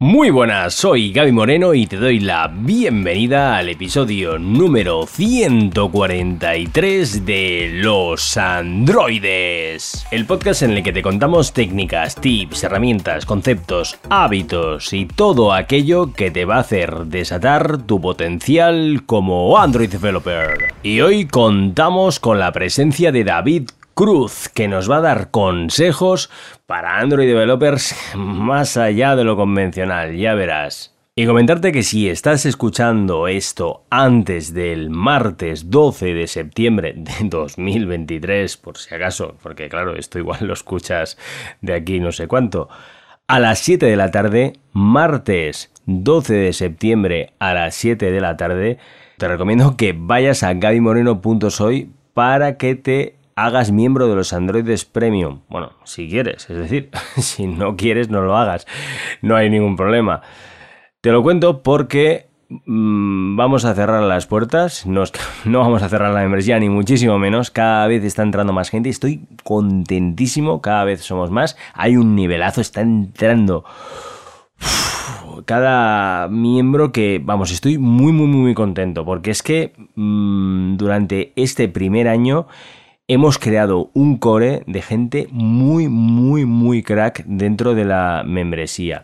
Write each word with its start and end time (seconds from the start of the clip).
Muy 0.00 0.30
buenas, 0.30 0.74
soy 0.74 1.12
Gaby 1.12 1.32
Moreno 1.32 1.74
y 1.74 1.88
te 1.88 1.96
doy 1.96 2.20
la 2.20 2.46
bienvenida 2.46 3.56
al 3.56 3.68
episodio 3.68 4.38
número 4.38 5.08
143 5.08 7.26
de 7.26 7.70
Los 7.82 8.36
Androides. 8.36 10.06
El 10.12 10.24
podcast 10.24 10.62
en 10.62 10.70
el 10.70 10.84
que 10.84 10.92
te 10.92 11.02
contamos 11.02 11.52
técnicas, 11.52 12.14
tips, 12.14 12.62
herramientas, 12.62 13.26
conceptos, 13.26 13.98
hábitos 14.08 14.92
y 14.92 15.06
todo 15.06 15.52
aquello 15.52 16.12
que 16.12 16.30
te 16.30 16.44
va 16.44 16.58
a 16.58 16.60
hacer 16.60 17.06
desatar 17.06 17.82
tu 17.82 18.00
potencial 18.00 19.02
como 19.04 19.58
Android 19.58 19.90
developer. 19.90 20.74
Y 20.84 21.00
hoy 21.00 21.26
contamos 21.26 22.20
con 22.20 22.38
la 22.38 22.52
presencia 22.52 23.10
de 23.10 23.24
David 23.24 23.70
Cruz, 23.98 24.48
que 24.48 24.68
nos 24.68 24.88
va 24.88 24.98
a 24.98 25.00
dar 25.00 25.32
consejos 25.32 26.30
para 26.66 27.00
Android 27.00 27.26
developers 27.26 27.96
más 28.14 28.76
allá 28.76 29.16
de 29.16 29.24
lo 29.24 29.34
convencional, 29.34 30.16
ya 30.16 30.34
verás. 30.34 30.94
Y 31.16 31.26
comentarte 31.26 31.72
que 31.72 31.82
si 31.82 32.08
estás 32.08 32.46
escuchando 32.46 33.26
esto 33.26 33.82
antes 33.90 34.54
del 34.54 34.90
martes 34.90 35.68
12 35.68 36.14
de 36.14 36.28
septiembre 36.28 36.94
de 36.96 37.28
2023, 37.28 38.56
por 38.58 38.78
si 38.78 38.94
acaso, 38.94 39.34
porque 39.42 39.68
claro, 39.68 39.96
esto 39.96 40.20
igual 40.20 40.46
lo 40.46 40.52
escuchas 40.52 41.18
de 41.60 41.74
aquí 41.74 41.98
no 41.98 42.12
sé 42.12 42.28
cuánto, 42.28 42.68
a 43.26 43.40
las 43.40 43.58
7 43.58 43.84
de 43.84 43.96
la 43.96 44.12
tarde, 44.12 44.52
martes 44.72 45.72
12 45.86 46.34
de 46.34 46.52
septiembre 46.52 47.32
a 47.40 47.52
las 47.52 47.74
7 47.74 48.12
de 48.12 48.20
la 48.20 48.36
tarde, 48.36 48.78
te 49.16 49.26
recomiendo 49.26 49.76
que 49.76 49.92
vayas 49.92 50.44
a 50.44 50.54
gabymoreno.soy 50.54 51.90
para 52.14 52.58
que 52.58 52.76
te 52.76 53.17
hagas 53.44 53.70
miembro 53.70 54.08
de 54.08 54.16
los 54.16 54.32
Androides 54.32 54.84
Premium. 54.84 55.40
Bueno, 55.48 55.72
si 55.84 56.08
quieres, 56.08 56.50
es 56.50 56.56
decir, 56.58 56.90
si 57.16 57.46
no 57.46 57.76
quieres, 57.76 58.10
no 58.10 58.22
lo 58.22 58.36
hagas. 58.36 58.66
No 59.22 59.36
hay 59.36 59.48
ningún 59.48 59.76
problema. 59.76 60.22
Te 61.00 61.12
lo 61.12 61.22
cuento 61.22 61.62
porque 61.62 62.28
mm, 62.48 63.36
vamos 63.36 63.64
a 63.64 63.74
cerrar 63.74 64.02
las 64.02 64.26
puertas. 64.26 64.86
No, 64.86 65.04
vamos 65.44 65.82
a 65.82 65.88
cerrar 65.88 66.12
la 66.12 66.20
membresía, 66.20 66.58
ni 66.58 66.68
muchísimo 66.68 67.18
menos. 67.18 67.50
Cada 67.52 67.86
vez 67.86 68.02
está 68.04 68.22
entrando 68.22 68.52
más 68.52 68.70
gente. 68.70 68.88
Estoy 68.88 69.20
contentísimo. 69.44 70.60
Cada 70.60 70.84
vez 70.84 71.02
somos 71.02 71.30
más. 71.30 71.56
Hay 71.74 71.96
un 71.96 72.16
nivelazo, 72.16 72.60
está 72.60 72.80
entrando 72.80 73.64
cada 75.44 76.28
miembro 76.28 76.90
que, 76.90 77.22
vamos, 77.22 77.52
estoy 77.52 77.78
muy, 77.78 78.12
muy, 78.12 78.26
muy 78.26 78.54
contento 78.54 79.04
porque 79.04 79.30
es 79.30 79.42
que 79.42 79.72
mm, 79.94 80.76
durante 80.76 81.32
este 81.36 81.68
primer 81.68 82.08
año 82.08 82.48
hemos 83.08 83.38
creado 83.38 83.90
un 83.94 84.18
core 84.18 84.62
de 84.66 84.82
gente 84.82 85.28
muy, 85.30 85.88
muy, 85.88 86.44
muy 86.44 86.82
crack 86.82 87.24
dentro 87.24 87.74
de 87.74 87.86
la 87.86 88.22
membresía. 88.24 89.02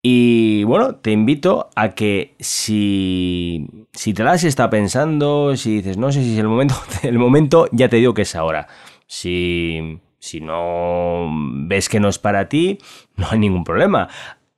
Y 0.00 0.62
bueno, 0.62 0.94
te 0.94 1.10
invito 1.10 1.68
a 1.74 1.90
que 1.90 2.36
si, 2.38 3.66
si 3.92 4.14
te 4.14 4.22
las 4.22 4.44
está 4.44 4.70
pensando, 4.70 5.56
si 5.56 5.78
dices, 5.78 5.98
no 5.98 6.12
sé 6.12 6.22
si 6.22 6.34
es 6.34 6.38
el 6.38 6.46
momento, 6.46 6.76
el 7.02 7.18
momento 7.18 7.68
ya 7.72 7.88
te 7.88 7.96
digo 7.96 8.14
que 8.14 8.22
es 8.22 8.36
ahora. 8.36 8.68
Si, 9.08 9.98
si 10.20 10.40
no 10.40 11.28
ves 11.66 11.88
que 11.88 11.98
no 11.98 12.08
es 12.08 12.20
para 12.20 12.48
ti, 12.48 12.78
no 13.16 13.26
hay 13.30 13.40
ningún 13.40 13.64
problema. 13.64 14.08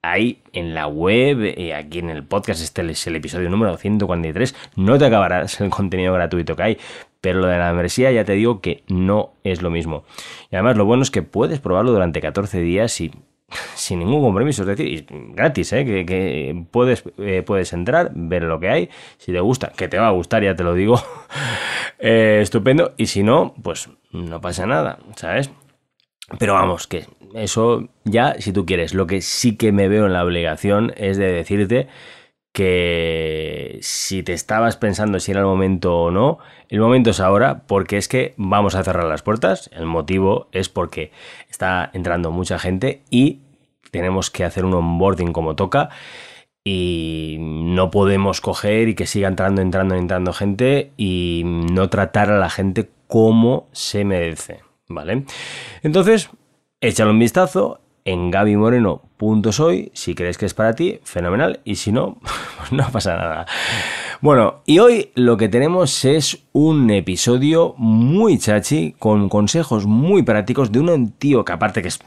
Ahí 0.03 0.42
en 0.53 0.75
la 0.75 0.86
web, 0.86 1.55
y 1.58 1.72
aquí 1.72 1.98
en 1.98 2.11
el 2.11 2.25
podcast, 2.25 2.62
este 2.62 2.88
es 2.91 3.06
el 3.06 3.16
episodio 3.16 3.50
número 3.50 3.77
143, 3.77 4.55
no 4.77 4.98
te 4.98 5.06
acabarás 5.06 5.61
el 5.61 5.69
contenido 5.69 6.14
gratuito 6.14 6.56
que 6.56 6.62
hay, 6.62 6.78
pero 7.21 7.41
lo 7.41 7.47
de 7.47 7.59
la 7.59 7.69
membresía 7.69 8.11
ya 8.13 8.25
te 8.25 8.33
digo 8.33 8.61
que 8.61 8.83
no 8.89 9.33
es 9.45 9.63
lo 9.63 9.71
mismo. 9.71 10.05
Y 10.51 10.57
además 10.57 10.77
lo 10.77 10.85
bueno 10.85 11.03
es 11.03 11.11
que 11.11 11.23
puedes 11.23 11.61
probarlo 11.61 11.93
durante 11.93 12.21
14 12.21 12.61
días 12.61 13.01
y 13.01 13.11
sin 13.75 13.99
ningún 13.99 14.23
compromiso, 14.23 14.62
es 14.62 14.69
decir, 14.69 15.07
gratis, 15.09 15.73
¿eh? 15.73 15.85
que, 15.85 16.65
puedes, 16.71 17.05
eh, 17.19 17.43
puedes 17.45 17.73
entrar, 17.73 18.11
ver 18.15 18.45
lo 18.45 18.61
que 18.61 18.69
hay, 18.69 18.91
si 19.19 19.33
te 19.33 19.41
gusta, 19.41 19.73
que 19.77 19.89
te 19.89 19.99
va 19.99 20.09
a 20.09 20.12
gustar, 20.12 20.43
ya 20.43 20.55
te 20.55 20.65
lo 20.65 20.75
digo, 20.75 21.01
eh, 21.99 22.39
estupendo, 22.43 22.93
y 22.97 23.07
si 23.07 23.23
no, 23.23 23.55
pues 23.62 23.91
no 24.12 24.41
pasa 24.41 24.67
nada, 24.67 24.99
¿sabes? 25.17 25.50
Pero 26.39 26.55
vamos, 26.55 26.87
que 26.87 27.06
eso 27.34 27.89
ya, 28.05 28.37
si 28.39 28.53
tú 28.53 28.65
quieres, 28.65 28.94
lo 28.94 29.06
que 29.06 29.21
sí 29.21 29.56
que 29.56 29.73
me 29.73 29.89
veo 29.89 30.06
en 30.06 30.12
la 30.12 30.25
obligación 30.25 30.93
es 30.97 31.17
de 31.17 31.33
decirte 31.33 31.89
que 32.53 33.78
si 33.81 34.22
te 34.22 34.33
estabas 34.33 34.77
pensando 34.77 35.21
si 35.21 35.31
era 35.31 35.41
el 35.41 35.47
momento 35.47 35.97
o 35.97 36.11
no, 36.11 36.38
el 36.69 36.81
momento 36.81 37.11
es 37.11 37.21
ahora 37.21 37.62
porque 37.66 37.97
es 37.97 38.09
que 38.09 38.34
vamos 38.37 38.75
a 38.75 38.83
cerrar 38.83 39.05
las 39.05 39.22
puertas. 39.22 39.71
El 39.72 39.87
motivo 39.87 40.49
es 40.53 40.69
porque 40.69 41.12
está 41.49 41.91
entrando 41.93 42.31
mucha 42.31 42.59
gente 42.59 43.03
y 43.11 43.41
tenemos 43.91 44.31
que 44.31 44.44
hacer 44.44 44.65
un 44.65 44.75
onboarding 44.75 45.33
como 45.33 45.56
toca 45.56 45.91
y 46.65 47.37
no 47.41 47.91
podemos 47.91 48.41
coger 48.41 48.88
y 48.88 48.94
que 48.94 49.06
siga 49.06 49.28
entrando, 49.28 49.62
entrando, 49.62 49.94
entrando 49.94 50.32
gente 50.32 50.93
y 50.97 51.43
no 51.44 51.88
tratar 51.88 52.31
a 52.31 52.38
la 52.38 52.50
gente 52.50 52.91
como 53.06 53.69
se 53.72 54.05
merece, 54.05 54.61
¿vale? 54.88 55.25
Entonces, 55.82 56.31
échale 56.81 57.11
un 57.11 57.19
vistazo 57.19 57.81
en 58.05 58.31
gabymoreno.soy. 58.31 59.91
Si 59.94 60.15
crees 60.15 60.38
que 60.38 60.47
es 60.47 60.55
para 60.55 60.75
ti, 60.75 61.00
fenomenal. 61.05 61.61
Y 61.65 61.77
si 61.77 61.93
no, 61.93 62.19
pues 62.59 62.72
no 62.72 62.91
pasa 62.91 63.16
nada. 63.16 63.47
Bueno, 64.21 64.62
y 64.66 64.78
hoy 64.78 65.11
lo 65.15 65.37
que 65.37 65.49
tenemos 65.49 66.05
es 66.05 66.44
un 66.53 66.91
episodio 66.91 67.75
muy 67.78 68.38
chachi, 68.38 68.94
con 68.99 69.28
consejos 69.28 69.87
muy 69.87 70.22
prácticos 70.22 70.72
de 70.72 70.81
un 70.81 71.12
tío 71.12 71.44
que 71.44 71.53
aparte 71.53 71.83
que 71.83 71.88
es 71.88 72.00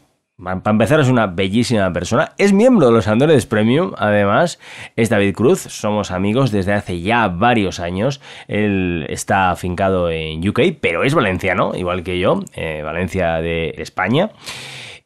para 0.43 0.59
empezar, 0.65 0.99
es 0.99 1.09
una 1.09 1.27
bellísima 1.27 1.93
persona. 1.93 2.33
Es 2.37 2.53
miembro 2.53 2.87
de 2.87 2.91
los 2.91 3.07
Androides 3.07 3.45
Premium, 3.45 3.93
además. 3.97 4.59
Es 4.95 5.09
David 5.09 5.35
Cruz. 5.35 5.59
Somos 5.61 6.09
amigos 6.09 6.51
desde 6.51 6.73
hace 6.73 7.01
ya 7.01 7.27
varios 7.27 7.79
años. 7.79 8.19
Él 8.47 9.05
está 9.09 9.51
afincado 9.51 10.09
en 10.09 10.47
UK, 10.47 10.59
pero 10.81 11.03
es 11.03 11.13
valenciano, 11.13 11.73
igual 11.75 12.03
que 12.03 12.19
yo, 12.19 12.39
eh, 12.55 12.81
Valencia 12.83 13.41
de 13.41 13.75
España. 13.77 14.31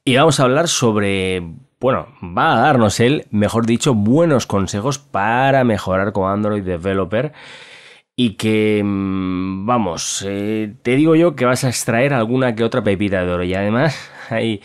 Y 0.08 0.16
vamos 0.16 0.40
a 0.40 0.44
hablar 0.44 0.70
sobre, 0.70 1.44
bueno, 1.82 2.08
va 2.24 2.54
a 2.54 2.62
darnos 2.62 3.02
él, 3.02 3.26
mejor 3.30 3.66
dicho, 3.66 3.94
buenos 3.94 4.48
consejos 4.48 5.00
para 5.00 5.66
mejorar 5.66 6.14
como 6.14 6.30
Android 6.30 6.64
Developer. 6.64 7.34
Y 8.16 8.36
que, 8.36 8.82
mm, 8.86 9.66
vamos, 9.66 10.24
eh, 10.26 10.74
te 10.82 10.96
digo 10.96 11.18
yo 11.18 11.36
que 11.36 11.44
vas 11.44 11.66
a 11.66 11.68
extraer 11.68 12.14
alguna 12.14 12.56
que 12.56 12.64
otra 12.64 12.82
pepita 12.86 13.26
de 13.26 13.32
oro. 13.34 13.44
Y 13.44 13.54
además, 13.54 14.10
hay, 14.30 14.62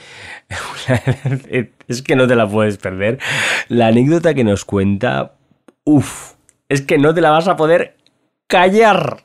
es 1.88 2.03
que 2.03 2.14
no 2.14 2.28
te 2.28 2.36
la 2.36 2.47
puedes 2.47 2.78
perder. 2.78 3.19
La 3.66 3.88
anécdota 3.88 4.34
que 4.34 4.44
nos 4.44 4.64
cuenta, 4.64 5.34
uff, 5.82 6.34
es 6.69 6.82
que 6.82 6.98
no 6.98 7.14
te 7.14 7.20
la 7.20 7.30
vas 7.30 7.48
a 7.48 7.56
poder 7.56 7.97
callar. 8.47 9.24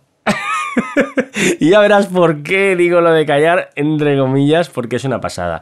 y 1.60 1.70
ya 1.70 1.80
verás 1.80 2.08
por 2.08 2.44
qué 2.44 2.76
digo 2.76 3.02
lo 3.02 3.12
de 3.12 3.26
callar, 3.26 3.70
entre 3.76 4.18
comillas, 4.18 4.70
porque 4.70 4.98
es 4.98 5.04
una 5.04 5.22
pasada. 5.22 5.62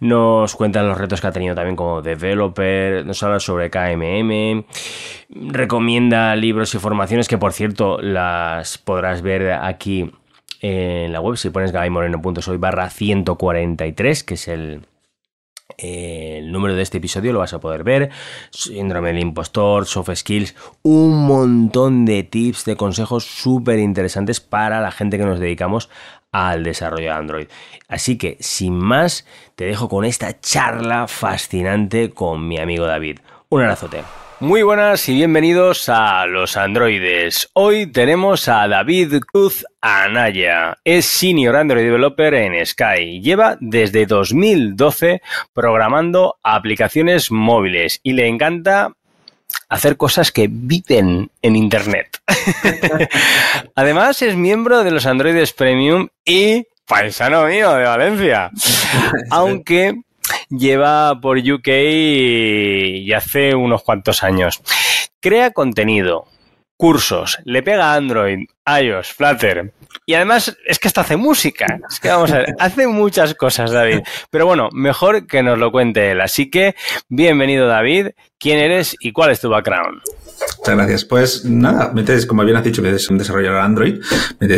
Nos 0.00 0.56
cuentan 0.56 0.88
los 0.88 0.98
retos 0.98 1.20
que 1.20 1.26
ha 1.26 1.32
tenido 1.32 1.54
también 1.54 1.76
como 1.76 2.02
developer, 2.02 3.04
nos 3.06 3.22
habla 3.22 3.40
sobre 3.40 3.70
KMM, 3.70 4.64
recomienda 5.52 6.34
libros 6.36 6.74
y 6.74 6.78
formaciones 6.78 7.28
que, 7.28 7.38
por 7.38 7.52
cierto, 7.52 8.00
las 8.00 8.78
podrás 8.78 9.22
ver 9.22 9.52
aquí 9.52 10.10
en 10.60 11.12
la 11.12 11.20
web. 11.20 11.36
Si 11.36 11.50
pones 11.50 11.72
gabaymoreno.soy 11.72 12.56
barra 12.56 12.90
143, 12.90 14.24
que 14.24 14.34
es 14.34 14.48
el, 14.48 14.82
el 15.78 16.52
número 16.52 16.74
de 16.74 16.82
este 16.82 16.98
episodio 16.98 17.32
lo 17.32 17.40
vas 17.40 17.52
a 17.52 17.60
poder 17.60 17.84
ver. 17.84 18.10
Síndrome 18.50 19.08
del 19.08 19.20
impostor, 19.20 19.86
soft 19.86 20.14
skills, 20.14 20.54
un 20.82 21.26
montón 21.26 22.04
de 22.04 22.22
tips, 22.22 22.64
de 22.64 22.76
consejos 22.76 23.24
súper 23.24 23.78
interesantes 23.78 24.40
para 24.40 24.80
la 24.80 24.90
gente 24.90 25.18
que 25.18 25.24
nos 25.24 25.40
dedicamos 25.40 25.88
al 26.32 26.62
desarrollo 26.62 27.06
de 27.06 27.10
Android. 27.10 27.48
Así 27.88 28.18
que, 28.18 28.36
sin 28.40 28.74
más, 28.74 29.26
te 29.56 29.64
dejo 29.64 29.88
con 29.88 30.04
esta 30.04 30.40
charla 30.40 31.08
fascinante 31.08 32.10
con 32.10 32.46
mi 32.46 32.58
amigo 32.58 32.86
David. 32.86 33.18
Un 33.48 33.62
abrazote. 33.62 34.02
Muy 34.40 34.62
buenas 34.62 35.06
y 35.10 35.16
bienvenidos 35.16 35.90
a 35.90 36.24
los 36.24 36.56
androides. 36.56 37.50
Hoy 37.52 37.86
tenemos 37.86 38.48
a 38.48 38.66
David 38.68 39.20
Cruz 39.30 39.66
Anaya. 39.82 40.78
Es 40.82 41.04
Senior 41.04 41.56
Android 41.56 41.82
Developer 41.82 42.32
en 42.32 42.64
Sky. 42.64 43.20
Lleva 43.20 43.58
desde 43.60 44.06
2012 44.06 45.20
programando 45.52 46.36
aplicaciones 46.42 47.30
móviles 47.30 48.00
y 48.02 48.14
le 48.14 48.28
encanta 48.28 48.94
hacer 49.68 49.98
cosas 49.98 50.32
que 50.32 50.48
viven 50.50 51.30
en 51.42 51.56
Internet. 51.56 52.22
Además 53.74 54.22
es 54.22 54.36
miembro 54.36 54.82
de 54.84 54.90
los 54.90 55.04
Androides 55.04 55.52
Premium 55.52 56.08
y 56.24 56.66
paisano 56.86 57.44
mío 57.44 57.74
de 57.74 57.84
Valencia. 57.84 58.50
Aunque 59.30 60.00
lleva 60.48 61.20
por 61.20 61.38
UK 61.38 61.68
y 61.68 63.12
hace 63.12 63.54
unos 63.54 63.82
cuantos 63.82 64.22
años. 64.22 64.60
Crea 65.20 65.50
contenido, 65.50 66.26
cursos, 66.80 67.38
le 67.44 67.62
pega 67.62 67.92
a 67.92 67.96
Android, 67.96 68.46
iOS, 68.66 69.12
Flutter. 69.12 69.74
Y 70.06 70.14
además 70.14 70.56
es 70.66 70.78
que 70.78 70.88
hasta 70.88 71.02
hace 71.02 71.16
música. 71.16 71.78
Es 71.88 72.00
que 72.00 72.08
vamos 72.08 72.32
a 72.32 72.38
ver, 72.38 72.54
hace 72.58 72.86
muchas 72.86 73.34
cosas, 73.34 73.70
David. 73.70 74.00
Pero 74.30 74.46
bueno, 74.46 74.70
mejor 74.72 75.26
que 75.26 75.42
nos 75.42 75.58
lo 75.58 75.70
cuente 75.70 76.10
él. 76.10 76.22
Así 76.22 76.50
que, 76.50 76.74
bienvenido, 77.08 77.66
David. 77.66 78.08
¿Quién 78.38 78.58
eres 78.58 78.96
y 78.98 79.12
cuál 79.12 79.30
es 79.30 79.40
tu 79.40 79.50
background? 79.50 80.00
Muchas 80.58 80.74
gracias. 80.74 81.04
Pues 81.04 81.44
nada, 81.44 81.92
como 82.26 82.44
bien 82.44 82.56
has 82.56 82.64
dicho, 82.64 82.80
me 82.80 82.90
un 83.10 83.18
desarrollador 83.18 83.60
Android. 83.60 84.00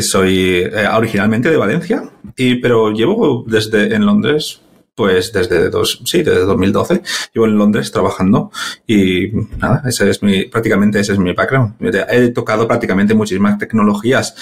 Soy 0.01 0.63
eh, 0.65 0.87
originalmente 0.95 1.51
de 1.51 1.57
Valencia, 1.57 2.05
y, 2.37 2.57
pero 2.57 2.93
llevo 2.93 3.45
desde 3.49 3.95
en 3.95 4.07
Londres 4.07 4.61
pues 4.95 5.33
desde 5.33 5.71
dos, 5.71 6.03
sí, 6.05 6.23
desde 6.23 6.45
2012 6.45 7.03
llevo 7.33 7.47
en 7.47 7.57
Londres 7.57 7.91
trabajando 7.93 8.51
y 8.87 9.29
nada, 9.59 9.83
ese 9.87 10.11
es 10.11 10.23
mi, 10.23 10.45
prácticamente 10.45 11.01
ese 11.01 11.13
es 11.13 11.19
mi 11.19 11.33
background. 11.33 11.75
He 12.11 12.29
tocado 12.29 12.69
prácticamente 12.69 13.15
muchísimas 13.15 13.59
tecnologías. 13.59 14.35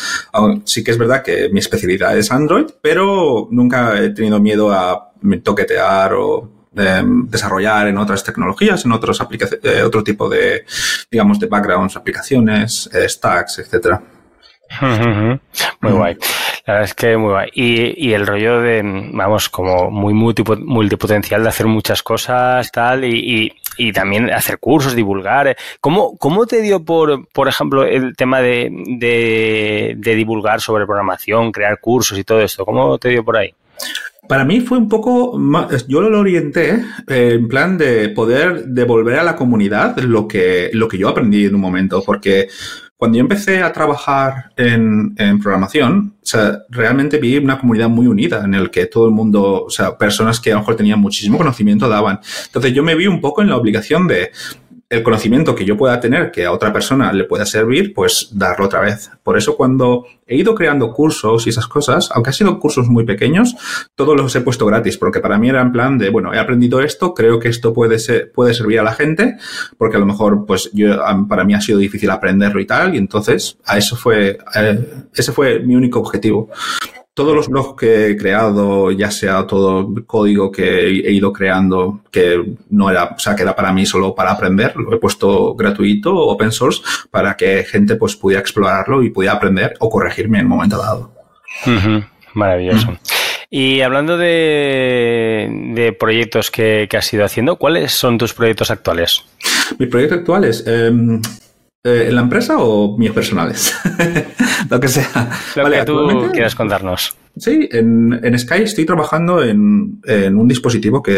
Sí 0.65 0.83
que 0.83 0.91
es 0.91 0.99
verdad 0.99 1.23
que 1.23 1.49
mi 1.51 1.61
especialidad 1.61 2.17
es 2.17 2.31
Android, 2.33 2.67
pero 2.83 3.49
nunca 3.51 4.01
he 4.01 4.11
tenido 4.11 4.41
miedo 4.41 4.73
a 4.73 5.13
toquetear 5.43 6.15
o 6.15 6.51
em, 6.75 7.29
desarrollar 7.29 7.89
en 7.89 7.99
otras 7.99 8.25
tecnologías, 8.25 8.85
en 8.85 8.93
otros 8.93 9.21
eh, 9.63 9.83
otro 9.83 10.03
tipo 10.03 10.29
de, 10.29 10.65
digamos, 11.11 11.39
de 11.39 11.47
backgrounds, 11.47 11.97
aplicaciones, 11.97 12.91
eh, 12.93 13.09
stacks, 13.09 13.59
etcétera. 13.61 14.03
Muy 14.81 15.93
guay. 15.93 16.17
La 16.67 16.75
verdad 16.75 16.85
es 16.85 16.95
que 16.95 17.17
muy 17.17 17.31
guay. 17.31 17.51
Y, 17.55 18.13
el 18.13 18.27
rollo 18.27 18.61
de, 18.61 18.83
vamos, 19.13 19.49
como 19.49 19.91
muy 19.91 20.15
multipotencial 20.15 21.43
de 21.43 21.49
hacer 21.49 21.67
muchas 21.67 22.03
cosas, 22.03 22.71
tal, 22.71 23.05
y, 23.05 23.53
también 23.95 24.31
hacer 24.31 24.59
cursos, 24.59 24.95
divulgar. 24.95 25.57
¿Cómo, 25.81 26.17
cómo 26.19 26.47
te 26.47 26.61
dio, 26.61 26.85
por, 26.85 27.27
por 27.29 27.49
ejemplo, 27.49 27.85
el 27.85 28.15
tema 28.15 28.41
de, 28.41 28.69
de, 28.99 30.15
divulgar 30.15 30.61
sobre 30.61 30.87
programación, 30.87 31.51
crear 31.51 31.81
cursos 31.81 32.19
y 32.19 32.25
todo 32.25 32.41
esto? 32.41 32.65
¿Cómo 32.65 32.99
te 32.99 33.09
dio 33.09 33.25
por 33.25 33.39
ahí? 33.39 33.55
Para 34.29 34.45
mí 34.45 34.61
fue 34.61 34.79
un 34.79 34.89
poco, 34.89 35.37
yo 35.89 36.03
lo 36.03 36.21
orienté 36.21 36.85
eh, 37.09 37.33
en 37.33 37.49
plan 37.49 37.77
de 37.77 38.11
poder 38.11 38.67
devolver 38.67 39.19
a 39.19 39.25
la 39.25 39.35
comunidad 39.35 39.97
lo 39.99 40.29
que, 40.29 40.71
lo 40.73 40.87
que 40.87 40.99
yo 40.99 41.09
aprendí 41.09 41.47
en 41.47 41.55
un 41.57 41.61
momento, 41.61 42.03
porque 42.05 42.47
cuando 43.01 43.17
yo 43.17 43.23
empecé 43.23 43.63
a 43.63 43.73
trabajar 43.73 44.53
en, 44.59 45.15
programación, 45.43 46.17
o 46.23 46.27
sea, 46.27 46.59
realmente 46.69 47.17
vi 47.17 47.39
una 47.39 47.59
comunidad 47.59 47.89
muy 47.89 48.07
unida 48.07 48.45
en 48.45 48.53
el 48.53 48.71
que 48.71 48.85
todo 48.85 49.07
el 49.07 49.13
mundo, 49.13 49.65
o 49.65 49.71
sea, 49.71 49.97
personas 49.97 50.39
que 50.39 50.51
a 50.51 50.57
lo 50.57 50.61
mejor 50.61 50.77
tenían 50.77 51.01
muchísimo 51.01 51.39
conocimiento 51.39 51.89
daban. 51.89 52.21
Entonces 52.45 52.75
yo 52.75 52.83
me 52.83 52.95
vi 52.95 53.07
un 53.07 53.23
poco 53.23 53.41
en 53.41 53.49
la 53.49 53.57
obligación 53.57 54.07
de 54.07 54.33
el 54.91 55.05
conocimiento 55.05 55.55
que 55.55 55.65
yo 55.65 55.77
pueda 55.77 56.01
tener 56.01 56.33
que 56.33 56.45
a 56.45 56.53
otra 56.53 56.73
persona 56.73 57.13
le 57.13 57.23
pueda 57.23 57.47
servir, 57.47 57.95
pues 57.95 58.31
darlo 58.33 58.67
otra 58.67 58.81
vez. 58.81 59.09
Por 59.23 59.39
eso 59.39 59.57
cuando 59.57 60.05
he 60.27 60.37
ido 60.37 60.53
creando 60.57 60.93
cursos 60.93 61.47
y 61.47 61.51
esas 61.51 61.69
cosas, 61.69 62.11
aunque 62.13 62.31
han 62.31 62.35
sido 62.35 62.59
cursos 62.59 62.89
muy 62.89 63.05
pequeños, 63.05 63.55
todos 63.95 64.17
los 64.17 64.35
he 64.35 64.41
puesto 64.41 64.67
gratis, 64.67 64.99
porque 64.99 65.21
para 65.21 65.39
mí 65.39 65.49
era 65.49 65.63
en 65.63 65.71
plan 65.71 65.97
de, 65.97 66.11
bueno, 66.11 66.35
he 66.35 66.41
aprendido 66.41 66.81
esto, 66.81 67.15
creo 67.15 67.39
que 67.39 67.49
esto 67.49 67.73
puede 67.73 68.01
ser, 68.01 68.33
puede 68.33 68.53
servir 68.53 68.81
a 68.81 68.83
la 68.83 68.93
gente, 68.93 69.37
porque 69.79 69.97
a 69.97 70.01
lo 70.01 70.07
mejor, 70.07 70.45
pues 70.45 70.71
yo, 70.73 70.99
para 71.29 71.45
mí 71.45 71.55
ha 71.55 71.61
sido 71.61 71.79
difícil 71.79 72.11
aprenderlo 72.11 72.61
y 72.61 72.67
tal, 72.67 72.93
y 72.97 72.99
entonces 72.99 73.59
a 73.67 73.79
eso 73.79 73.95
fue, 73.95 74.39
ese 75.15 75.31
fue 75.31 75.61
mi 75.61 75.77
único 75.77 76.01
objetivo 76.01 76.51
todos 77.21 77.37
los 77.37 77.49
blogs 77.49 77.79
que 77.79 78.07
he 78.07 78.17
creado, 78.17 78.91
ya 78.93 79.11
sea 79.11 79.47
todo 79.47 79.93
código 80.07 80.51
que 80.51 80.87
he 80.87 81.13
ido 81.13 81.35
creando, 81.35 82.01
que 82.11 82.43
no 82.71 82.89
era, 82.89 83.05
o 83.15 83.19
sea, 83.19 83.37
que 83.37 83.43
era 83.43 83.55
para 83.55 83.75
mí 83.75 83.85
solo 83.85 84.15
para 84.15 84.31
aprender, 84.31 84.75
lo 84.75 84.95
he 84.95 84.97
puesto 84.97 85.55
gratuito, 85.55 86.17
open 86.17 86.51
source, 86.51 86.81
para 87.11 87.37
que 87.37 87.63
gente 87.65 87.97
pues 87.97 88.17
pudiera 88.17 88.41
explorarlo 88.41 89.03
y 89.03 89.11
pudiera 89.11 89.35
aprender 89.35 89.75
o 89.81 89.91
corregirme 89.91 90.39
en 90.39 90.47
un 90.47 90.53
momento 90.53 90.79
dado. 90.79 91.13
Maravilloso. 92.33 92.97
Y 93.51 93.83
hablando 93.83 94.17
de, 94.17 95.95
proyectos 96.01 96.51
que, 96.51 96.89
has 96.91 97.13
ido 97.13 97.27
haciendo, 97.27 97.57
¿cuáles 97.57 97.93
son 97.93 98.17
tus 98.17 98.33
proyectos 98.33 98.71
actuales? 98.71 99.27
Mis 99.79 99.91
proyectos 99.91 100.21
actuales, 100.21 100.65
em, 100.67 101.21
eh, 101.85 102.07
¿En 102.09 102.15
la 102.15 102.21
empresa 102.21 102.59
o 102.59 102.97
míos 102.97 103.15
personales? 103.15 103.75
Lo 104.71 104.81
que 104.81 104.89
sea. 104.89 105.31
Lo 105.57 105.71
que 105.71 105.85
tú 105.85 106.31
quieras 106.33 106.55
contarnos. 106.55 107.17
Sí, 107.37 107.69
en, 107.71 108.19
en, 108.23 108.39
Sky 108.39 108.63
estoy 108.63 108.85
trabajando 108.85 109.43
en, 109.43 110.01
en, 110.05 110.37
un 110.37 110.49
dispositivo 110.49 111.03
que 111.03 111.17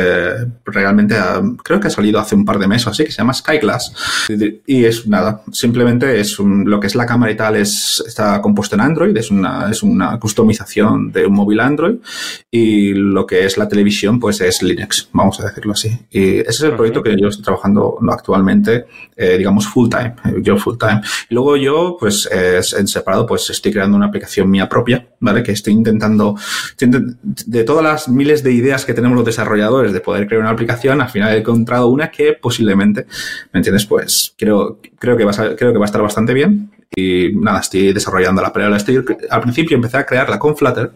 realmente 0.65 1.17
creo 1.65 1.81
que 1.81 1.89
ha 1.89 1.91
salido 1.91 2.21
hace 2.21 2.35
un 2.35 2.45
par 2.45 2.59
de 2.59 2.69
meses 2.69 2.87
así, 2.87 3.05
que 3.05 3.11
se 3.11 3.19
llama 3.19 3.33
Sky 3.33 3.59
Glass. 3.59 4.29
Y 4.67 4.85
es 4.85 5.07
nada, 5.07 5.43
simplemente 5.51 6.21
es 6.21 6.39
lo 6.39 6.79
que 6.79 6.87
es 6.87 6.95
la 6.95 7.07
cámara 7.07 7.33
y 7.33 7.37
tal 7.37 7.57
es, 7.57 8.05
está 8.07 8.41
compuesto 8.43 8.77
en 8.77 8.83
Android, 8.83 9.17
es 9.17 9.31
una, 9.31 9.71
es 9.71 9.83
una 9.83 10.21
customización 10.21 11.11
de 11.11 11.27
un 11.27 11.33
móvil 11.33 11.61
Android 11.61 11.97
y 12.51 12.93
lo 12.93 13.27
que 13.27 13.47
es 13.47 13.57
la 13.57 13.69
televisión 13.69 14.21
pues 14.21 14.41
es 14.43 14.63
Linux, 14.63 15.09
vamos 15.13 15.41
a 15.41 15.47
decirlo 15.47 15.73
así. 15.73 15.89
Y 16.11 16.41
ese 16.41 16.51
es 16.51 16.63
el 16.63 16.77
proyecto 16.77 17.03
que 17.03 17.17
yo 17.19 17.29
estoy 17.29 17.43
trabajando 17.45 17.99
actualmente, 18.11 18.85
eh, 19.17 19.39
digamos 19.39 19.67
full 19.67 19.89
time, 19.89 20.15
yo 20.43 20.59
full 20.59 20.77
time. 20.77 21.01
Y 21.31 21.35
luego 21.35 21.57
yo 21.57 21.97
pues 21.99 22.29
en 22.31 22.87
separado 22.87 23.27
pues 23.27 23.49
estoy 23.49 23.73
creando 23.73 23.97
una 23.97 24.07
aplicación 24.07 24.51
mía 24.51 24.69
propia, 24.69 25.09
¿vale? 25.19 25.43
Que 25.43 25.53
estoy 25.53 25.73
intentando 25.73 26.02
de 26.09 27.65
todas 27.65 27.85
las 27.85 28.09
miles 28.09 28.43
de 28.43 28.53
ideas 28.53 28.85
que 28.85 28.95
tenemos 28.95 29.17
los 29.17 29.27
desarrolladores 29.27 29.93
de 29.93 30.01
poder 30.01 30.27
crear 30.27 30.43
una 30.43 30.51
aplicación, 30.51 31.01
al 31.01 31.11
final 31.11 31.35
he 31.35 31.39
encontrado 31.39 31.89
una 31.89 32.11
que 32.11 32.33
posiblemente, 32.33 33.07
¿me 33.53 33.59
entiendes? 33.59 33.87
Pues 33.87 34.35
creo, 34.39 34.79
creo, 34.99 35.17
que, 35.17 35.25
va 35.25 35.33
a, 35.33 35.57
creo 35.57 35.73
que 35.73 35.79
va 35.79 35.85
a 35.85 35.87
estar 35.87 36.03
bastante 36.03 36.35
bien 36.35 36.71
y 36.95 37.31
nada, 37.35 37.61
estoy 37.61 37.93
desarrollándola, 37.93 38.53
pero 38.53 38.75
estoy, 38.77 39.03
al 39.31 39.41
principio 39.41 39.77
empecé 39.77 39.97
a 39.97 40.05
crearla 40.05 40.39
con 40.39 40.57
Flutter 40.57 40.93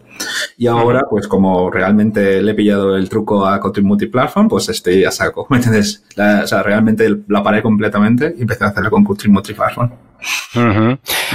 y 0.57 0.67
ahora, 0.67 1.03
pues 1.09 1.27
como 1.27 1.71
realmente 1.71 2.41
le 2.41 2.51
he 2.51 2.55
pillado 2.55 2.95
el 2.95 3.09
truco 3.09 3.45
a 3.45 3.59
Kotlin 3.59 3.87
Multiplatform, 3.87 4.47
pues 4.47 4.69
estoy 4.69 5.03
a 5.05 5.11
saco, 5.11 5.47
¿me 5.49 5.57
entiendes? 5.57 6.03
o 6.15 6.47
sea, 6.47 6.61
realmente 6.61 7.23
la 7.27 7.41
paré 7.41 7.63
completamente 7.63 8.35
y 8.37 8.41
empecé 8.41 8.65
a 8.65 8.67
hacerla 8.67 8.89
con 8.89 9.03
Kotlin 9.03 9.33
Multiplatform. 9.33 10.06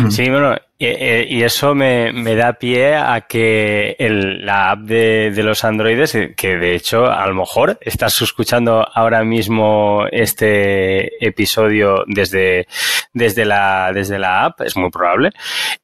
Sí, 0.08 0.28
bueno, 0.30 0.56
y, 0.84 1.44
eso 1.44 1.76
me, 1.76 2.34
da 2.34 2.54
pie 2.54 2.96
a 2.96 3.20
que 3.20 3.94
la 4.40 4.72
app 4.72 4.80
de, 4.80 5.32
los 5.36 5.64
androides, 5.64 6.14
eh, 6.16 6.34
que 6.36 6.56
de 6.56 6.74
hecho 6.74 7.06
a 7.06 7.24
lo 7.28 7.34
mejor 7.34 7.78
estás 7.80 8.20
escuchando 8.20 8.84
ahora 8.92 9.22
mismo 9.22 10.06
este 10.10 11.24
episodio 11.24 12.02
desde, 12.08 12.66
desde, 13.12 13.44
la, 13.44 13.92
desde 13.94 14.18
la 14.18 14.46
app, 14.46 14.62
es 14.62 14.76
muy 14.76 14.90
probable. 14.90 15.30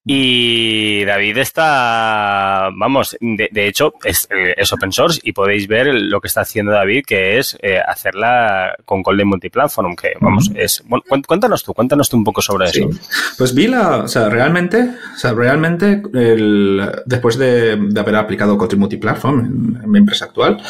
Y 0.05 1.05
David 1.05 1.39
está, 1.39 2.71
vamos, 2.75 3.17
de, 3.21 3.67
hecho 3.69 3.95
es, 4.03 4.29
open 4.73 4.91
source 4.91 5.21
y 5.23 5.33
podéis 5.33 5.69
ver 5.69 5.87
lo 5.95 6.21
que 6.21 6.27
está 6.27 6.41
haciendo 6.41 6.73
David, 6.73 7.05
que 7.07 7.39
es 7.39 7.57
eh, 7.63 7.79
hacerla 7.79 8.75
con 8.85 9.03
Golden 9.03 9.29
Multiplatform, 9.29 9.95
que 9.95 10.15
vamos, 10.21 10.51
es... 10.57 10.83
Bueno, 10.87 11.05
cuéntanos 11.25 11.63
tú, 11.63 11.73
cuéntanos 11.73 12.09
tú 12.09 12.17
un 12.17 12.25
poco 12.25 12.43
sobre 12.43 12.67
eso. 12.67 12.88
Pues 13.37 13.55
vi 13.55 13.69
la, 13.69 13.99
o 13.99 14.09
sea, 14.09 14.29
realmente, 14.29 14.91
o 15.15 15.19
sea, 15.19 15.33
realmente, 15.33 16.03
el, 16.15 16.91
después 17.07 17.39
de, 17.39 17.79
haber 17.97 18.17
aplicado 18.17 18.59
Kotlin 18.59 18.81
Multiplatform 18.81 19.79
en, 19.85 19.91
mi 19.91 19.99
empresa 19.99 20.27
actual, 20.27 20.63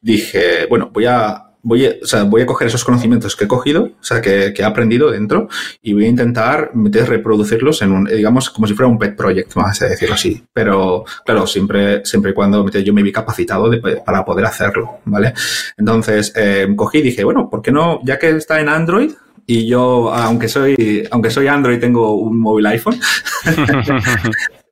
dije, 0.00 0.66
bueno, 0.68 0.90
voy 0.92 1.06
a 1.06 1.44
voy 1.64 1.86
o 1.86 2.06
sea, 2.06 2.24
voy 2.24 2.42
a 2.42 2.46
coger 2.46 2.68
esos 2.68 2.84
conocimientos 2.84 3.34
que 3.34 3.44
he 3.44 3.48
cogido, 3.48 3.84
o 3.84 4.04
sea, 4.04 4.20
que, 4.20 4.54
he 4.56 4.64
aprendido 4.64 5.10
dentro, 5.10 5.48
y 5.82 5.94
voy 5.94 6.04
a 6.04 6.08
intentar 6.08 6.70
meter, 6.74 7.08
reproducirlos 7.08 7.82
en 7.82 7.92
un, 7.92 8.04
digamos, 8.04 8.50
como 8.50 8.66
si 8.66 8.74
fuera 8.74 8.88
un 8.88 8.98
pet 8.98 9.16
project, 9.16 9.54
vamos 9.54 9.80
a 9.82 9.86
decirlo 9.86 10.14
así. 10.14 10.44
Pero, 10.52 11.04
claro, 11.24 11.46
siempre, 11.46 12.04
siempre 12.04 12.30
y 12.30 12.34
cuando 12.34 12.68
yo 12.68 12.94
me 12.94 13.02
vi 13.02 13.10
capacitado 13.10 13.70
para 14.04 14.24
poder 14.24 14.44
hacerlo, 14.44 14.98
¿vale? 15.06 15.32
Entonces, 15.76 16.32
eh, 16.36 16.68
cogí 16.76 16.98
y 16.98 17.02
dije, 17.02 17.24
bueno, 17.24 17.48
¿por 17.50 17.62
qué 17.62 17.72
no, 17.72 18.00
ya 18.04 18.18
que 18.18 18.30
está 18.30 18.60
en 18.60 18.68
Android, 18.68 19.12
y 19.46 19.66
yo, 19.66 20.12
aunque 20.12 20.48
soy, 20.48 21.06
aunque 21.10 21.30
soy 21.30 21.48
Android, 21.48 21.78
tengo 21.78 22.14
un 22.16 22.38
móvil 22.38 22.66
iPhone. 22.66 22.98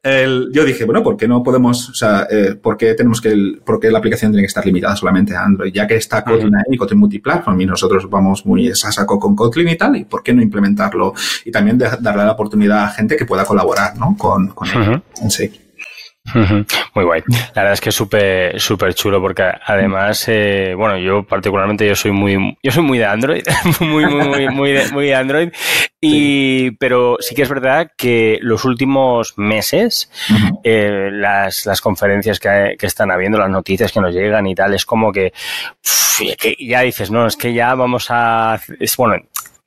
yo 0.52 0.64
dije, 0.64 0.84
bueno, 0.84 1.02
¿por 1.02 1.16
qué 1.16 1.28
no 1.28 1.42
podemos, 1.42 1.90
o 1.90 1.94
sea, 1.94 2.26
eh, 2.30 2.54
¿por 2.60 2.76
qué 2.76 2.94
tenemos 2.94 3.20
que, 3.20 3.28
el, 3.28 3.62
por 3.64 3.78
qué 3.78 3.90
la 3.90 3.98
aplicación 3.98 4.32
tiene 4.32 4.42
que 4.42 4.48
estar 4.48 4.64
limitada 4.66 4.96
solamente 4.96 5.36
a 5.36 5.44
Android? 5.44 5.72
Ya 5.72 5.86
que 5.86 5.96
está 5.96 6.24
Kotlin 6.24 6.54
ahí, 6.56 6.76
Kotlin 6.76 6.98
multiplatform, 6.98 7.60
y 7.60 7.66
nosotros 7.66 8.08
vamos 8.10 8.44
muy 8.44 8.70
a 8.70 8.74
saco 8.74 9.18
con 9.20 9.36
Kotlin 9.36 9.68
y 9.68 9.76
tal, 9.76 9.96
¿y 9.96 10.04
por 10.04 10.22
qué 10.22 10.32
no 10.32 10.42
implementarlo? 10.42 11.14
Y 11.44 11.50
también 11.50 11.78
darle 11.78 12.24
la 12.24 12.32
oportunidad 12.32 12.84
a 12.84 12.88
gente 12.88 13.16
que 13.16 13.26
pueda 13.26 13.44
colaborar, 13.44 13.96
¿no? 13.96 14.16
Con, 14.18 14.48
con 14.48 14.68
él. 14.68 15.02
Sí. 15.28 15.52
Muy 16.94 17.04
guay. 17.04 17.22
La 17.54 17.62
verdad 17.62 17.72
es 17.72 17.80
que 17.80 17.88
es 17.88 17.94
súper 17.94 18.60
súper 18.60 18.94
chulo 18.94 19.20
porque 19.20 19.42
además, 19.66 20.24
eh, 20.28 20.74
bueno, 20.76 20.96
yo 20.96 21.24
particularmente 21.24 21.86
yo 21.86 21.96
soy 21.96 22.12
muy 22.12 22.56
yo 22.62 22.70
soy 22.70 22.84
muy 22.84 22.98
de 22.98 23.06
Android, 23.06 23.42
muy 23.80 24.06
muy 24.06 24.48
muy 24.48 24.72
de, 24.72 24.90
muy 24.90 25.06
de 25.06 25.14
Android. 25.14 25.48
Y 26.00 26.72
pero 26.72 27.16
sí 27.20 27.34
que 27.34 27.42
es 27.42 27.48
verdad 27.48 27.90
que 27.96 28.38
los 28.40 28.64
últimos 28.64 29.34
meses 29.36 30.10
eh, 30.64 31.10
las, 31.12 31.64
las 31.64 31.80
conferencias 31.80 32.40
que, 32.40 32.76
que, 32.78 32.86
están 32.86 33.10
habiendo, 33.10 33.38
las 33.38 33.50
noticias 33.50 33.92
que 33.92 34.00
nos 34.00 34.12
llegan 34.12 34.46
y 34.48 34.54
tal, 34.54 34.74
es 34.74 34.84
como 34.84 35.12
que, 35.12 35.32
que 36.38 36.56
ya 36.58 36.80
dices, 36.80 37.12
no, 37.12 37.26
es 37.26 37.36
que 37.36 37.52
ya 37.54 37.74
vamos 37.76 38.06
a 38.10 38.60
es, 38.80 38.96
bueno, 38.96 39.22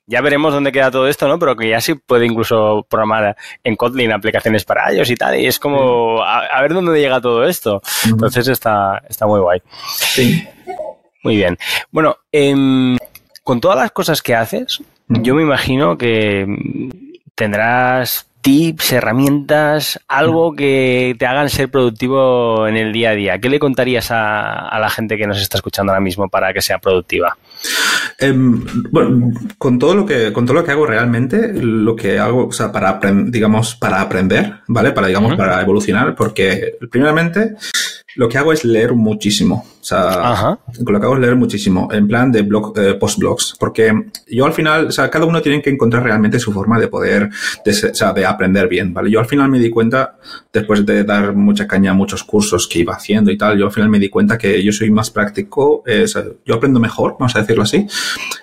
ya 0.06 0.20
veremos 0.20 0.52
dónde 0.52 0.72
queda 0.72 0.90
todo 0.90 1.08
esto, 1.08 1.26
¿no? 1.28 1.38
Pero 1.38 1.56
que 1.56 1.68
ya 1.68 1.80
sí 1.80 1.94
puede 1.94 2.26
incluso 2.26 2.86
programar 2.88 3.36
en 3.64 3.76
Kotlin 3.76 4.12
aplicaciones 4.12 4.64
para 4.64 4.92
ellos 4.92 5.10
y 5.10 5.16
tal. 5.16 5.38
Y 5.38 5.46
es 5.46 5.58
como 5.58 6.22
a, 6.22 6.60
ver 6.62 6.74
dónde 6.74 7.00
llega 7.00 7.20
todo 7.20 7.44
esto. 7.44 7.82
Entonces 8.04 8.48
está, 8.48 9.02
está 9.08 9.26
muy 9.26 9.40
guay. 9.40 9.60
Sí. 9.86 10.46
Muy 11.24 11.36
bien. 11.36 11.58
Bueno, 11.90 12.18
em, 12.30 12.96
con 13.42 13.60
todas 13.60 13.76
las 13.76 13.90
cosas 13.90 14.22
que 14.22 14.34
haces, 14.34 14.80
yo 15.08 15.34
me 15.34 15.42
imagino 15.42 15.98
que 15.98 16.46
tendrás 17.34 18.26
tips, 18.46 18.92
herramientas, 18.92 19.98
algo 20.06 20.54
que 20.54 21.16
te 21.18 21.26
hagan 21.26 21.50
ser 21.50 21.68
productivo 21.68 22.68
en 22.68 22.76
el 22.76 22.92
día 22.92 23.10
a 23.10 23.14
día. 23.14 23.38
¿Qué 23.40 23.48
le 23.48 23.58
contarías 23.58 24.12
a, 24.12 24.78
la 24.78 24.88
gente 24.88 25.18
que 25.18 25.26
nos 25.26 25.40
está 25.40 25.58
escuchando 25.58 25.90
ahora 25.90 26.00
mismo 26.00 26.28
para 26.28 26.52
que 26.52 26.62
sea 26.62 26.78
productiva? 26.78 27.36
Em, 28.18 28.64
bueno, 28.90 29.32
con 29.58 29.78
todo 29.78 29.94
lo 29.94 30.06
que 30.06 30.32
con 30.32 30.46
todo 30.46 30.54
lo 30.54 30.64
que 30.64 30.70
hago 30.72 30.86
realmente, 30.86 31.52
lo 31.52 31.94
que 31.94 32.18
hago, 32.18 32.46
o 32.46 32.52
sea, 32.52 32.72
para 32.72 32.98
digamos 33.26 33.74
para 33.74 34.00
aprender, 34.00 34.60
¿vale? 34.68 34.92
Para 34.92 35.08
digamos 35.08 35.36
para 35.36 35.60
evolucionar, 35.60 36.14
porque 36.14 36.78
primeramente 36.90 37.56
lo 38.14 38.28
que 38.28 38.38
hago 38.38 38.52
es 38.52 38.64
leer 38.64 38.94
muchísimo. 38.94 39.66
Sea, 39.86 40.58
lo 40.84 40.98
que 40.98 41.06
hago 41.06 41.14
es 41.14 41.20
leer 41.20 41.36
muchísimo, 41.36 41.88
en 41.92 42.08
plan 42.08 42.32
de 42.32 42.42
blog, 42.42 42.76
eh, 42.76 42.94
post-blogs. 42.94 43.54
Porque 43.56 43.92
yo 44.26 44.44
al 44.44 44.52
final, 44.52 44.86
o 44.88 44.90
sea, 44.90 45.08
cada 45.08 45.26
uno 45.26 45.40
tiene 45.40 45.62
que 45.62 45.70
encontrar 45.70 46.02
realmente 46.02 46.40
su 46.40 46.52
forma 46.52 46.80
de 46.80 46.88
poder, 46.88 47.30
de, 47.64 47.70
o 47.70 47.94
sea, 47.94 48.12
de 48.12 48.26
aprender 48.26 48.66
bien, 48.66 48.92
¿vale? 48.92 49.12
Yo 49.12 49.20
al 49.20 49.26
final 49.26 49.48
me 49.48 49.60
di 49.60 49.70
cuenta, 49.70 50.16
después 50.52 50.84
de 50.84 51.04
dar 51.04 51.36
mucha 51.36 51.68
caña 51.68 51.92
a 51.92 51.94
muchos 51.94 52.24
cursos 52.24 52.66
que 52.66 52.80
iba 52.80 52.94
haciendo 52.94 53.30
y 53.30 53.38
tal, 53.38 53.56
yo 53.56 53.66
al 53.66 53.70
final 53.70 53.88
me 53.88 54.00
di 54.00 54.08
cuenta 54.08 54.36
que 54.36 54.60
yo 54.60 54.72
soy 54.72 54.90
más 54.90 55.08
práctico, 55.10 55.84
eh, 55.86 56.02
o 56.02 56.08
sea, 56.08 56.24
yo 56.44 56.56
aprendo 56.56 56.80
mejor, 56.80 57.14
vamos 57.20 57.36
a 57.36 57.42
decirlo 57.42 57.62
así, 57.62 57.86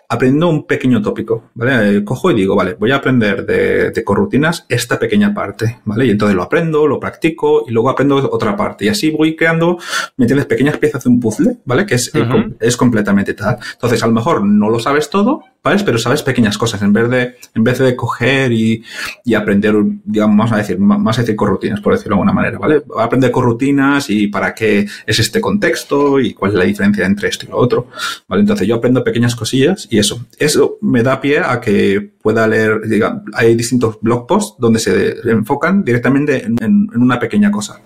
aprendo 0.07 0.47
un 0.47 0.65
pequeño 0.65 1.01
tópico, 1.01 1.49
¿vale? 1.55 1.97
Eh, 1.97 2.03
cojo 2.05 2.31
y 2.31 2.35
digo, 2.35 2.55
vale, 2.55 2.75
voy 2.75 2.91
a 2.91 2.95
aprender 2.95 3.45
de, 3.45 3.91
de 3.91 4.03
corrutinas 4.05 4.65
esta 4.69 4.97
pequeña 4.97 5.33
parte, 5.33 5.81
¿vale? 5.83 6.05
Y 6.05 6.11
entonces 6.11 6.37
lo 6.37 6.43
aprendo, 6.43 6.87
lo 6.87 7.01
practico 7.01 7.65
y 7.67 7.71
luego 7.71 7.89
aprendo 7.89 8.29
otra 8.31 8.55
parte. 8.55 8.85
Y 8.85 8.87
así 8.87 9.11
voy 9.11 9.35
creando, 9.35 9.77
¿me 10.15 10.23
entiendes? 10.23 10.45
Pequeñas 10.45 10.77
piezas 10.77 11.03
de 11.03 11.09
un 11.09 11.19
puzzle, 11.19 11.32
¿vale? 11.65 11.85
Que 11.85 11.95
es, 11.95 12.11
es 12.59 12.77
completamente 12.77 13.33
tal. 13.33 13.57
Entonces, 13.73 14.01
a 14.03 14.07
lo 14.07 14.13
mejor 14.13 14.45
no 14.45 14.69
lo 14.69 14.79
sabes 14.79 15.09
todo, 15.09 15.43
¿vale? 15.63 15.81
Pero 15.83 15.97
sabes 15.97 16.23
pequeñas 16.23 16.57
cosas 16.57 16.81
en 16.81 16.93
vez 16.93 17.09
de, 17.09 17.35
en 17.55 17.63
vez 17.63 17.79
de 17.79 17.95
coger 17.95 18.51
y, 18.51 18.83
y 19.23 19.33
aprender, 19.33 19.75
digamos, 20.03 20.37
vamos 20.37 20.51
a 20.51 20.57
decir, 20.57 20.77
más 20.79 21.17
a 21.17 21.21
decir 21.21 21.35
corrutinas, 21.35 21.79
por 21.79 21.93
decirlo 21.93 22.15
de 22.15 22.21
alguna 22.21 22.33
manera, 22.33 22.57
¿vale? 22.57 22.83
Aprender 22.99 23.31
corrutinas 23.31 24.09
y 24.09 24.27
para 24.27 24.53
qué 24.53 24.87
es 25.05 25.19
este 25.19 25.39
contexto 25.39 26.19
y 26.19 26.33
cuál 26.33 26.51
es 26.51 26.57
la 26.57 26.65
diferencia 26.65 27.05
entre 27.05 27.29
esto 27.29 27.45
y 27.45 27.49
lo 27.49 27.57
otro, 27.57 27.87
¿vale? 28.27 28.41
Entonces, 28.41 28.67
yo 28.67 28.75
aprendo 28.75 29.03
pequeñas 29.03 29.35
cosillas 29.35 29.87
y 29.89 29.99
eso. 29.99 30.25
Eso 30.37 30.77
me 30.81 31.03
da 31.03 31.21
pie 31.21 31.39
a 31.39 31.61
que 31.61 32.13
pueda 32.21 32.47
leer, 32.47 32.81
digamos, 32.87 33.23
hay 33.33 33.55
distintos 33.55 33.99
blog 34.01 34.27
posts 34.27 34.55
donde 34.59 34.79
se 34.79 35.15
enfocan 35.29 35.83
directamente 35.83 36.43
en, 36.45 36.89
una 36.95 37.19
pequeña 37.19 37.51
cosa. 37.51 37.81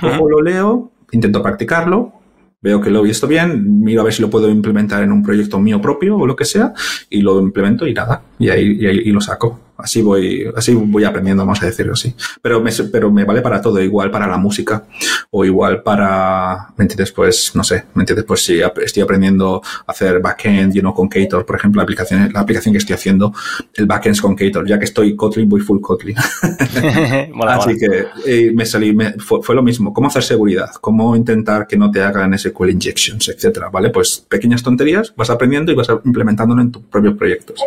Luego 0.00 0.28
lo 0.28 0.42
leo, 0.42 0.92
intento 1.10 1.42
practicarlo, 1.42 2.19
veo 2.60 2.80
que 2.80 2.90
lo 2.90 3.00
he 3.00 3.08
visto 3.08 3.26
bien, 3.26 3.82
miro 3.82 4.02
a 4.02 4.04
ver 4.04 4.12
si 4.12 4.22
lo 4.22 4.30
puedo 4.30 4.50
implementar 4.50 5.02
en 5.02 5.12
un 5.12 5.22
proyecto 5.22 5.58
mío 5.58 5.80
propio 5.80 6.16
o 6.16 6.26
lo 6.26 6.36
que 6.36 6.44
sea, 6.44 6.72
y 7.08 7.22
lo 7.22 7.40
implemento 7.40 7.86
y 7.86 7.94
nada, 7.94 8.22
y 8.38 8.48
ahí, 8.50 8.76
y, 8.78 8.86
ahí, 8.86 9.00
y 9.04 9.12
lo 9.12 9.20
saco 9.20 9.69
así 9.82 10.02
voy, 10.02 10.46
así 10.56 10.74
voy 10.74 11.04
aprendiendo, 11.04 11.44
vamos 11.44 11.62
a 11.62 11.66
decirlo 11.66 11.94
así. 11.94 12.14
Pero 12.42 12.60
me, 12.60 12.70
pero 12.92 13.10
me 13.10 13.24
vale 13.24 13.40
para 13.40 13.60
todo, 13.60 13.80
igual 13.80 14.10
para 14.10 14.26
la 14.26 14.36
música 14.36 14.84
o 15.30 15.44
igual 15.44 15.82
para, 15.82 16.68
¿me 16.76 16.84
entiendes? 16.84 17.12
Pues, 17.12 17.52
no 17.54 17.64
sé, 17.64 17.84
¿me 17.94 18.02
entiendes? 18.02 18.24
Pues 18.24 18.44
si 18.44 18.60
estoy 18.60 19.02
aprendiendo 19.02 19.62
a 19.86 19.92
hacer 19.92 20.20
backend, 20.20 20.74
you 20.74 20.80
know, 20.80 20.94
con 20.94 21.08
Ktor, 21.08 21.44
por 21.44 21.56
ejemplo, 21.56 21.80
la 21.80 21.84
aplicación, 21.84 22.30
la 22.32 22.40
aplicación 22.40 22.72
que 22.72 22.78
estoy 22.78 22.94
haciendo, 22.94 23.32
el 23.74 23.86
backend 23.86 24.14
es 24.14 24.20
con 24.20 24.36
Ktor, 24.36 24.66
ya 24.66 24.78
que 24.78 24.84
estoy 24.84 25.16
Kotlin, 25.16 25.48
voy 25.48 25.60
full 25.60 25.80
Kotlin. 25.80 26.16
así 27.48 27.78
que 27.78 28.06
eh, 28.26 28.52
me 28.54 28.66
salí, 28.66 28.94
me, 28.94 29.12
fue, 29.14 29.42
fue, 29.42 29.54
lo 29.54 29.62
mismo, 29.62 29.92
cómo 29.92 30.08
hacer 30.08 30.22
seguridad, 30.22 30.70
cómo 30.80 31.16
intentar 31.16 31.66
que 31.66 31.76
no 31.76 31.90
te 31.90 32.02
hagan 32.02 32.36
SQL 32.38 32.70
injections, 32.70 33.28
etcétera, 33.28 33.68
¿vale? 33.68 33.90
Pues 33.90 34.24
pequeñas 34.28 34.62
tonterías, 34.62 35.12
vas 35.16 35.30
aprendiendo 35.30 35.72
y 35.72 35.74
vas 35.74 35.88
implementándolo 36.04 36.62
en 36.62 36.70
tus 36.70 36.82
propios 36.82 37.16
proyectos. 37.16 37.60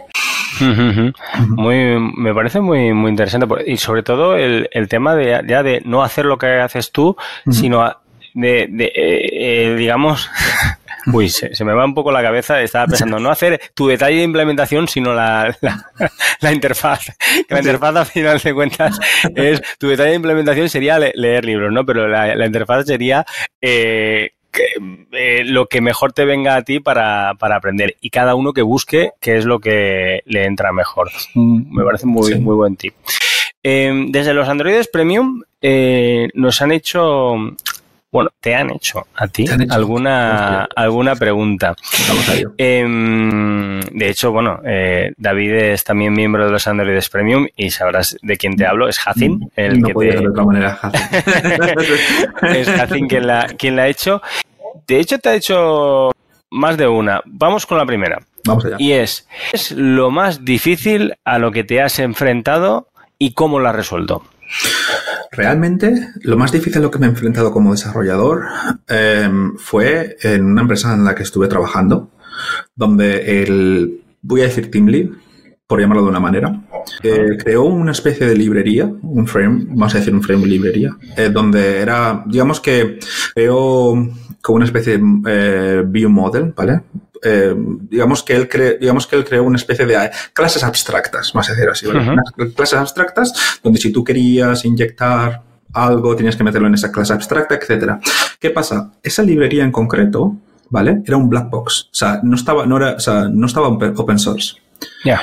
Muy, 1.48 2.00
me 2.16 2.34
parece 2.34 2.60
muy, 2.60 2.94
muy 2.94 3.10
interesante 3.12 3.48
y 3.66 3.78
sobre 3.78 4.04
todo 4.04 4.36
el, 4.36 4.70
el 4.72 4.88
tema 4.88 5.16
de, 5.16 5.42
ya 5.48 5.64
de 5.64 5.82
no 5.86 6.04
hacer 6.04 6.26
lo 6.26 6.38
que 6.38 6.48
haces 6.48 6.92
tú, 6.92 7.16
sino 7.50 7.84
de, 8.34 8.68
de 8.70 8.86
eh, 8.86 9.30
eh, 9.34 9.76
digamos, 9.76 10.30
Uy, 11.12 11.30
se, 11.30 11.52
me 11.66 11.74
va 11.74 11.86
un 11.86 11.94
poco 11.94 12.12
la 12.12 12.22
cabeza. 12.22 12.62
Estaba 12.62 12.88
pensando 12.88 13.20
no 13.20 13.30
hacer 13.30 13.60
tu 13.74 13.88
detalle 13.88 14.18
de 14.18 14.24
implementación, 14.24 14.88
sino 14.88 15.14
la, 15.14 15.56
la, 16.40 16.54
interfaz. 16.54 17.08
Que 17.48 17.54
la 17.54 17.60
interfaz, 17.60 17.96
al 17.96 18.06
final 18.06 18.40
de 18.40 18.54
cuentas, 18.54 19.00
es 19.36 19.62
tu 19.78 19.90
detalle 19.90 20.12
de 20.12 20.16
implementación 20.16 20.70
sería 20.70 21.00
leer 21.00 21.46
libros, 21.46 21.72
¿no? 21.72 21.86
Pero 21.86 22.08
la, 22.08 22.36
la 22.36 22.46
interfaz 22.46 22.86
sería 22.86 23.26
eh, 23.62 24.32
eh, 25.12 25.44
lo 25.46 25.68
que 25.68 25.82
mejor 25.82 26.14
te 26.14 26.26
venga 26.26 26.56
a 26.56 26.64
ti 26.64 26.80
para, 26.80 27.32
aprender 27.32 27.96
y 28.02 28.10
cada 28.10 28.36
uno 28.36 28.54
que 28.54 28.62
busque 28.62 29.12
qué 29.20 29.38
es 29.38 29.46
lo 29.46 29.60
que 29.60 30.22
le 30.26 30.46
entra 30.46 30.72
mejor. 30.72 31.12
Mm, 31.34 31.76
me 31.76 31.84
parece 31.84 32.06
muy, 32.06 32.36
muy 32.36 32.56
buen 32.56 32.76
tip. 32.76 32.94
Em, 33.62 34.12
desde 34.12 34.34
los 34.34 34.50
Androides 34.50 34.88
Premium 34.88 35.42
eh, 35.62 36.28
nos 36.34 36.62
han 36.62 36.72
hecho 36.72 37.36
bueno, 38.14 38.30
te 38.40 38.54
han 38.54 38.70
hecho 38.70 39.08
a 39.16 39.28
ti 39.28 39.46
alguna 39.72 40.66
alguna 40.76 41.16
pregunta. 41.16 41.76
Vamos 42.08 42.30
a 42.30 42.34
em, 42.60 43.82
de 43.82 44.10
hecho, 44.10 44.32
bueno, 44.32 44.60
eh, 44.64 45.14
David 45.18 45.54
es 45.54 45.84
también 45.84 46.14
miembro 46.14 46.46
de 46.46 46.52
los 46.52 46.68
Androides 46.68 47.10
Premium 47.10 47.48
y 47.56 47.72
sabrás 47.72 48.16
de 48.22 48.38
quién 48.38 48.56
te 48.56 48.68
hablo. 48.68 48.88
Es 48.88 49.00
Hacin. 49.00 49.40
Mm, 49.40 49.48
el 49.56 49.82
no 49.82 49.88
que 49.88 50.06
de 50.06 50.28
otra 50.28 50.44
manera, 50.46 50.80
es 52.56 52.68
Hacin 52.68 53.08
quien 53.08 53.26
la, 53.26 53.48
quien 53.58 53.76
la 53.76 53.84
ha 53.84 53.88
hecho. 53.88 54.22
De 54.88 55.00
hecho, 55.00 55.20
te 55.20 55.30
ha 55.30 55.36
hecho 55.36 56.12
más 56.52 56.78
de 56.78 56.88
una. 56.88 57.22
Vamos 57.26 57.66
con 57.66 57.78
la 57.78 57.86
primera. 57.86 58.20
Vamos 58.46 58.66
allá. 58.66 58.76
Y 58.80 58.92
es, 58.92 59.28
es 59.52 59.72
lo 59.72 60.12
más 60.12 60.44
difícil 60.46 61.16
a 61.24 61.40
lo 61.40 61.52
que 61.52 61.64
te 61.64 61.82
has 61.82 62.00
enfrentado 62.00 62.90
y 63.18 63.34
cómo 63.34 63.60
lo 63.60 63.70
has 63.70 63.76
resuelto. 63.76 64.24
Realmente, 65.32 66.10
lo 66.22 66.38
más 66.38 66.52
difícil 66.52 66.80
a 66.80 66.82
lo 66.82 66.92
que 66.92 67.00
me 67.00 67.08
he 67.08 67.10
enfrentado 67.10 67.52
como 67.52 67.72
desarrollador 67.72 68.44
em, 68.88 69.58
fue 69.58 70.18
en 70.22 70.46
una 70.46 70.62
empresa 70.62 70.94
en 70.94 71.06
la 71.06 71.16
que 71.16 71.24
estuve 71.24 71.48
trabajando, 71.48 72.12
donde 72.76 73.42
el, 73.42 74.02
voy 74.22 74.42
a 74.42 74.46
decir 74.46 74.70
team 74.70 74.88
lead, 74.88 75.10
por 75.66 75.80
llamarlo 75.80 76.04
de 76.04 76.10
una 76.10 76.20
manera, 76.20 76.62
eh, 77.02 77.38
creó 77.44 77.64
una 77.64 77.94
especie 77.94 78.28
de 78.28 78.36
librería, 78.36 78.86
un 79.02 79.26
frame, 79.26 79.66
vamos 79.70 79.96
a 79.96 79.98
decir 79.98 80.14
un 80.14 80.22
frame 80.22 80.46
librería, 80.46 80.96
eh, 81.18 81.30
donde 81.30 81.80
era, 81.80 82.24
digamos 82.28 82.60
que 82.60 83.00
creó 83.34 83.96
como 84.44 84.58
una 84.58 84.66
especie 84.66 84.98
de 84.98 85.04
eh, 85.26 85.84
view 85.86 86.10
model, 86.10 86.54
¿vale? 86.56 86.82
Eh, 87.24 87.56
digamos, 87.90 88.24
que 88.24 88.36
él 88.36 88.50
cre 88.50 88.78
digamos 88.78 89.08
que 89.08 89.16
él 89.16 89.24
creó 89.24 89.46
una 89.46 89.56
especie 89.56 89.86
de 89.86 90.12
clases 90.34 90.66
abstractas, 90.66 91.32
vamos 91.34 91.50
a 91.50 91.54
decir 91.54 91.70
así, 91.70 91.88
¿vale? 91.88 92.22
clases 92.54 92.78
abstractas 92.78 93.60
donde 93.64 93.80
si 93.80 93.94
tú 93.94 94.04
querías 94.04 94.66
inyectar 94.66 95.42
algo, 95.72 96.14
tenías 96.18 96.36
que 96.36 96.44
meterlo 96.44 96.68
en 96.68 96.74
esa 96.74 96.92
clase 96.92 97.14
abstracta, 97.14 97.56
etcétera. 97.56 98.02
¿Qué 98.38 98.50
pasa? 98.50 98.92
Esa 99.02 99.24
librería 99.24 99.64
en 99.64 99.72
concreto, 99.72 100.36
¿vale? 100.70 101.02
Era 101.06 101.16
un 101.16 101.30
black 101.30 101.50
box. 101.50 101.90
O 101.92 101.96
sea, 101.96 102.20
no 102.22 102.36
estaba, 102.36 102.66
no 102.66 102.76
era, 102.76 102.96
o 102.96 103.00
sea, 103.00 103.30
no 103.30 103.48
estaba 103.48 103.70
open 103.70 104.20
source. 104.20 104.56
Ya. 105.06 105.22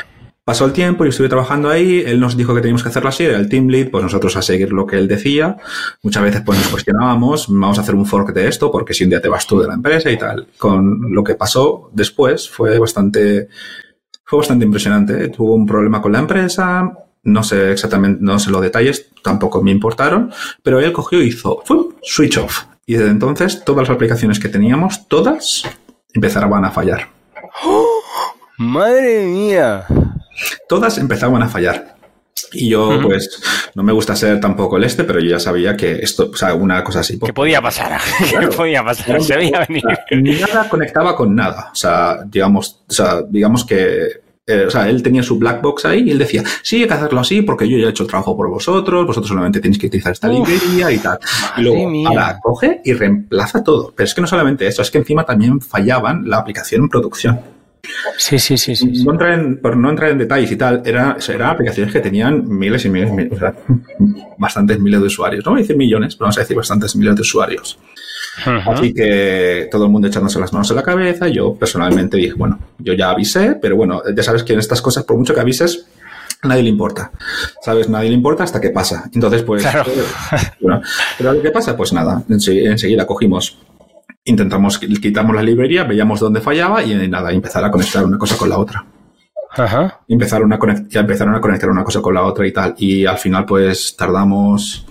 Pasó 0.51 0.65
el 0.65 0.73
tiempo, 0.73 1.07
y 1.07 1.11
estuve 1.11 1.29
trabajando 1.29 1.71
ahí, 1.71 2.03
él 2.05 2.19
nos 2.19 2.37
dijo 2.37 2.53
que 2.57 2.61
teníamos 2.61 2.83
que 2.83 2.89
hacerlo 2.89 3.09
así, 3.09 3.23
era 3.23 3.39
el 3.39 3.49
team 3.49 3.69
lead, 3.69 3.89
pues 3.89 4.03
nosotros 4.03 4.35
a 4.35 4.43
seguir 4.43 4.73
lo 4.73 4.85
que 4.85 4.99
él 4.99 5.07
decía. 5.07 5.59
Muchas 6.03 6.25
veces 6.25 6.43
pues 6.45 6.59
nos 6.59 6.67
cuestionábamos, 6.67 7.47
vamos 7.49 7.79
a 7.79 7.83
hacer 7.83 7.95
un 7.95 8.05
fork 8.05 8.33
de 8.33 8.49
esto, 8.49 8.69
porque 8.73 8.93
si 8.93 9.05
un 9.05 9.11
día 9.11 9.23
te 9.23 9.29
vas 9.29 9.47
tú 9.47 9.61
de 9.61 9.69
la 9.69 9.75
empresa 9.75 10.11
y 10.11 10.19
tal. 10.19 10.49
Con 10.59 11.15
lo 11.15 11.23
que 11.23 11.37
pasó 11.37 11.89
después 11.93 12.51
fue 12.51 12.81
bastante, 12.81 13.47
fue 14.25 14.41
bastante 14.41 14.65
impresionante. 14.65 15.29
Tuvo 15.29 15.55
un 15.55 15.67
problema 15.67 16.03
con 16.03 16.11
la 16.11 16.19
empresa, 16.19 16.99
no 17.23 17.45
sé 17.45 17.71
exactamente, 17.71 18.19
no 18.21 18.37
sé 18.41 18.51
los 18.51 18.61
detalles, 18.61 19.13
tampoco 19.23 19.63
me 19.63 19.71
importaron, 19.71 20.33
pero 20.65 20.81
él 20.81 20.93
cogió 20.93 21.23
y 21.23 21.29
hizo, 21.29 21.63
switch 22.03 22.39
off. 22.39 22.65
Y 22.87 22.95
desde 22.95 23.13
entonces 23.13 23.65
todas 23.65 23.89
las 23.89 23.95
aplicaciones 23.95 24.41
que 24.41 24.49
teníamos, 24.49 25.07
todas, 25.07 25.63
empezaron 26.13 26.65
a 26.65 26.73
fallar. 26.73 27.09
¡Oh! 27.63 27.87
¡Madre 28.59 29.27
mía! 29.27 29.87
Todas 30.69 30.99
empezaban 30.99 31.43
a 31.43 31.49
fallar. 31.49 31.97
Y 32.53 32.71
yo, 32.71 33.01
pues, 33.03 33.43
no 33.75 33.83
me 33.83 33.93
gusta 33.93 34.17
ser 34.17 34.41
tampoco 34.41 34.77
el 34.77 34.85
este, 34.85 35.05
pero 35.05 35.21
yo 35.21 35.31
ya 35.31 35.41
sabía 35.41 35.77
que 35.77 35.97
esto, 35.97 36.31
o 36.33 36.37
sea, 36.37 36.55
una 36.55 36.83
cosa 36.83 37.01
así. 37.01 37.19
¿Qué 37.19 37.33
podía 37.33 37.61
pasar? 37.61 38.01
¿Qué 38.41 38.47
podía 38.49 38.83
pasar? 38.83 39.23
Se 39.23 39.37
veía 39.37 39.67
venir. 39.69 39.85
Nada 40.41 40.69
conectaba 40.69 41.15
con 41.15 41.35
nada. 41.35 41.71
O 41.73 41.77
sea, 41.77 42.19
digamos, 42.27 42.83
o 42.89 42.93
sea, 42.93 43.23
digamos 43.29 43.65
que 43.65 44.21
eh, 44.51 44.65
o 44.67 44.71
sea, 44.71 44.89
él 44.89 45.01
tenía 45.01 45.23
su 45.23 45.39
black 45.39 45.63
box 45.63 45.85
ahí 45.85 46.09
y 46.09 46.11
él 46.11 46.19
decía, 46.19 46.43
sí, 46.63 46.83
hay 46.83 46.89
que 46.89 46.95
hacerlo 46.95 47.21
así 47.21 47.43
porque 47.43 47.69
yo 47.69 47.79
ya 47.79 47.87
he 47.87 47.91
hecho 47.91 48.03
el 48.03 48.09
trabajo 48.09 48.37
por 48.37 48.49
vosotros, 48.49 49.07
vosotros 49.07 49.29
solamente 49.29 49.61
tenéis 49.61 49.79
que 49.79 49.87
utilizar 49.87 50.13
esta 50.13 50.27
librería 50.27 50.91
y 50.91 50.99
tal. 50.99 51.21
Y 51.57 51.63
luego, 51.63 52.09
ahora 52.09 52.39
coge 52.43 52.81
y 52.85 52.93
reemplaza 52.93 53.63
todo. 53.63 53.93
Pero 53.95 54.07
es 54.07 54.15
que 54.15 54.21
no 54.21 54.27
solamente 54.27 54.67
eso, 54.67 54.83
es 54.83 54.91
que 54.91 54.99
encima 54.99 55.25
también 55.25 55.61
fallaban 55.61 56.29
la 56.29 56.39
aplicación 56.39 56.83
en 56.83 56.89
producción. 56.89 57.41
Sí, 58.17 58.39
sí, 58.39 58.57
sí, 58.59 58.77
sí. 58.77 59.05
No 59.05 59.13
entrar 59.13 59.33
en, 59.33 59.59
por 59.59 59.77
no 59.77 59.91
entrar 59.91 60.11
en 60.11 60.19
detalles 60.19 60.51
y 60.53 60.57
tal, 60.57 60.83
era, 60.85 61.17
eran 61.29 61.51
aplicaciones 61.51 61.93
que 61.93 62.01
tenían 62.01 62.47
miles 62.47 62.85
y 62.85 62.91
miles, 62.91 63.13
miles 63.13 63.33
o 63.33 63.39
sea, 63.39 63.55
bastantes 64.39 64.79
miles 64.79 65.01
de 65.01 65.07
usuarios. 65.07 65.45
No 65.45 65.53
voy 65.53 65.61
a 65.61 65.63
decir 65.63 65.77
millones, 65.77 66.15
pero 66.15 66.27
vamos 66.27 66.39
a 66.39 66.41
decir 66.41 66.57
bastantes 66.57 66.95
miles 66.97 67.15
de 67.15 67.23
usuarios. 67.23 67.79
Así 68.45 68.95
que 68.95 69.69
todo 69.71 69.85
el 69.85 69.91
mundo 69.91 70.09
echándose 70.09 70.39
las 70.39 70.53
manos 70.53 70.71
en 70.71 70.77
la 70.77 70.83
cabeza. 70.83 71.29
Yo 71.29 71.55
personalmente 71.55 72.17
dije, 72.17 72.35
bueno, 72.35 72.59
yo 72.79 72.93
ya 72.93 73.11
avisé, 73.11 73.57
pero 73.61 73.77
bueno, 73.77 74.03
ya 74.15 74.23
sabes 74.23 74.43
que 74.45 74.53
en 74.53 74.61
estas 74.61 74.81
cosas, 74.81 75.05
por 75.05 75.17
mucho 75.17 75.35
que 75.35 75.41
avises, 75.41 75.87
nadie 76.45 76.63
le 76.63 76.69
importa. 76.69 77.11
¿Sabes? 77.63 77.89
Nadie 77.89 78.11
le 78.11 78.17
importa 78.17 78.45
hasta 78.45 78.61
que 78.61 78.71
pasa. 78.71 79.11
Entonces, 79.15 79.43
pues. 79.43 79.63
Claro. 79.63 79.85
Bueno, 80.61 80.83
pero 81.19 81.33
lo 81.33 81.43
que 81.43 81.51
pasa, 81.51 81.77
pues 81.77 81.93
nada, 81.93 82.23
enseguida 82.29 83.07
cogimos 83.07 83.59
intentamos 84.25 84.79
quitamos 84.79 85.35
la 85.35 85.43
librería, 85.43 85.85
veíamos 85.85 86.21
dónde 86.21 86.41
fallaba 86.41 86.83
y 86.83 86.95
nada, 87.09 87.33
empezar 87.33 87.65
a 87.65 87.71
conectar 87.71 88.05
una 88.05 88.19
cosa 88.19 88.37
con 88.37 88.49
la 88.49 88.59
otra. 88.59 88.85
Ajá. 89.53 90.01
Empezaron 90.07 90.53
a 90.53 90.59
ya 90.89 91.01
empezaron 91.01 91.35
a 91.35 91.41
conectar 91.41 91.69
una 91.69 91.85
cosa 91.85 92.01
con 92.01 92.15
la 92.15 92.23
otra 92.23 92.47
y 92.47 92.53
tal. 92.53 92.75
Y 92.79 93.05
al 93.05 93.19
final, 93.19 93.45
pues 93.45 93.97
tardamos 93.97 94.87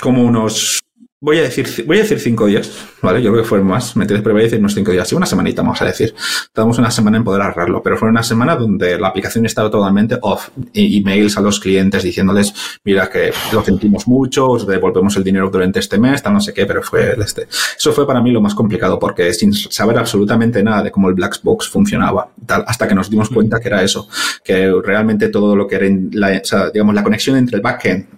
como 0.00 0.22
unos 0.22 0.80
voy 1.24 1.38
a 1.38 1.42
decir, 1.42 1.66
voy 1.86 1.96
a 1.96 2.02
decir 2.02 2.20
cinco 2.20 2.44
días, 2.44 2.70
¿vale? 3.00 3.22
Yo 3.22 3.32
creo 3.32 3.42
que 3.42 3.48
fueron 3.48 3.66
más, 3.66 3.96
¿me 3.96 4.04
entiendes? 4.04 4.22
Pero 4.22 4.34
voy 4.34 4.42
a 4.42 4.44
decir 4.44 4.58
unos 4.58 4.74
cinco 4.74 4.92
días, 4.92 5.08
sí, 5.08 5.14
una 5.14 5.24
semanita, 5.24 5.62
vamos 5.62 5.80
a 5.80 5.86
decir. 5.86 6.14
Tardamos 6.52 6.78
una 6.78 6.90
semana 6.90 7.16
en 7.16 7.24
poder 7.24 7.40
arreglarlo, 7.40 7.82
pero 7.82 7.96
fue 7.96 8.10
una 8.10 8.22
semana 8.22 8.56
donde 8.56 8.98
la 8.98 9.08
aplicación 9.08 9.46
estaba 9.46 9.70
totalmente 9.70 10.18
off. 10.20 10.50
E 10.74 10.98
emails 10.98 11.38
a 11.38 11.40
los 11.40 11.60
clientes 11.60 12.02
diciéndoles, 12.02 12.52
mira 12.84 13.08
que 13.08 13.32
lo 13.54 13.64
sentimos 13.64 14.06
mucho, 14.06 14.48
os 14.48 14.66
devolvemos 14.66 15.16
el 15.16 15.24
dinero 15.24 15.48
durante 15.48 15.78
este 15.80 15.96
mes, 15.96 16.22
tal, 16.22 16.34
no 16.34 16.40
sé 16.42 16.52
qué, 16.52 16.66
pero 16.66 16.82
fue 16.82 17.16
este. 17.18 17.48
Eso 17.78 17.92
fue 17.94 18.06
para 18.06 18.20
mí 18.20 18.30
lo 18.30 18.42
más 18.42 18.54
complicado 18.54 18.98
porque 18.98 19.32
sin 19.32 19.54
saber 19.54 19.96
absolutamente 19.96 20.62
nada 20.62 20.82
de 20.82 20.90
cómo 20.90 21.08
el 21.08 21.14
Black 21.14 21.40
Box 21.42 21.70
funcionaba, 21.70 22.28
tal, 22.44 22.64
hasta 22.66 22.86
que 22.86 22.94
nos 22.94 23.08
dimos 23.08 23.30
cuenta 23.30 23.60
que 23.60 23.68
era 23.68 23.82
eso, 23.82 24.08
que 24.44 24.70
realmente 24.84 25.30
todo 25.30 25.56
lo 25.56 25.66
que 25.66 25.76
era, 25.76 25.86
la, 26.12 26.38
o 26.42 26.44
sea, 26.44 26.68
digamos, 26.68 26.94
la 26.94 27.02
conexión 27.02 27.38
entre 27.38 27.56
el 27.56 27.62
backend, 27.62 28.08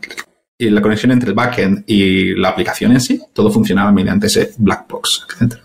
y 0.58 0.70
la 0.70 0.80
conexión 0.80 1.12
entre 1.12 1.30
el 1.30 1.34
backend 1.34 1.84
y 1.86 2.34
la 2.34 2.50
aplicación 2.50 2.92
en 2.92 3.00
sí, 3.00 3.20
todo 3.32 3.50
funcionaba 3.50 3.92
mediante 3.92 4.26
ese 4.26 4.52
black 4.58 4.88
box, 4.88 5.26
etc. 5.40 5.56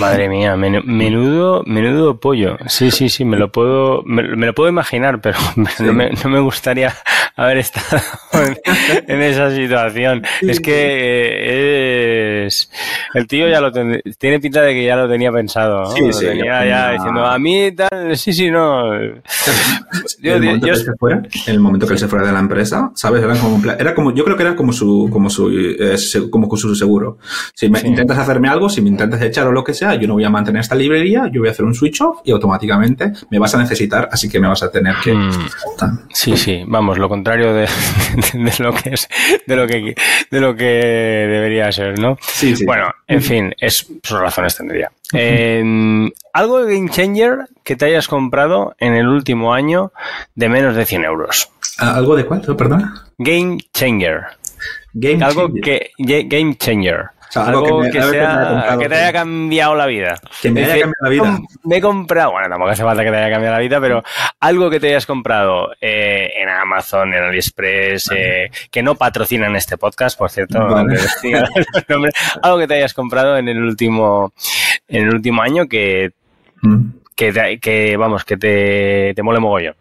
Madre 0.00 0.30
mía, 0.30 0.56
menudo, 0.56 1.62
menudo 1.66 2.18
pollo. 2.18 2.56
Sí, 2.66 2.90
sí, 2.90 3.10
sí, 3.10 3.26
me 3.26 3.36
lo 3.36 3.52
puedo, 3.52 4.02
me, 4.04 4.22
lo 4.22 4.54
puedo 4.54 4.70
imaginar, 4.70 5.20
pero 5.20 5.38
no, 5.56 6.30
me, 6.30 6.40
gustaría 6.40 6.94
haber 7.36 7.58
estado 7.58 8.02
en, 9.06 9.20
esa 9.20 9.54
situación. 9.54 10.22
Es 10.40 10.58
que 10.60 12.46
es, 12.46 12.70
el 13.12 13.26
tío 13.26 13.46
ya 13.48 13.60
lo 13.60 13.70
tiene 13.72 14.40
pinta 14.40 14.62
de 14.62 14.72
que 14.72 14.84
ya 14.84 14.96
lo 14.96 15.06
tenía 15.06 15.30
pensado. 15.30 15.82
¿no? 15.82 15.90
Sí, 15.90 16.00
lo 16.00 16.18
tenía 16.18 16.64
ya 16.64 16.92
diciendo 16.92 17.24
a 17.26 17.38
mí 17.38 17.70
tal, 17.72 18.16
sí, 18.16 18.32
sí, 18.32 18.50
no. 18.50 18.90
Yo, 20.22 20.34
el 20.34 20.42
momento 20.42 20.66
que 20.66 20.92
fuera, 20.98 21.22
el 21.46 21.60
momento 21.60 21.86
que 21.86 21.92
él 21.94 21.98
se 21.98 22.08
fuera 22.08 22.26
de 22.26 22.32
la 22.32 22.40
empresa, 22.40 22.90
¿sabes? 22.94 23.22
Era 23.22 23.34
como, 23.34 23.70
era 23.70 23.94
como, 23.94 24.14
yo 24.14 24.24
creo 24.24 24.36
que 24.36 24.42
era 24.42 24.54
como 24.54 24.72
su, 24.72 25.08
como 25.10 25.30
su, 25.30 25.50
eh, 25.50 25.96
como 26.30 26.54
su 26.56 26.74
seguro. 26.74 27.18
Si 27.54 27.68
me 27.68 27.80
intentas 27.80 28.18
hacerme 28.18 28.48
algo, 28.48 28.68
si 28.68 28.82
me 28.82 28.88
intentas 28.90 29.20
echar 29.22 29.46
o 29.46 29.52
lo 29.52 29.64
que 29.64 29.74
sea, 29.74 29.89
yo 29.94 30.08
no 30.08 30.14
voy 30.14 30.24
a 30.24 30.30
mantener 30.30 30.60
esta 30.60 30.74
librería, 30.74 31.28
yo 31.32 31.40
voy 31.40 31.48
a 31.48 31.52
hacer 31.52 31.64
un 31.64 31.74
switch 31.74 32.00
off 32.00 32.20
y 32.24 32.32
automáticamente 32.32 33.12
me 33.30 33.38
vas 33.38 33.54
a 33.54 33.58
necesitar, 33.58 34.08
así 34.10 34.28
que 34.28 34.40
me 34.40 34.48
vas 34.48 34.62
a 34.62 34.70
tener 34.70 34.96
que... 35.02 35.14
Mm. 35.14 35.30
sí, 36.12 36.36
sí, 36.36 36.64
vamos, 36.66 36.98
lo 36.98 37.08
contrario 37.08 37.52
de, 37.54 37.68
lo 38.58 38.72
que 38.72 38.90
es, 38.90 39.08
de 39.46 39.56
lo 39.56 39.66
que, 39.66 39.94
de 40.30 40.40
lo 40.40 40.54
que 40.54 40.64
debería 40.64 41.70
ser, 41.72 41.98
¿no? 41.98 42.16
Sí, 42.20 42.56
sí. 42.56 42.64
Bueno, 42.64 42.90
en 43.06 43.22
fin, 43.22 43.54
es 43.58 43.86
su 44.02 44.16
razones 44.18 44.56
tendría. 44.56 44.90
algo 46.32 46.64
de 46.64 46.74
Game 46.74 46.90
Changer 46.90 47.48
que 47.64 47.76
te 47.76 47.86
hayas 47.86 48.08
comprado 48.08 48.74
en 48.78 48.94
el 48.94 49.08
último 49.08 49.54
año 49.54 49.92
de 50.34 50.48
menos 50.48 50.74
de 50.74 50.84
100 50.84 51.04
euros. 51.04 51.50
Ah, 51.78 51.94
¿Algo 51.94 52.16
de 52.16 52.26
cuánto, 52.26 52.56
perdona? 52.56 53.06
Game 53.18 53.58
Changer. 53.72 54.24
Game 54.92 55.24
algo 55.24 55.50
que 55.62 55.92
Game 55.98 56.56
Changer 56.56 57.10
algo 57.34 57.82
que, 57.82 58.02
sea, 58.02 58.76
que, 58.78 58.88
te 58.88 58.94
haya 58.94 59.12
cambiado 59.12 59.74
la 59.74 59.86
vida. 59.86 60.20
Que 60.42 60.50
me 60.50 60.64
haya 60.64 60.80
cambiado 60.80 61.02
la 61.02 61.08
vida. 61.08 61.38
Me 61.64 61.76
he 61.76 61.80
comprado, 61.80 62.32
bueno, 62.32 62.48
tampoco 62.48 62.70
hace 62.70 62.82
falta 62.82 63.04
que 63.04 63.10
te 63.10 63.16
haya 63.16 63.30
cambiado 63.30 63.56
la 63.56 63.60
vida, 63.60 63.80
pero 63.80 64.02
algo 64.40 64.70
que 64.70 64.80
te 64.80 64.88
hayas 64.88 65.06
comprado 65.06 65.70
eh, 65.80 66.32
en 66.36 66.48
Amazon, 66.48 67.12
en 67.14 67.22
AliExpress, 67.22 68.10
eh, 68.14 68.50
que 68.70 68.82
no 68.82 68.94
patrocinan 68.94 69.54
este 69.56 69.78
podcast, 69.78 70.18
por 70.18 70.30
cierto, 70.30 70.58
algo 72.42 72.58
que 72.58 72.66
te 72.66 72.74
hayas 72.74 72.94
comprado 72.94 73.36
en 73.36 73.48
el 73.48 73.62
último, 73.62 74.32
en 74.88 75.04
el 75.04 75.14
último 75.14 75.42
año 75.42 75.66
que, 75.68 76.12
mm. 76.62 76.88
que, 77.14 77.58
que, 77.60 77.96
vamos, 77.96 78.24
que 78.24 78.36
te, 78.36 79.12
te 79.14 79.22
mole 79.22 79.40
mogollón. 79.40 79.74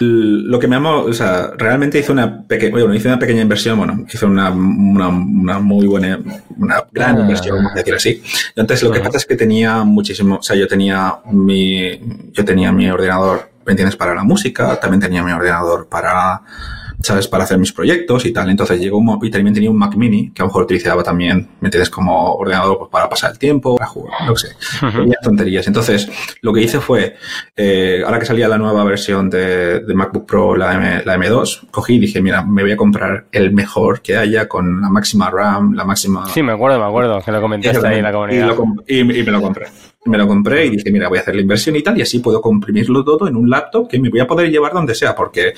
Lo 0.00 0.58
que 0.58 0.68
me 0.68 0.76
amo, 0.76 1.02
o 1.02 1.12
sea, 1.12 1.52
realmente 1.56 1.98
hice 1.98 2.12
una, 2.12 2.44
bueno, 2.70 2.94
hice 2.94 3.08
una 3.08 3.18
pequeña 3.18 3.42
inversión, 3.42 3.78
bueno, 3.78 4.04
hice 4.12 4.26
una, 4.26 4.50
una, 4.50 5.08
una 5.08 5.58
muy 5.58 5.86
buena, 5.86 6.20
una 6.56 6.84
gran 6.90 7.18
ah. 7.18 7.20
inversión, 7.20 7.56
vamos 7.56 7.72
a 7.72 7.76
decir 7.76 7.94
así. 7.94 8.22
Entonces, 8.56 8.82
lo 8.86 8.92
que 8.92 9.00
pasa 9.00 9.18
es 9.18 9.26
que 9.26 9.36
tenía 9.36 9.84
muchísimo, 9.84 10.36
o 10.36 10.42
sea, 10.42 10.56
yo 10.56 10.66
tenía 10.66 11.16
mi, 11.30 12.00
yo 12.32 12.44
tenía 12.44 12.72
mi 12.72 12.88
ordenador, 12.90 13.50
¿me 13.66 13.72
entiendes? 13.72 13.96
Para 13.96 14.14
la 14.14 14.24
música, 14.24 14.78
también 14.80 15.00
tenía 15.00 15.22
mi 15.22 15.32
ordenador 15.32 15.88
para 15.88 16.42
¿sabes? 17.02 17.28
Para 17.28 17.44
hacer 17.44 17.58
mis 17.58 17.72
proyectos 17.72 18.24
y 18.26 18.32
tal. 18.32 18.50
Entonces 18.50 18.80
llegó 18.80 18.98
un, 18.98 19.18
y 19.22 19.30
también 19.30 19.54
tenía 19.54 19.70
un 19.70 19.78
Mac 19.78 19.94
Mini 19.96 20.30
que 20.30 20.42
a 20.42 20.44
lo 20.44 20.48
mejor 20.48 20.64
utilizaba 20.64 21.02
también, 21.02 21.48
¿me 21.60 21.68
entiendes? 21.68 21.90
Como 21.90 22.34
ordenador 22.34 22.78
pues, 22.78 22.90
para 22.90 23.08
pasar 23.08 23.32
el 23.32 23.38
tiempo, 23.38 23.76
para 23.76 23.88
jugar, 23.88 24.14
no 24.26 24.36
sé. 24.36 24.48
Tenía 24.80 25.18
tonterías. 25.22 25.66
Entonces, 25.66 26.08
lo 26.40 26.52
que 26.52 26.62
hice 26.62 26.80
fue, 26.80 27.16
eh, 27.56 28.02
ahora 28.04 28.18
que 28.18 28.26
salía 28.26 28.48
la 28.48 28.58
nueva 28.58 28.84
versión 28.84 29.28
de, 29.30 29.80
de 29.80 29.94
MacBook 29.94 30.26
Pro, 30.26 30.56
la, 30.56 30.74
M, 30.74 31.02
la 31.04 31.16
M2, 31.16 31.70
cogí 31.70 31.94
y 31.94 31.98
dije, 31.98 32.20
mira, 32.20 32.44
me 32.44 32.62
voy 32.62 32.72
a 32.72 32.76
comprar 32.76 33.26
el 33.32 33.52
mejor 33.52 34.02
que 34.02 34.16
haya 34.16 34.48
con 34.48 34.80
la 34.80 34.88
máxima 34.88 35.30
RAM, 35.30 35.74
la 35.74 35.84
máxima... 35.84 36.26
Sí, 36.28 36.42
me 36.42 36.52
acuerdo, 36.52 36.78
me 36.78 36.86
acuerdo, 36.86 37.20
que 37.20 37.32
lo 37.32 37.40
comentaste 37.40 37.86
ahí 37.86 37.98
en 37.98 38.04
la 38.04 38.12
comunidad. 38.12 38.56
Y, 38.86 39.00
y, 39.00 39.04
me 39.04 39.30
lo 39.30 39.40
compré 39.40 39.66
me 40.04 40.18
lo 40.18 40.26
compré 40.26 40.66
y 40.66 40.70
dije, 40.70 40.90
mira, 40.90 41.08
voy 41.08 41.18
a 41.18 41.20
hacer 41.20 41.34
la 41.34 41.42
inversión 41.42 41.76
y 41.76 41.82
tal, 41.82 41.96
y 41.96 42.02
así 42.02 42.18
puedo 42.18 42.40
comprimirlo 42.40 43.04
todo 43.04 43.28
en 43.28 43.36
un 43.36 43.48
laptop 43.48 43.88
que 43.88 44.00
me 44.00 44.08
voy 44.08 44.20
a 44.20 44.26
poder 44.26 44.50
llevar 44.50 44.72
donde 44.72 44.94
sea, 44.94 45.14
porque 45.14 45.54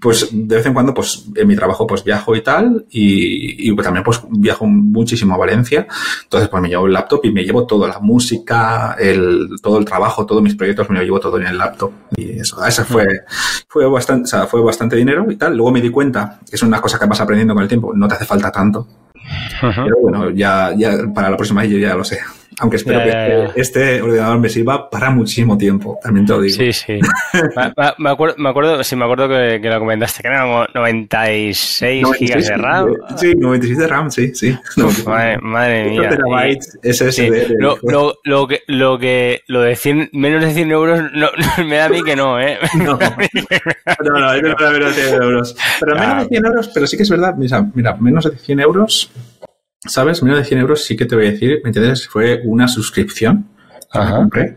pues 0.00 0.28
de 0.32 0.56
vez 0.56 0.66
en 0.66 0.74
cuando, 0.74 0.94
pues 0.94 1.26
en 1.34 1.46
mi 1.46 1.54
trabajo, 1.54 1.86
pues 1.86 2.02
viajo 2.02 2.34
y 2.34 2.42
tal, 2.42 2.86
y, 2.90 3.74
también 3.76 4.04
pues 4.04 4.20
viajo 4.30 4.66
muchísimo 4.66 5.34
a 5.34 5.38
Valencia, 5.38 5.86
entonces 6.22 6.48
pues 6.48 6.62
me 6.62 6.68
llevo 6.68 6.86
el 6.86 6.92
laptop 6.92 7.20
y 7.24 7.32
me 7.32 7.44
llevo 7.44 7.66
toda 7.66 7.88
la 7.88 7.98
música, 7.98 8.96
el, 8.98 9.48
todo 9.62 9.78
el 9.78 9.84
trabajo, 9.84 10.26
todos 10.26 10.42
mis 10.42 10.54
proyectos 10.54 10.88
me 10.90 10.96
lo 10.96 11.02
llevo 11.02 11.20
todo 11.20 11.38
en 11.38 11.46
el 11.46 11.58
laptop. 11.58 11.92
Y 12.16 12.40
eso, 12.40 12.64
esa 12.64 12.84
fue, 12.84 13.06
fue 13.68 13.86
bastante, 13.86 14.24
o 14.24 14.26
sea, 14.26 14.46
fue 14.46 14.62
bastante 14.62 14.96
dinero 14.96 15.30
y 15.30 15.36
tal. 15.36 15.56
Luego 15.56 15.72
me 15.72 15.80
di 15.80 15.90
cuenta, 15.90 16.40
que 16.48 16.56
es 16.56 16.62
una 16.62 16.80
cosa 16.80 16.98
que 16.98 17.06
vas 17.06 17.20
aprendiendo 17.20 17.54
con 17.54 17.62
el 17.62 17.68
tiempo, 17.68 17.92
no 17.94 18.08
te 18.08 18.14
hace 18.14 18.24
falta 18.24 18.50
tanto. 18.50 18.86
Pero 19.60 19.96
bueno, 20.02 20.30
ya, 20.30 20.72
ya 20.76 20.92
para 21.14 21.30
la 21.30 21.36
próxima 21.36 21.64
yo 21.64 21.78
ya 21.78 21.94
lo 21.94 22.04
sé. 22.04 22.18
Aunque 22.60 22.76
espero 22.76 23.00
que 23.02 23.58
este 23.60 24.02
ordenador 24.02 24.38
me 24.38 24.50
sirva 24.50 24.90
para 24.90 25.10
muchísimo 25.10 25.56
tiempo, 25.56 25.98
también 26.02 26.26
te 26.26 26.32
lo 26.32 26.42
digo. 26.42 26.54
Sí, 26.54 26.72
sí. 26.74 27.00
me, 27.96 28.10
acuerdo, 28.10 28.34
me 28.36 28.50
acuerdo, 28.50 28.84
sí, 28.84 28.96
me 28.96 29.04
acuerdo 29.04 29.28
que, 29.28 29.60
que 29.62 29.68
lo 29.70 29.78
comentaste, 29.78 30.20
que 30.20 30.28
eran 30.28 30.46
como 30.46 30.66
96, 30.74 32.06
gigas 32.18 32.48
de 32.48 32.56
RAM. 32.56 32.94
Sí, 33.16 33.34
96 33.34 33.78
de 33.78 33.86
RAM, 33.86 34.10
sí, 34.10 34.34
sí. 34.34 34.54
madre, 35.06 35.38
madre 35.40 35.90
mía. 35.90 36.10
terabytes 36.10 36.78
SSD. 36.82 37.54
Lo, 37.58 37.78
lo, 37.82 38.18
lo, 38.24 38.46
que, 38.46 38.60
lo 38.66 38.98
que, 38.98 39.40
lo 39.46 39.62
de 39.62 39.74
100, 39.74 40.10
menos 40.12 40.44
de 40.44 40.52
100 40.52 40.70
euros, 40.70 41.00
no, 41.14 41.28
me 41.64 41.76
da 41.76 41.86
a 41.86 41.88
mí 41.88 42.02
que 42.02 42.14
no, 42.14 42.38
¿eh? 42.38 42.58
No, 42.76 42.98
no, 44.04 44.20
no, 44.20 44.32
es 44.34 44.42
menos 44.42 44.96
de 44.96 45.02
100 45.02 45.22
euros. 45.22 45.56
Pero 45.80 45.94
menos 45.94 46.22
de 46.24 46.28
100 46.28 46.44
euros, 46.44 46.70
pero 46.74 46.86
sí 46.86 46.96
que 46.98 47.04
es 47.04 47.10
verdad, 47.10 47.34
mira, 47.36 47.96
menos 47.98 48.24
de 48.24 48.36
100 48.36 48.60
euros 48.60 49.10
¿sabes? 49.86 50.22
Menos 50.22 50.38
de 50.38 50.44
100 50.44 50.60
euros 50.60 50.84
sí 50.84 50.96
que 50.96 51.06
te 51.06 51.16
voy 51.16 51.26
a 51.26 51.30
decir, 51.32 51.60
¿me 51.62 51.70
entiendes? 51.70 52.08
Fue 52.08 52.40
una 52.44 52.68
suscripción 52.68 53.48
que 53.92 53.98
me 53.98 54.10
compré. 54.10 54.56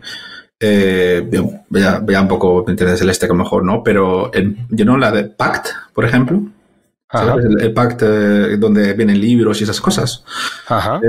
Eh, 0.59 1.27
vea, 1.69 2.21
un 2.21 2.27
poco, 2.27 2.63
¿me 2.65 2.71
entiendes? 2.71 3.01
El 3.01 3.09
este 3.09 3.27
que 3.27 3.33
mejor 3.33 3.65
no, 3.65 3.83
pero 3.83 4.31
yo 4.69 4.85
no 4.85 4.97
la 4.97 5.11
de 5.11 5.25
Pact, 5.25 5.67
por 5.93 6.05
ejemplo, 6.05 6.41
el, 7.13 7.73
pack 7.73 7.99
donde 8.57 8.93
vienen 8.93 9.19
libros 9.19 9.61
y 9.61 9.63
esas 9.63 9.79
cosas. 9.79 10.23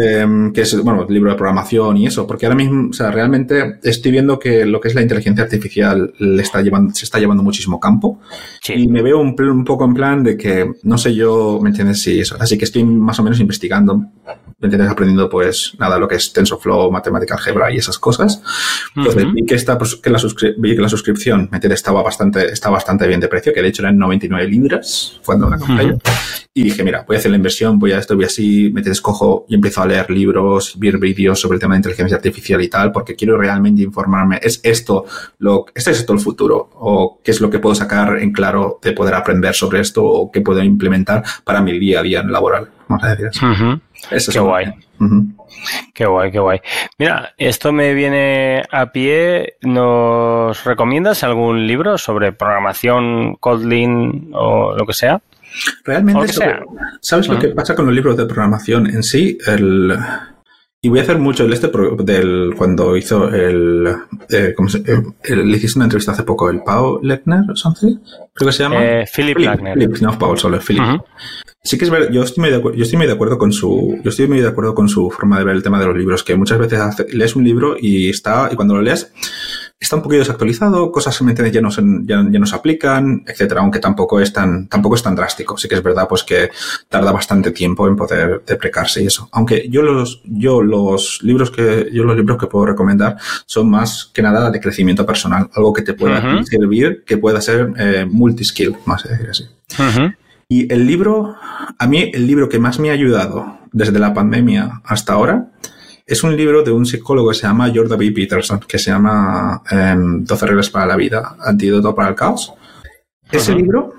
Em, 0.01 0.53
que 0.53 0.63
es, 0.63 0.83
bueno, 0.83 1.07
libro 1.09 1.31
de 1.31 1.37
programación 1.37 1.97
y 1.97 2.07
eso. 2.07 2.27
Porque 2.27 2.47
ahora 2.47 2.57
mismo, 2.57 2.91
o 2.91 2.93
sea, 2.93 3.11
realmente 3.11 3.79
estoy 3.83 4.13
viendo 4.13 4.39
que 4.39 4.65
lo 4.65 4.81
que 4.81 4.89
es 4.89 4.95
la 4.95 5.03
inteligencia 5.03 5.45
artificial 5.45 6.13
le 6.19 6.43
está 6.43 6.61
llevando, 6.63 6.95
se 6.95 7.05
está 7.05 7.19
llevando 7.19 7.43
muchísimo 7.43 7.81
campo. 7.81 8.21
Y 8.69 8.89
me 8.89 9.03
veo 9.03 9.19
un, 9.19 9.35
un, 9.39 9.65
poco 9.65 9.85
en 9.85 9.95
plan 9.95 10.23
de 10.23 10.37
que, 10.37 10.73
no 10.83 10.99
sé 10.99 11.15
yo, 11.15 11.59
¿me 11.63 11.71
entiendes? 11.71 12.03
Sí, 12.03 12.21
eso. 12.21 12.37
Así 12.39 12.59
que 12.59 12.65
estoy 12.65 12.85
más 12.85 13.19
o 13.19 13.23
menos 13.23 13.41
investigando. 13.41 13.97
¿Me 13.97 14.67
entiendes? 14.67 14.91
Aprendiendo, 14.91 15.29
pues, 15.29 15.75
nada, 15.79 15.99
lo 15.99 16.09
que 16.09 16.17
es 16.17 16.33
TensorFlow, 16.33 16.91
matemática 16.91 17.35
álgebra 17.35 17.73
y 17.73 17.77
esas 17.77 17.99
cosas. 17.99 18.43
Entonces, 18.97 19.27
vi 19.33 19.45
que, 19.45 19.55
esta, 19.55 19.77
pues, 19.77 19.97
que, 19.97 20.11
la 20.11 20.19
vi 20.59 20.75
que 20.75 20.81
la 20.81 20.89
suscripción, 20.89 21.49
¿me 21.51 21.59
entiendes? 21.59 21.81
Estaba 21.81 22.03
bastante, 22.03 22.47
estaba 22.47 22.75
bastante 22.75 23.07
bien 23.07 23.21
de 23.21 23.29
precio, 23.29 23.53
que 23.53 23.61
de 23.61 23.69
hecho 23.69 23.83
eran 23.83 23.99
99 23.99 24.49
libras 24.49 25.21
cuando 25.25 25.51
la 25.51 25.59
compré 25.59 25.94
Y 26.53 26.65
dije, 26.65 26.85
mira, 26.85 27.05
voy 27.07 27.17
a 27.17 27.19
hacer 27.19 27.31
la 27.31 27.37
inversión, 27.37 27.79
voy 27.79 27.93
a 27.93 27.99
esto, 27.99 28.15
voy 28.15 28.27
así, 28.27 28.71
me 28.73 28.81
descojo 28.81 29.45
y 29.49 29.57
empiezo 29.57 29.83
a 29.83 29.87
leer 29.87 30.09
libros, 30.11 30.79
ver 30.79 30.99
vídeos 30.99 31.41
sobre 31.41 31.57
el 31.57 31.61
tema 31.61 31.75
de 31.75 31.79
inteligencia 31.79 32.17
artificial 32.17 32.63
y 32.63 32.69
tal, 32.69 32.93
porque 32.93 33.17
quiero 33.17 33.37
realmente 33.37 33.83
informarme, 33.83 34.39
¿es 34.41 34.61
esto 34.63 35.05
lo, 35.39 35.67
¿este 35.75 35.91
es 35.91 35.99
esto 35.99 36.13
el 36.13 36.21
futuro? 36.21 36.71
¿O 36.75 37.19
qué 37.25 37.33
es 37.33 37.41
lo 37.41 37.51
que 37.51 37.59
puedo 37.59 37.75
sacar 37.75 38.19
en 38.19 38.33
claro 38.33 38.79
de 38.83 38.93
poder 38.93 39.15
aprender 39.15 39.55
sobre 39.55 39.81
esto 39.81 40.05
o 40.05 40.31
qué 40.31 40.43
puedo 40.43 40.63
implementar 40.63 41.25
para 41.43 41.61
mi 41.61 41.79
día 41.79 42.01
a 42.01 42.03
día 42.03 42.23
laboral? 42.23 42.69
Vamos 42.89 43.05
a 43.05 43.15
decir 43.15 43.31
eso. 44.11 44.33
qué 44.33 44.39
guay. 44.39 44.67
Qué 45.95 46.07
guay, 46.07 46.31
qué 46.31 46.39
guay. 46.39 46.61
Mira, 46.99 47.35
esto 47.39 47.73
me 47.73 47.95
viene 47.95 48.63
a 48.71 48.93
pie. 48.93 49.57
¿Nos 49.63 50.65
recomiendas 50.65 51.25
algún 51.25 51.67
libro 51.67 51.99
sobre 51.99 52.33
programación, 52.33 53.37
Kotlin 53.37 54.31
o 54.35 54.75
lo 54.77 54.87
que 54.87 54.93
sea? 54.93 55.21
Realmente, 55.85 56.33
¿sabes 57.01 57.29
lo 57.29 57.39
que 57.39 57.49
pasa 57.49 57.75
con 57.75 57.87
los 57.87 57.95
libros 57.95 58.17
de 58.17 58.27
programación 58.27 58.87
en 58.87 59.03
sí? 59.03 59.39
El, 59.47 59.97
y 60.85 60.91
voy 60.91 60.99
a 60.99 61.03
hacer 61.03 61.19
mucho 61.19 61.47
el 61.47 61.53
este 61.55 61.71
del 62.01 62.55
cuando 62.59 62.95
hizo 62.95 63.31
el, 63.31 63.89
eh, 64.29 64.53
¿cómo 64.55 64.69
se, 64.69 64.79
eh, 64.81 65.37
le 65.37 65.57
hiciste 65.57 65.79
una 65.79 65.87
entrevista 65.87 66.13
hace 66.13 66.25
poco 66.25 66.51
el 66.51 66.63
Pau 66.63 67.01
Lechner 67.03 67.41
o 67.51 67.57
something 67.57 67.97
creo 68.35 68.49
que 68.49 68.53
se 68.53 68.65
llama. 68.65 68.85
Eh, 68.85 69.05
Philip, 69.07 69.39
Lechner 69.39 69.79
Philip, 69.79 69.97
no 70.03 70.19
Pau 70.19 70.37
solo 70.37 70.61
Philip. 70.61 70.83
Sí 71.63 71.79
que 71.79 71.87
es 71.87 71.91
verdad 71.91 72.11
yo 72.13 72.23
estoy 72.23 72.43
muy 72.43 72.51
de 72.51 72.57
acuerdo 72.57 72.77
yo 72.77 72.85
estoy 72.85 72.99
muy 72.99 73.07
de 73.07 73.15
acuerdo 73.15 73.39
con 73.39 73.51
su 73.51 73.99
yo 74.05 74.11
estoy 74.11 74.29
muy 74.29 74.41
de 74.41 74.49
acuerdo 74.49 74.75
con 74.75 74.91
su 74.91 75.11
forma 75.11 75.39
de 75.39 75.45
ver 75.45 75.57
el 75.57 75.63
tema 75.63 75.81
de 75.81 75.87
los 75.87 75.97
libros 75.97 76.23
que 76.23 76.37
muchas 76.37 76.59
veces 76.59 76.79
lees 77.15 77.35
un 77.35 77.45
libro 77.45 77.77
y 77.81 78.11
está 78.11 78.51
y 78.53 78.55
cuando 78.55 78.75
lo 78.75 78.83
lees 78.83 79.11
está 79.79 79.97
un 79.97 80.03
poquito 80.03 80.21
desactualizado, 80.21 80.91
cosas 80.91 81.19
que 81.19 81.51
ya 81.51 81.61
no, 81.61 81.71
se, 81.71 81.83
ya, 82.05 82.23
no 82.23 82.47
se 82.47 82.57
aplican, 82.57 83.25
etcétera, 83.27 83.61
aunque 83.61 83.81
tampoco 83.81 84.21
es 84.21 84.33
tan, 84.33 84.69
tampoco 84.69 84.95
es 84.95 85.03
tan 85.03 85.15
drástico. 85.15 85.59
Sí 85.59 85.69
que 85.69 85.75
es 85.75 85.83
verdad, 85.83 86.09
pues 86.09 86.25
que 86.25 86.51
tarda 86.89 87.13
bastante 87.13 87.51
tiempo 87.51 87.87
en 87.87 87.97
poder 87.97 88.43
deprecarse 88.47 89.03
y 89.03 89.07
eso. 89.07 89.29
Aunque 89.33 89.69
yo 89.69 89.83
los, 89.83 90.23
yo 90.25 90.63
los 90.63 91.23
libros 91.23 91.51
que, 91.51 91.89
yo 91.93 92.05
los 92.05 92.17
libros 92.17 92.39
que 92.39 92.47
puedo 92.47 92.67
recomendar 92.67 93.17
son 93.47 93.69
más 93.69 94.11
que 94.15 94.23
nada 94.23 94.51
de 94.51 94.61
crecimiento 94.61 95.05
personal, 95.05 95.51
algo 95.55 95.73
que 95.73 95.83
te 95.83 95.95
pueda 95.95 96.43
servir, 96.45 97.05
que 97.05 97.19
pueda 97.19 97.41
ser 97.41 97.73
eh, 97.77 98.07
multiskill, 98.09 98.77
más 98.87 99.03
decir 99.05 99.29
así. 99.31 99.45
Y 100.49 100.73
el 100.73 100.87
libro, 100.87 101.37
a 101.79 101.87
mí 101.87 102.11
el 102.13 102.27
libro 102.27 102.49
que 102.49 102.59
más 102.59 102.79
me 102.79 102.91
ha 102.91 102.93
ayudado 102.93 103.59
desde 103.73 103.99
la 103.99 104.15
pandemia 104.15 104.83
hasta 104.85 105.15
ahora 105.15 105.51
es 106.07 106.23
un 106.23 106.37
libro 106.37 106.63
de 106.63 106.71
un 106.71 106.85
psicólogo 106.85 107.31
que 107.31 107.37
se 107.37 107.47
llama 107.47 107.73
Jordan 107.75 107.99
B. 107.99 108.13
Peterson, 108.13 108.61
que 108.61 108.79
se 108.79 108.91
llama 108.91 109.63
12 109.71 109.75
em, 109.75 110.49
reglas 110.49 110.71
para 110.71 110.87
la 110.87 110.97
vida, 110.97 111.37
antídoto 111.41 111.95
para 111.95 112.11
el 112.11 112.15
caos. 112.15 112.53
Ese 113.31 113.55
libro 113.55 113.95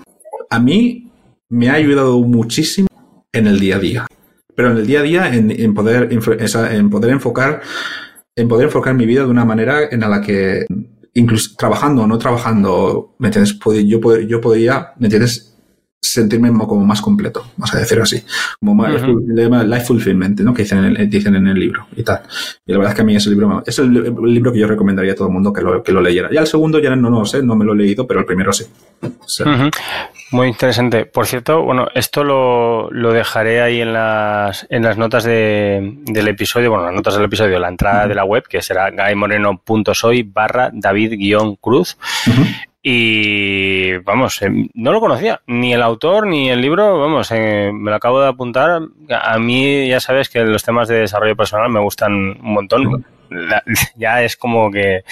a 0.49 0.59
mí 0.59 1.11
me 1.49 1.69
ha 1.69 1.73
ayudado 1.73 2.19
muchísimo 2.19 2.87
en 3.31 3.47
el 3.47 3.59
día 3.59 3.77
a 3.77 3.79
día. 3.79 4.07
Pero 4.55 4.71
en 4.71 4.77
el 4.77 4.87
día 4.87 4.99
a 4.99 5.03
día 5.03 5.35
en, 5.35 5.73
poder, 5.73 6.09
en 6.11 6.89
poder 6.89 7.09
enfocar 7.11 7.61
en 8.37 8.47
poder 8.47 8.65
enfocar 8.65 8.93
mi 8.93 9.05
vida 9.05 9.23
de 9.23 9.29
una 9.29 9.45
manera 9.45 9.83
en 9.89 10.01
la 10.01 10.21
que 10.21 10.65
incluso 11.13 11.55
trabajando 11.57 12.03
o 12.03 12.07
no 12.07 12.17
trabajando, 12.17 13.15
¿me 13.19 13.29
entiendes? 13.29 13.57
Yo, 13.85 14.19
yo 14.19 14.41
podría, 14.41 14.93
¿me 14.99 15.07
entiendes? 15.07 15.54
Sentirme 16.11 16.51
como 16.67 16.85
más 16.85 17.01
completo, 17.01 17.45
vamos 17.57 17.73
a 17.73 17.79
decirlo 17.79 18.03
así. 18.03 18.23
Como 18.59 18.75
más, 18.75 18.91
life 19.67 19.85
fulfillment, 19.85 20.39
¿no? 20.41 20.53
Que 20.53 20.63
dicen 20.63 20.79
en, 20.79 20.97
el, 20.97 21.09
dicen 21.09 21.35
en 21.35 21.47
el 21.47 21.59
libro 21.59 21.87
y 21.95 22.03
tal. 22.03 22.21
Y 22.65 22.71
la 22.71 22.77
verdad 22.77 22.91
es 22.91 22.95
que 22.95 23.01
a 23.01 23.05
mí 23.05 23.15
ese 23.15 23.29
libro 23.29 23.63
es 23.65 23.79
el, 23.79 23.91
libro 23.93 24.51
que 24.51 24.59
yo 24.59 24.67
recomendaría 24.67 25.13
a 25.13 25.15
todo 25.15 25.27
el 25.27 25.33
mundo 25.33 25.51
que 25.51 25.61
lo, 25.61 25.83
que 25.83 25.91
lo 25.91 26.01
leyera. 26.01 26.29
Ya 26.31 26.41
el 26.41 26.47
segundo 26.47 26.79
ya 26.79 26.95
no, 26.95 27.09
lo 27.09 27.25
sé, 27.25 27.41
no 27.43 27.55
me 27.55 27.65
lo 27.65 27.73
he 27.73 27.77
leído, 27.77 28.07
pero 28.07 28.19
el 28.19 28.25
primero 28.25 28.51
sí. 28.53 28.65
Muy 30.31 30.47
interesante. 30.47 31.05
Por 31.05 31.27
cierto, 31.27 31.61
bueno, 31.61 31.87
esto 31.93 32.23
lo, 32.23 32.89
lo 32.91 33.13
dejaré 33.13 33.61
ahí 33.61 33.81
en 33.81 33.93
las, 33.93 34.65
en 34.69 34.83
las 34.83 34.97
notas 34.97 35.23
de, 35.23 35.97
del 36.05 36.27
episodio, 36.27 36.71
bueno, 36.71 36.85
las 36.85 36.95
notas 36.95 37.15
del 37.15 37.25
episodio, 37.25 37.59
la 37.59 37.69
entrada 37.69 38.07
de 38.07 38.15
la 38.15 38.25
web, 38.25 38.43
que 38.47 38.61
será 38.61 38.89
gaimoreno.soy 38.89 40.23
barra 40.23 40.71
David-Cruz. 40.73 41.97
Y 42.87 43.97
vamos, 44.03 44.39
eh, 44.43 44.69
no 44.75 44.91
lo 44.91 44.99
conocía, 44.99 45.41
ni 45.47 45.73
el 45.73 45.81
autor 45.81 46.27
ni 46.27 46.51
el 46.51 46.61
libro, 46.61 46.99
vamos, 46.99 47.31
eh, 47.31 47.71
me 47.73 47.89
lo 47.89 47.95
acabo 47.95 48.21
de 48.21 48.27
apuntar. 48.27 48.79
A 49.09 49.39
mí 49.39 49.87
ya 49.87 49.99
sabes 49.99 50.29
que 50.29 50.41
los 50.41 50.63
temas 50.63 50.87
de 50.87 50.99
desarrollo 50.99 51.35
personal 51.35 51.71
me 51.71 51.79
gustan 51.79 52.13
un 52.13 52.53
montón. 52.53 53.03
ya 53.95 54.21
es 54.21 54.37
como 54.37 54.69
que, 54.69 55.03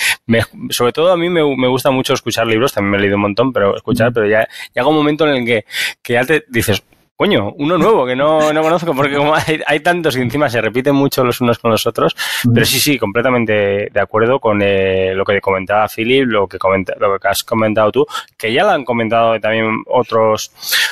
sobre 0.69 0.93
todo 0.93 1.13
a 1.13 1.17
mí 1.17 1.29
me, 1.29 1.41
me, 1.57 1.67
gusta 1.67 1.89
mucho 1.89 2.13
escuchar 2.13 2.45
libros, 2.45 2.73
también 2.73 2.91
me 2.91 2.97
he 2.97 3.01
leído 3.01 3.15
un 3.15 3.23
montón, 3.23 3.51
pero 3.51 3.75
escuchar, 3.75 4.13
pero 4.13 4.27
ya 4.27 4.47
llega 4.75 4.88
un 4.88 4.95
momento 4.95 5.27
en 5.27 5.38
el 5.38 5.43
que, 5.43 5.65
que 6.03 6.13
ya 6.13 6.25
te 6.25 6.45
dices, 6.49 6.83
coño, 7.23 7.53
uno 7.57 7.77
nuevo 7.77 8.05
que 8.05 8.17
no, 8.17 8.51
no 8.51 8.62
conozco, 8.62 8.93
porque 8.93 9.15
como 9.15 9.33
hay, 9.33 9.79
tantos 9.79 10.17
y 10.17 10.19
encima 10.19 10.49
se 10.49 10.59
repiten 10.59 10.93
mucho 10.93 11.23
los 11.23 11.39
unos 11.39 11.57
con 11.57 11.71
los 11.71 11.88
otros, 11.88 12.17
pero 12.53 12.65
sí, 12.65 12.81
sí, 12.81 12.99
completamente 12.99 13.88
de 13.89 13.99
acuerdo 14.01 14.41
con 14.41 14.62
eh, 14.62 15.13
lo 15.15 15.23
que 15.23 15.39
comentaba 15.39 15.88
Philip, 15.88 16.27
lo 16.27 16.49
que, 16.49 16.57
comenta, 16.57 16.95
lo 16.99 17.17
que 17.17 17.27
has 17.29 17.45
comentado 17.45 17.93
tú, 17.93 18.05
que 18.38 18.51
ya 18.51 18.65
lo 18.65 18.71
han 18.71 18.83
comentado 18.83 19.39
también 19.39 19.83
otros, 19.88 20.51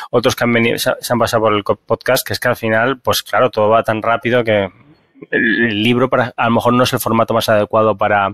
otros 0.09 0.33
que 0.33 0.45
han 0.45 0.53
venido, 0.53 0.77
se 0.77 0.93
han 1.09 1.19
pasado 1.19 1.43
por 1.43 1.53
el 1.53 1.65
podcast, 1.65 2.25
que 2.25 2.31
es 2.31 2.39
que 2.39 2.47
al 2.47 2.55
final, 2.55 3.01
pues 3.01 3.23
claro, 3.23 3.49
todo 3.49 3.67
va 3.67 3.83
tan 3.83 4.01
rápido 4.01 4.41
que 4.41 4.69
el 5.31 5.83
libro 5.83 6.09
para, 6.09 6.33
a 6.37 6.45
lo 6.45 6.51
mejor 6.51 6.73
no 6.73 6.83
es 6.85 6.93
el 6.93 7.01
formato 7.01 7.33
más 7.33 7.49
adecuado 7.49 7.97
para, 7.97 8.33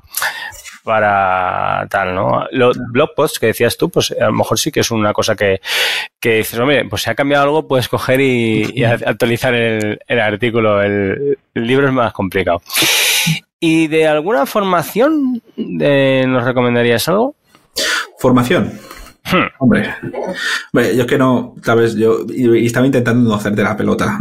para 0.88 1.86
tal, 1.90 2.16
¿no? 2.16 2.46
Los 2.52 2.78
blog 2.78 3.10
posts 3.14 3.40
que 3.40 3.48
decías 3.48 3.76
tú, 3.76 3.90
pues 3.90 4.16
a 4.18 4.28
lo 4.28 4.32
mejor 4.32 4.58
sí 4.58 4.72
que 4.72 4.80
es 4.80 4.90
una 4.90 5.12
cosa 5.12 5.36
que, 5.36 5.60
que 6.18 6.38
dices, 6.38 6.58
hombre, 6.58 6.86
pues 6.86 7.02
si 7.02 7.10
ha 7.10 7.16
cambiado 7.16 7.44
algo, 7.44 7.68
puedes 7.68 7.90
coger 7.90 8.22
y, 8.22 8.84
actualizar 9.06 9.54
el, 9.54 10.00
artículo. 10.08 10.82
El, 10.82 11.38
libro 11.54 11.88
es 11.88 11.94
más 11.94 12.14
complicado. 12.14 12.62
¿Y 13.60 13.88
de 13.88 14.08
alguna 14.08 14.46
formación 14.46 15.42
nos 15.58 16.44
recomendarías 16.46 17.06
algo? 17.10 17.36
Formación. 18.18 18.80
Hmm. 19.26 19.48
Hombre, 19.60 19.94
yo 20.96 21.02
es 21.02 21.06
que 21.06 21.18
no, 21.18 21.56
sabes, 21.62 21.96
yo 21.96 22.20
y 22.30 22.66
estaba 22.66 22.86
intentando 22.86 23.30
no 23.30 23.36
hacerte 23.36 23.62
la 23.62 23.76
pelota. 23.76 24.20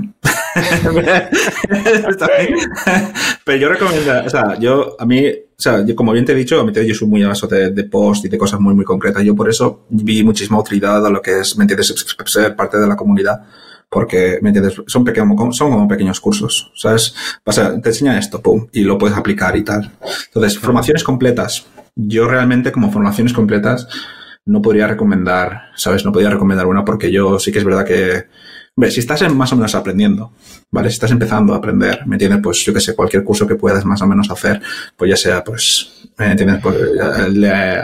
Pero 3.45 3.59
yo 3.59 3.69
recomiendo, 3.69 4.13
o 4.25 4.31
sea, 4.31 4.59
yo, 4.59 4.97
a 4.99 5.05
mí, 5.05 5.27
o 5.29 5.33
sea, 5.57 5.85
yo, 5.85 5.95
como 5.95 6.13
bien 6.13 6.25
te 6.25 6.33
he 6.33 6.37
dicho, 6.37 6.61
a 6.61 6.65
mí 6.65 6.73
yo 6.73 6.95
soy 6.95 7.09
muy 7.09 7.23
abaso 7.23 7.47
de, 7.47 7.71
de, 7.71 7.85
post 7.85 8.25
y 8.25 8.29
de 8.29 8.39
cosas 8.39 8.61
muy, 8.61 8.75
muy 8.75 8.85
concretas. 8.85 9.23
Yo 9.25 9.35
por 9.35 9.49
eso 9.49 9.87
vi 9.89 10.23
muchísima 10.25 10.59
utilidad 10.59 11.05
a 11.05 11.11
lo 11.11 11.21
que 11.21 11.41
es, 11.41 11.57
¿me 11.57 11.65
entiendes?, 11.65 11.95
ser 12.27 12.57
parte 12.57 12.79
de 12.79 12.87
la 12.87 12.97
comunidad. 12.97 13.43
Porque, 13.89 14.39
¿me 14.43 14.49
entiendes? 14.49 14.83
Son, 14.89 15.05
pequeños, 15.05 15.57
son 15.57 15.71
como 15.71 15.87
pequeños 15.87 16.21
cursos, 16.21 16.73
¿sabes? 16.75 17.15
Pasa, 17.45 17.81
te 17.81 17.91
enseña 17.91 18.19
esto, 18.19 18.43
pum, 18.43 18.67
y 18.73 18.83
lo 18.83 18.99
puedes 18.99 19.17
aplicar 19.17 19.57
y 19.57 19.63
tal. 19.63 19.93
Entonces, 20.27 20.59
formaciones 20.59 21.05
completas. 21.05 21.67
Yo 21.95 22.27
realmente, 22.27 22.73
como 22.73 22.91
formaciones 22.91 23.33
completas, 23.33 23.87
no 24.45 24.61
podría 24.61 24.87
recomendar, 24.87 25.71
¿sabes? 25.77 26.05
No 26.05 26.13
podría 26.13 26.31
recomendar 26.31 26.67
una 26.67 26.85
porque 26.85 27.13
yo 27.13 27.39
sí 27.39 27.53
que 27.53 27.59
es 27.59 27.65
verdad 27.65 27.85
que, 27.85 28.25
Ve, 28.79 28.91
si 28.91 29.01
estás 29.01 29.23
más 29.33 29.51
o 29.55 29.57
menos 29.57 29.75
aprendiendo, 29.75 30.33
¿vale? 30.71 30.91
Si 30.91 30.95
estás 30.97 31.11
empezando 31.11 31.55
a 31.55 31.57
aprender, 31.57 32.07
¿me 32.07 32.17
entiendes? 32.17 32.41
Pues 32.43 32.63
yo 32.63 32.75
que 32.75 32.81
sé, 32.81 32.95
cualquier 32.95 33.25
curso 33.25 33.47
que 33.47 33.55
puedas 33.55 33.87
más 33.87 34.03
o 34.03 34.07
menos 34.07 34.31
hacer, 34.31 34.61
pues 34.95 35.09
ya 35.09 35.17
sea, 35.17 35.43
pues, 35.43 36.11
¿me 36.19 36.33
entiendes? 36.33 36.61
Pues, 36.63 36.77
eh, 36.77 37.83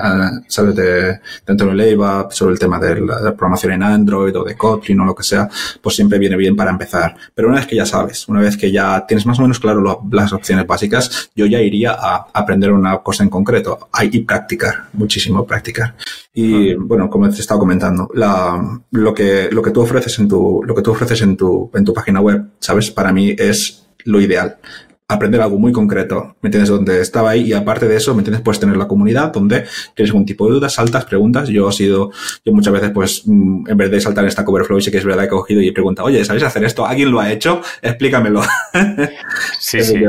sabes 0.48 0.76
de, 0.76 1.18
dentro 1.46 1.68
de 1.68 1.74
Leiva, 1.74 2.28
sobre 2.30 2.52
el 2.52 2.58
tema 2.58 2.78
de 2.78 3.00
la, 3.00 3.34
programación 3.34 3.72
en 3.72 3.82
Android 3.84 4.36
o 4.36 4.44
de 4.44 4.54
Kotlin 4.54 5.00
o 5.00 5.06
lo 5.06 5.14
que 5.14 5.22
sea, 5.22 5.48
pues 5.80 5.96
siempre 5.96 6.18
viene 6.18 6.36
bien 6.36 6.54
para 6.54 6.70
empezar. 6.70 7.16
Pero 7.34 7.48
una 7.48 7.56
vez 7.56 7.66
que 7.66 7.76
ya 7.76 7.86
sabes, 7.86 8.28
una 8.28 8.40
vez 8.40 8.58
que 8.58 8.70
ya 8.70 9.06
tienes 9.06 9.24
más 9.24 9.38
o 9.38 9.42
menos 9.42 9.60
claro 9.60 10.02
las 10.10 10.32
opciones 10.34 10.66
básicas, 10.66 11.30
yo 11.34 11.46
ya 11.46 11.62
iría 11.62 11.96
a 11.98 12.26
aprender 12.34 12.70
una 12.70 12.98
cosa 12.98 13.22
en 13.22 13.30
concreto 13.30 13.88
y 14.02 14.18
practicar, 14.20 14.88
muchísimo 14.92 15.46
practicar. 15.46 15.94
Y 16.34 16.74
bueno, 16.74 17.10
como 17.10 17.28
te 17.28 17.40
estaba 17.40 17.60
comentando, 17.60 18.08
la, 18.14 18.80
lo 18.90 19.14
que, 19.14 19.50
lo 19.52 19.62
que 19.62 19.70
tú 19.70 19.82
ofreces 19.82 20.18
en 20.18 20.28
tu, 20.28 20.62
lo 20.64 20.74
que 20.74 20.82
tú 20.82 20.92
ofreces 20.92 21.20
en 21.22 21.36
tu, 21.36 21.70
en 21.74 21.84
tu 21.84 21.92
página 21.92 22.20
web, 22.20 22.44
¿sabes? 22.58 22.90
Para 22.90 23.12
mí 23.12 23.34
es 23.38 23.86
lo 24.04 24.20
ideal 24.20 24.58
aprender 25.14 25.40
algo 25.40 25.58
muy 25.58 25.72
concreto, 25.72 26.36
¿me 26.40 26.48
entiendes? 26.48 26.68
Donde 26.68 27.00
estaba 27.00 27.30
ahí 27.30 27.42
y 27.42 27.52
aparte 27.52 27.88
de 27.88 27.96
eso, 27.96 28.14
¿me 28.14 28.20
entiendes? 28.20 28.42
Puedes 28.42 28.60
tener 28.60 28.76
la 28.76 28.88
comunidad 28.88 29.32
donde 29.32 29.64
tienes 29.94 30.10
algún 30.10 30.26
tipo 30.26 30.46
de 30.46 30.54
dudas, 30.54 30.74
saltas, 30.74 31.04
preguntas. 31.04 31.48
Yo 31.48 31.68
he 31.68 31.72
sido, 31.72 32.10
yo 32.44 32.52
muchas 32.52 32.72
veces, 32.72 32.90
pues, 32.90 33.22
mm, 33.26 33.68
en 33.68 33.76
vez 33.76 33.90
de 33.90 34.00
saltar 34.00 34.24
en 34.24 34.28
esta 34.28 34.42
Overflow, 34.42 34.80
sí 34.80 34.90
que 34.90 34.98
es 34.98 35.04
verdad 35.04 35.22
que 35.22 35.26
he 35.26 35.30
cogido 35.30 35.60
y 35.60 35.68
he 35.68 35.72
preguntado, 35.72 36.08
oye, 36.08 36.24
¿sabéis 36.24 36.44
hacer 36.44 36.64
esto? 36.64 36.86
¿Alguien 36.86 37.10
lo 37.10 37.20
ha 37.20 37.30
hecho? 37.30 37.60
Explícamelo. 37.80 38.42
Sí, 39.58 39.82
sí. 39.82 40.02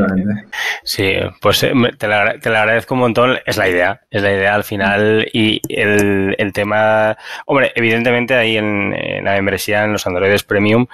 Sí, 0.84 1.14
pues 1.42 1.64
eh, 1.64 1.72
te 1.98 2.08
lo, 2.08 2.16
agradezco 2.16 2.96
un 2.96 3.02
montón. 3.02 3.38
Es 3.46 3.58
la 3.58 3.70
idea, 3.70 4.02
es 4.10 4.22
la 4.22 4.34
idea 4.34 4.56
al 4.56 4.64
final 4.64 5.28
y 5.32 5.62
el, 5.70 6.36
el 6.38 6.52
tema, 6.52 7.18
hombre, 7.46 7.72
evidentemente 7.76 8.34
ahí 8.34 8.58
en, 8.58 8.94
en 8.94 9.24
la 9.24 9.34
membresía, 9.34 9.86
en 9.86 9.94
los 9.94 10.06
Androides 10.06 10.44
Premium, 10.44 10.88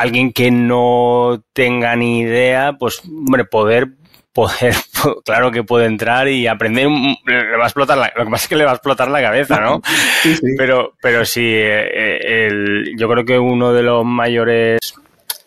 alguien 0.00 0.32
que 0.32 0.50
no 0.50 1.42
tenga 1.52 1.94
ni 1.96 2.20
idea, 2.20 2.76
pues, 2.78 3.02
hombre, 3.04 3.44
poder 3.44 3.88
poder, 4.32 4.74
claro 5.24 5.50
que 5.50 5.64
puede 5.64 5.86
entrar 5.86 6.28
y 6.28 6.46
aprender, 6.46 6.88
le 6.88 7.56
va 7.56 7.64
a 7.64 7.66
explotar 7.66 7.98
la, 7.98 8.12
lo 8.16 8.24
que 8.24 8.30
pasa 8.30 8.44
es 8.44 8.48
que 8.48 8.56
le 8.56 8.64
va 8.64 8.70
a 8.70 8.74
explotar 8.74 9.10
la 9.10 9.20
cabeza, 9.20 9.60
¿no? 9.60 9.82
sí, 10.22 10.36
sí. 10.36 10.46
Pero, 10.56 10.94
pero 11.02 11.24
sí, 11.24 11.44
eh, 11.44 12.46
el, 12.46 12.94
yo 12.96 13.08
creo 13.08 13.24
que 13.24 13.38
uno 13.38 13.72
de 13.72 13.82
los 13.82 14.04
mayores 14.04 14.78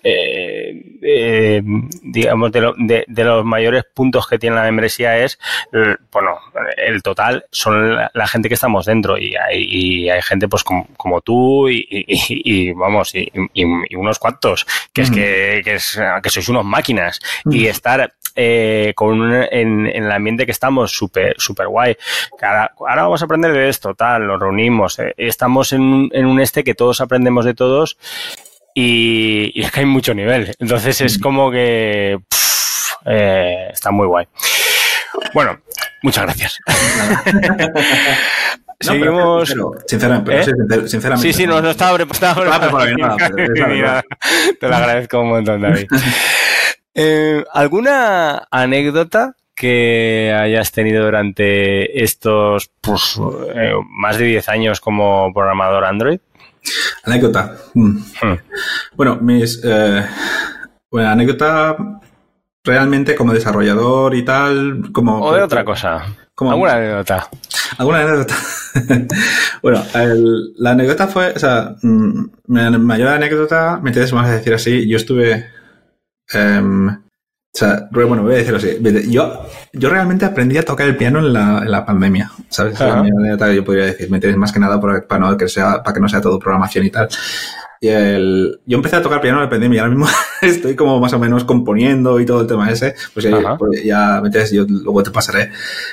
eh, 0.03 0.92
eh, 1.03 1.61
digamos, 2.01 2.51
de, 2.51 3.05
los 3.07 3.45
mayores 3.45 3.83
puntos 3.93 4.27
que 4.27 4.39
tiene 4.39 4.55
la 4.55 4.63
membresía 4.63 5.17
es, 5.17 5.39
eh, 5.71 5.95
bueno, 6.11 6.37
el 6.77 7.01
total 7.03 7.45
son 7.51 7.95
la, 7.95 8.27
gente 8.27 8.47
que 8.47 8.55
estamos 8.55 8.85
dentro 8.85 9.17
y 9.17 9.35
hay, 9.35 10.09
hay 10.09 10.21
gente 10.21 10.47
pues 10.47 10.63
como, 10.63 11.21
tú 11.21 11.69
y, 11.69 12.71
vamos, 12.73 13.13
y, 13.13 13.95
unos 13.95 14.19
cuantos, 14.19 14.65
que 14.93 15.01
es 15.01 15.11
que, 15.11 15.61
que, 15.63 15.75
es, 15.75 15.99
que 16.21 16.29
sois 16.29 16.49
unos 16.49 16.65
máquinas. 16.65 17.19
Y 17.49 17.67
estar 17.67 18.13
con 18.95 19.33
en, 19.33 19.85
el 19.87 20.11
ambiente 20.11 20.45
que 20.45 20.51
estamos 20.51 20.91
súper 20.91 21.35
super 21.37 21.67
guay. 21.67 21.95
Ahora, 22.41 22.71
ahora, 22.79 23.03
vamos 23.03 23.21
a 23.21 23.25
aprender 23.25 23.53
de 23.53 23.69
esto, 23.69 23.93
tal, 23.93 24.25
nos 24.25 24.39
reunimos, 24.39 24.97
estamos 25.17 25.73
en, 25.73 26.09
en 26.11 26.25
un 26.25 26.39
este 26.39 26.63
que 26.63 26.73
todos 26.73 27.01
aprendemos 27.01 27.45
de 27.45 27.53
todos 27.53 27.97
y, 28.73 29.61
es 29.61 29.71
que 29.71 29.81
hay 29.81 29.85
mucho 29.85 30.13
nivel. 30.13 30.55
Entonces 30.59 31.01
es 31.01 31.17
como 31.19 31.51
que 31.51 32.19
eh, 33.05 33.67
está 33.71 33.91
muy 33.91 34.07
guay. 34.07 34.27
Bueno, 35.33 35.59
muchas 36.01 36.23
gracias. 36.23 36.59
Seguimos. 38.79 39.55
sinceramente, 39.87 40.41
¿Eh? 40.41 40.43
sinceramente, 40.87 41.31
Sí, 41.31 41.33
sí, 41.33 41.47
no, 41.47 41.61
no 41.61 41.69
estaba 41.69 41.95
preparado. 41.95 42.43
Te 44.59 44.67
lo 44.67 44.75
agradezco 44.75 45.21
un 45.21 45.29
montón, 45.29 45.61
David. 45.61 45.87
Eh, 46.95 47.43
¿Alguna 47.51 48.47
anécdota 48.51 49.35
que 49.55 50.33
hayas 50.37 50.71
tenido 50.71 51.05
durante 51.05 52.03
estos 52.03 52.71
pues, 52.81 53.19
más 53.89 54.17
de 54.17 54.25
10 54.25 54.49
años 54.49 54.81
como 54.81 55.31
programador 55.33 55.85
Android? 55.85 56.19
Anécdota. 57.03 57.57
Mm. 57.73 57.97
Hmm. 58.21 58.37
Bueno, 58.95 59.17
mis. 59.17 59.61
Eh, 59.63 60.05
bueno, 60.89 61.09
anécdota 61.09 61.75
realmente 62.63 63.15
como 63.15 63.33
desarrollador 63.33 64.15
y 64.15 64.23
tal. 64.23 64.91
Como, 64.91 65.21
o 65.21 65.33
de 65.33 65.41
otra 65.41 65.65
cosa. 65.65 66.05
¿Alguna 66.35 66.73
anécdota? 66.73 67.29
¿Alguna 67.77 67.99
anécdota? 67.99 68.35
bueno, 69.61 69.83
la 70.57 70.71
anécdota 70.71 71.07
fue. 71.07 71.31
O 71.31 71.39
sea, 71.39 71.75
mm, 71.81 72.25
mi 72.47 72.77
mayor 72.79 73.09
anécdota, 73.09 73.79
me 73.81 73.91
tienes 73.91 74.13
más 74.13 74.27
a 74.27 74.35
decir 74.35 74.53
así. 74.53 74.87
Yo 74.87 74.97
estuve. 74.97 75.47
Em, 76.31 76.87
o 77.55 77.59
sea, 77.59 77.87
bueno, 77.91 78.23
voy 78.23 78.33
a 78.33 78.37
decirlo 78.37 78.57
así. 78.57 78.79
Yo, 79.11 79.45
yo 79.73 79.89
realmente 79.91 80.25
aprendí 80.25 80.57
a 80.57 80.65
tocar 80.65 80.87
el 80.87 80.97
piano 80.97 81.19
en 81.19 81.33
la, 81.33 81.59
en 81.59 81.69
la 81.69 81.85
pandemia. 81.85 82.31
¿Sabes? 82.49 82.73
Esa 82.73 83.05
es 83.05 83.39
la 83.39 83.47
que 83.47 83.55
yo 83.55 83.63
podría 83.63 83.85
decir. 83.85 84.09
Me 84.09 84.17
entiendes 84.17 84.39
más 84.39 84.51
que 84.51 84.59
nada 84.59 84.81
para, 84.81 85.05
para, 85.05 85.19
no, 85.19 85.37
que 85.37 85.47
sea, 85.47 85.83
para 85.83 85.93
que 85.93 85.99
no 85.99 86.09
sea 86.09 86.19
todo 86.19 86.39
programación 86.39 86.83
y 86.83 86.89
tal. 86.89 87.07
Y 87.83 87.89
el, 87.89 88.61
yo 88.65 88.77
empecé 88.77 88.95
a 88.95 89.01
tocar 89.01 89.19
piano 89.19 89.39
en 89.39 89.43
la 89.43 89.49
pandemia 89.49 89.75
y 89.75 89.79
ahora 89.79 89.93
mismo 89.93 90.07
estoy 90.41 90.73
como 90.73 91.01
más 91.01 91.11
o 91.11 91.19
menos 91.19 91.43
componiendo 91.43 92.17
y 92.17 92.25
todo 92.25 92.39
el 92.39 92.47
tema 92.47 92.71
ese. 92.71 92.95
Pues, 93.13 93.25
ya, 93.25 93.57
pues 93.57 93.83
ya 93.83 94.21
metes, 94.23 94.53
yo 94.53 94.63
luego 94.65 95.03
te 95.03 95.11
pasaré 95.11 95.51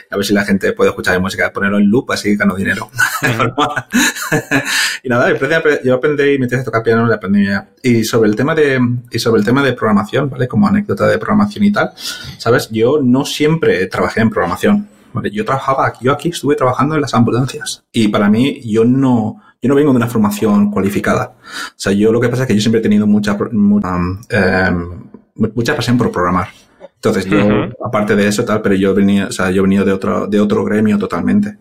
a 0.08 0.16
ver 0.16 0.24
si 0.24 0.32
la 0.32 0.44
gente 0.44 0.72
puede 0.72 0.90
escuchar 0.90 1.16
mi 1.16 1.22
música, 1.22 1.52
ponerlo 1.52 1.78
en 1.78 1.90
loop, 1.90 2.12
así 2.12 2.36
gano 2.36 2.54
dinero. 2.54 2.88
y 5.02 5.08
nada, 5.08 5.36
yo 5.82 5.94
aprendí 5.94 6.22
y 6.22 6.38
me 6.38 6.44
empecé 6.44 6.62
a 6.62 6.64
tocar 6.64 6.84
piano 6.84 7.02
en 7.02 7.10
la 7.10 7.18
pandemia. 7.18 7.70
Y 7.82 8.04
sobre 8.04 8.30
el 8.30 8.36
tema 8.36 8.54
de, 8.54 8.78
y 9.10 9.18
sobre 9.18 9.40
el 9.40 9.44
tema 9.44 9.60
de 9.64 9.72
programación, 9.72 10.30
¿vale? 10.30 10.46
Como 10.46 10.68
anécdota 10.68 11.08
de 11.08 11.18
programación 11.18 11.64
y 11.64 11.72
tal, 11.72 11.90
¿sabes? 12.38 12.68
Yo 12.70 13.00
no 13.02 13.24
siempre 13.24 13.84
trabajé 13.88 14.20
en 14.20 14.30
programación. 14.30 14.88
¿vale? 15.12 15.32
Yo 15.32 15.44
trabajaba, 15.44 15.92
yo 16.00 16.12
aquí 16.12 16.28
estuve 16.28 16.54
trabajando 16.54 16.94
en 16.94 17.00
las 17.00 17.14
ambulancias. 17.14 17.82
Y 17.90 18.06
para 18.06 18.28
mí, 18.28 18.60
yo 18.64 18.84
no, 18.84 19.42
yo 19.62 19.68
no 19.68 19.74
vengo 19.74 19.90
de 19.90 19.96
una 19.96 20.06
formación 20.06 20.70
cualificada. 20.70 21.34
O 21.36 21.72
sea, 21.76 21.92
yo 21.92 22.12
lo 22.12 22.20
que 22.20 22.28
pasa 22.28 22.42
es 22.42 22.48
que 22.48 22.54
yo 22.54 22.60
siempre 22.60 22.80
he 22.80 22.82
tenido 22.82 23.06
mucha, 23.06 23.36
mucha, 23.52 23.96
em, 24.30 24.88
mucha 25.54 25.76
pasión 25.76 25.98
por 25.98 26.10
programar. 26.10 26.48
Entonces, 26.94 27.26
yo, 27.26 27.38
aparte 27.84 28.14
de 28.14 28.28
eso, 28.28 28.44
tal, 28.44 28.60
pero 28.60 28.74
yo 28.74 28.94
venía, 28.94 29.26
o 29.28 29.32
sea, 29.32 29.50
yo 29.50 29.60
he 29.60 29.62
venido 29.62 29.84
de 29.84 29.92
otro, 29.92 30.26
de 30.26 30.40
otro 30.40 30.64
gremio 30.64 30.98
totalmente. 30.98 31.56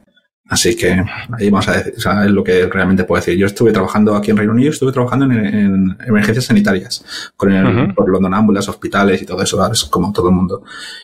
Así 0.50 0.76
que 0.76 0.92
ahí 1.38 1.50
vamos 1.50 1.68
a 1.68 1.74
decir, 1.74 1.94
o 1.96 2.02
sea, 2.02 2.26
es 2.26 2.32
lo 2.32 2.44
que 2.44 2.66
realmente 2.68 3.04
puedo 3.04 3.22
decir. 3.22 3.38
Yo 3.38 3.46
estuve 3.46 3.72
trabajando 3.72 4.16
aquí 4.16 4.32
en 4.32 4.38
Reino 4.38 4.52
Unido, 4.52 4.72
estuve 4.72 4.92
trabajando 4.92 5.26
en, 5.26 5.96
emergencias 6.08 6.46
sanitarias, 6.46 7.32
con 7.38 7.52
el, 7.52 7.94
por 7.94 8.10
London 8.10 8.34
Ambulance, 8.34 8.70
hospitales 8.72 9.22
y 9.22 9.26
todo 9.26 9.44
eso, 9.44 9.72
es 9.72 9.84
como 9.86 10.12
todo 10.12 10.30
el 10.30 10.36
mundo. 10.36 10.64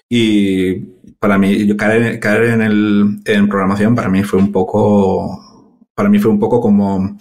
Y 0.10 0.74
para 1.20 1.38
mí, 1.38 1.66
yo 1.66 1.78
caer, 1.78 2.20
caer 2.20 2.44
en, 2.46 2.62
el, 2.64 3.20
en 3.24 3.48
programación 3.48 3.94
para 3.94 4.10
mí 4.10 4.24
fue 4.24 4.40
un 4.40 4.52
poco 4.52 5.45
para 5.96 6.10
mí 6.10 6.20
fue 6.20 6.30
un 6.30 6.40
poco 6.40 6.62
como, 6.62 7.18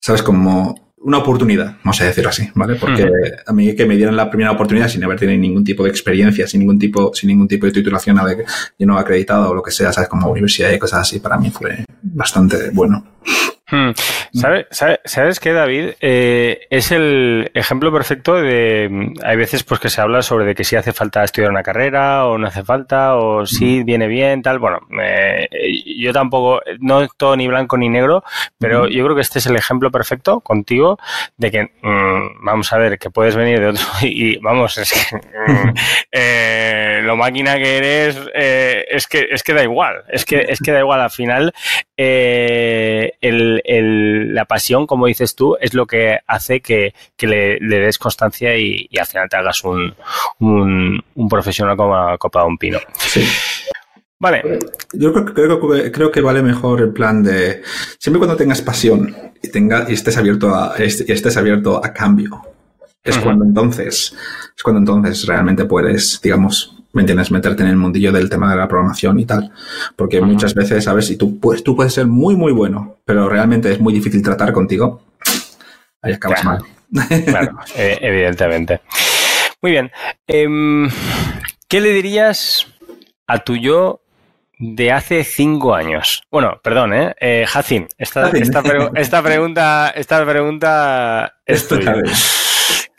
¿sabes? 0.00 0.22
Como 0.22 0.74
una 1.02 1.18
oportunidad, 1.18 1.76
vamos 1.82 2.00
a 2.00 2.04
decirlo 2.04 2.28
así, 2.30 2.50
¿vale? 2.54 2.74
Porque 2.74 3.08
a 3.46 3.52
mí 3.52 3.74
que 3.74 3.86
me 3.86 3.96
dieran 3.96 4.16
la 4.16 4.28
primera 4.28 4.52
oportunidad 4.52 4.88
sin 4.88 5.02
haber 5.02 5.18
tenido 5.18 5.38
ningún 5.38 5.64
tipo 5.64 5.84
de 5.84 5.90
experiencia, 5.90 6.46
sin 6.46 6.60
ningún 6.60 6.78
tipo, 6.78 7.12
sin 7.14 7.28
ningún 7.28 7.48
tipo 7.48 7.66
de 7.66 7.72
titulación 7.72 8.16
de, 8.16 8.44
yo 8.78 8.86
no 8.86 8.98
acreditado 8.98 9.50
o 9.50 9.54
lo 9.54 9.62
que 9.62 9.70
sea, 9.70 9.92
¿sabes? 9.92 10.08
Como 10.08 10.30
universidad 10.30 10.70
y 10.72 10.78
cosas 10.78 11.00
así, 11.00 11.20
para 11.20 11.38
mí 11.38 11.50
fue 11.50 11.84
bastante 12.02 12.70
bueno. 12.70 13.04
Hmm. 13.70 13.90
¿Sabes, 14.32 14.66
¿Sabes 15.04 15.40
qué, 15.40 15.52
David? 15.52 15.90
Eh, 16.00 16.66
es 16.70 16.90
el 16.92 17.50
ejemplo 17.54 17.92
perfecto 17.92 18.34
de. 18.34 19.12
Hay 19.22 19.36
veces 19.36 19.62
pues 19.64 19.80
que 19.80 19.90
se 19.90 20.00
habla 20.00 20.22
sobre 20.22 20.44
de 20.44 20.54
que 20.54 20.64
si 20.64 20.76
hace 20.76 20.92
falta 20.92 21.24
estudiar 21.24 21.50
una 21.50 21.62
carrera 21.62 22.26
o 22.26 22.38
no 22.38 22.46
hace 22.48 22.64
falta 22.64 23.16
o 23.16 23.46
si 23.46 23.82
viene 23.82 24.06
bien, 24.06 24.42
tal. 24.42 24.58
Bueno, 24.58 24.80
yo 25.84 26.12
tampoco, 26.12 26.60
no 26.80 27.06
todo 27.08 27.36
ni 27.36 27.48
blanco 27.48 27.76
ni 27.76 27.88
negro, 27.88 28.24
pero 28.58 28.88
yo 28.88 29.04
creo 29.04 29.14
que 29.14 29.22
este 29.22 29.38
es 29.38 29.46
el 29.46 29.56
ejemplo 29.56 29.90
perfecto 29.90 30.40
contigo 30.40 30.98
de 31.36 31.50
que, 31.50 31.62
mm, 31.82 32.44
vamos 32.44 32.72
a 32.72 32.78
ver, 32.78 32.98
que 32.98 33.10
puedes 33.10 33.36
venir 33.36 33.60
de 33.60 33.68
otro 33.68 33.84
y, 34.02 34.36
vamos, 34.38 34.78
es 34.78 34.92
que 34.92 35.16
mm, 35.16 35.74
eh, 36.12 36.89
lo 37.02 37.16
máquina 37.16 37.56
que 37.56 37.76
eres 37.76 38.18
eh, 38.34 38.84
es 38.90 39.06
que 39.06 39.26
es 39.30 39.42
que 39.42 39.54
da 39.54 39.62
igual, 39.62 40.04
es 40.08 40.24
que 40.24 40.46
es 40.48 40.58
que 40.60 40.72
da 40.72 40.80
igual 40.80 41.00
al 41.00 41.10
final 41.10 41.52
el 41.96 43.20
la 44.34 44.44
pasión, 44.44 44.86
como 44.86 45.06
dices 45.06 45.34
tú, 45.34 45.56
es 45.60 45.74
lo 45.74 45.86
que 45.86 46.18
hace 46.26 46.60
que, 46.60 46.94
le, 47.20 47.58
des 47.60 47.98
constancia 47.98 48.56
y, 48.56 48.88
al 48.98 49.06
final 49.06 49.28
te 49.28 49.36
hagas 49.36 49.62
un, 49.64 49.94
un, 50.38 51.28
profesional 51.28 51.76
como 51.76 52.18
Copa 52.18 52.42
de 52.42 52.46
un 52.46 52.58
Pino. 52.58 52.78
Sí. 52.96 53.26
Vale. 54.18 54.58
Yo 54.92 55.12
creo, 55.12 55.58
creo, 55.90 56.10
que 56.10 56.20
vale 56.20 56.42
mejor 56.42 56.82
el 56.82 56.92
plan 56.92 57.22
de 57.22 57.62
siempre 57.98 58.18
cuando 58.18 58.36
tengas 58.36 58.60
pasión 58.60 59.16
y, 59.42 59.48
tenga, 59.48 59.86
y 59.88 59.94
estés 59.94 60.18
abierto 60.18 60.54
a 60.54 60.76
estés 60.76 61.36
abierto 61.36 61.82
a 61.82 61.92
cambio. 61.92 62.42
Es 63.02 63.16
cuando 63.16 63.46
entonces 63.46 64.14
es 64.54 64.62
cuando 64.62 64.80
entonces 64.80 65.26
realmente 65.26 65.64
puedes, 65.64 66.20
digamos, 66.20 66.79
¿me 66.92 67.02
entiendes? 67.02 67.30
Meterte 67.30 67.62
en 67.62 67.68
el 67.68 67.76
mundillo 67.76 68.12
del 68.12 68.28
tema 68.28 68.50
de 68.50 68.56
la 68.56 68.68
programación 68.68 69.18
y 69.18 69.26
tal. 69.26 69.52
Porque 69.96 70.20
muchas 70.20 70.54
veces, 70.54 70.84
¿sabes? 70.84 71.06
Si 71.06 71.16
tú, 71.16 71.38
puedes, 71.38 71.62
tú 71.62 71.76
puedes 71.76 71.92
ser 71.92 72.06
muy, 72.06 72.36
muy 72.36 72.52
bueno, 72.52 72.98
pero 73.04 73.28
realmente 73.28 73.70
es 73.72 73.80
muy 73.80 73.92
difícil 73.92 74.22
tratar 74.22 74.52
contigo, 74.52 75.02
ahí 76.02 76.12
acabas 76.12 76.44
mal. 76.44 76.62
Claro, 77.24 77.56
eh, 77.76 77.98
evidentemente. 78.00 78.80
Muy 79.62 79.70
bien. 79.70 79.92
Em, 80.26 80.90
¿Qué 81.68 81.80
le 81.80 81.92
dirías 81.92 82.66
a 83.28 83.38
tu 83.38 83.54
yo 83.54 84.02
de 84.58 84.90
hace 84.90 85.22
cinco 85.22 85.72
años? 85.72 86.24
Bueno, 86.32 86.60
perdón, 86.64 86.92
¿eh? 86.92 87.14
eh 87.20 87.44
Jacin, 87.46 87.86
esta, 87.96 88.30
esta, 88.30 88.62
pregunta, 89.22 89.92
esta 89.94 90.26
pregunta 90.26 91.34
es 91.46 91.68
tuya. 91.68 91.94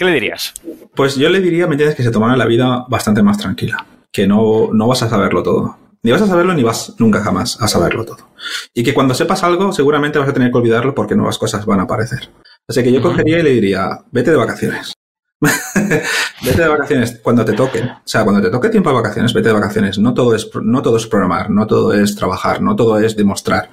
¿Qué 0.01 0.05
le 0.05 0.13
dirías? 0.13 0.55
Pues 0.95 1.15
yo 1.15 1.29
le 1.29 1.39
diría, 1.39 1.67
¿me 1.67 1.75
entiendes? 1.75 1.95
Que 1.95 2.01
se 2.01 2.09
tomara 2.09 2.35
la 2.35 2.47
vida 2.47 2.87
bastante 2.89 3.21
más 3.21 3.37
tranquila. 3.37 3.85
Que 4.11 4.25
no, 4.25 4.69
no 4.73 4.87
vas 4.87 5.03
a 5.03 5.09
saberlo 5.09 5.43
todo. 5.43 5.77
Ni 6.01 6.09
vas 6.09 6.23
a 6.23 6.25
saberlo 6.25 6.55
ni 6.55 6.63
vas 6.63 6.95
nunca 6.97 7.21
jamás 7.21 7.61
a 7.61 7.67
saberlo 7.67 8.03
todo. 8.03 8.31
Y 8.73 8.83
que 8.83 8.95
cuando 8.95 9.13
sepas 9.13 9.43
algo, 9.43 9.71
seguramente 9.71 10.17
vas 10.17 10.27
a 10.27 10.33
tener 10.33 10.49
que 10.49 10.57
olvidarlo 10.57 10.95
porque 10.95 11.13
nuevas 11.13 11.37
cosas 11.37 11.67
van 11.67 11.81
a 11.81 11.83
aparecer. 11.83 12.31
Así 12.67 12.81
que 12.81 12.91
yo 12.91 12.99
cogería 12.99 13.41
y 13.41 13.43
le 13.43 13.51
diría, 13.51 13.99
vete 14.11 14.31
de 14.31 14.37
vacaciones. 14.37 14.93
vete 15.39 16.61
de 16.63 16.67
vacaciones 16.67 17.19
cuando 17.21 17.45
te 17.45 17.53
toque. 17.53 17.83
O 17.83 18.01
sea, 18.03 18.23
cuando 18.23 18.41
te 18.41 18.49
toque 18.49 18.69
tiempo 18.69 18.89
de 18.89 18.95
vacaciones, 18.95 19.35
vete 19.35 19.49
de 19.49 19.53
vacaciones. 19.53 19.99
No 19.99 20.15
todo 20.15 20.33
es, 20.33 20.49
no 20.63 20.81
todo 20.81 20.97
es 20.97 21.05
programar, 21.05 21.51
no 21.51 21.67
todo 21.67 21.93
es 21.93 22.15
trabajar, 22.15 22.59
no 22.59 22.75
todo 22.75 22.97
es 22.97 23.15
demostrar. 23.15 23.69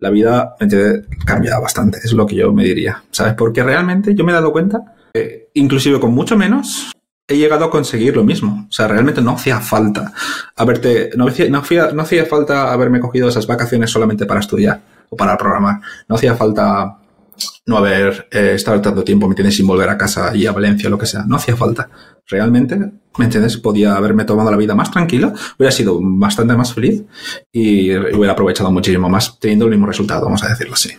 La 0.00 0.10
vida 0.10 0.56
cambia 1.24 1.60
bastante, 1.60 2.00
es 2.02 2.12
lo 2.12 2.26
que 2.26 2.34
yo 2.34 2.52
me 2.52 2.64
diría. 2.64 3.04
¿Sabes? 3.12 3.34
Porque 3.34 3.62
realmente 3.62 4.16
yo 4.16 4.24
me 4.24 4.32
he 4.32 4.34
dado 4.34 4.50
cuenta 4.50 4.96
eh, 5.14 5.50
inclusive 5.54 6.00
con 6.00 6.12
mucho 6.12 6.36
menos, 6.36 6.92
he 7.30 7.36
llegado 7.36 7.64
a 7.64 7.70
conseguir 7.70 8.16
lo 8.16 8.24
mismo. 8.24 8.66
O 8.68 8.72
sea, 8.72 8.88
realmente 8.88 9.22
no 9.22 9.32
hacía 9.32 9.60
falta 9.60 10.12
haberte, 10.56 11.10
no 11.16 11.28
hacía, 11.28 11.48
no 11.48 12.02
hacía, 12.02 12.26
falta 12.26 12.72
haberme 12.72 13.00
cogido 13.00 13.28
esas 13.28 13.46
vacaciones 13.46 13.90
solamente 13.90 14.26
para 14.26 14.40
estudiar 14.40 14.80
o 15.08 15.16
para 15.16 15.38
programar. 15.38 15.80
No 16.08 16.16
hacía 16.16 16.34
falta 16.34 16.96
no 17.66 17.76
haber 17.76 18.28
eh, 18.32 18.52
estado 18.54 18.80
tanto 18.80 19.04
tiempo, 19.04 19.26
¿me 19.28 19.32
entiendes? 19.32 19.56
Sin 19.56 19.66
volver 19.66 19.88
a 19.88 19.96
casa 19.96 20.34
y 20.34 20.46
a 20.46 20.52
Valencia, 20.52 20.90
lo 20.90 20.98
que 20.98 21.06
sea. 21.06 21.22
No 21.26 21.36
hacía 21.36 21.56
falta. 21.56 21.88
Realmente, 22.26 22.76
¿me 22.76 23.24
entiendes? 23.24 23.56
Podía 23.58 23.94
haberme 23.94 24.24
tomado 24.24 24.50
la 24.50 24.56
vida 24.56 24.74
más 24.74 24.90
tranquila, 24.90 25.32
hubiera 25.58 25.72
sido 25.72 25.98
bastante 26.00 26.56
más 26.56 26.74
feliz 26.74 27.04
y 27.52 27.96
hubiera 27.96 28.32
aprovechado 28.32 28.70
muchísimo 28.70 29.08
más 29.08 29.38
teniendo 29.40 29.64
el 29.64 29.72
mismo 29.72 29.86
resultado, 29.86 30.24
vamos 30.24 30.42
a 30.44 30.48
decirlo 30.48 30.74
así. 30.74 30.90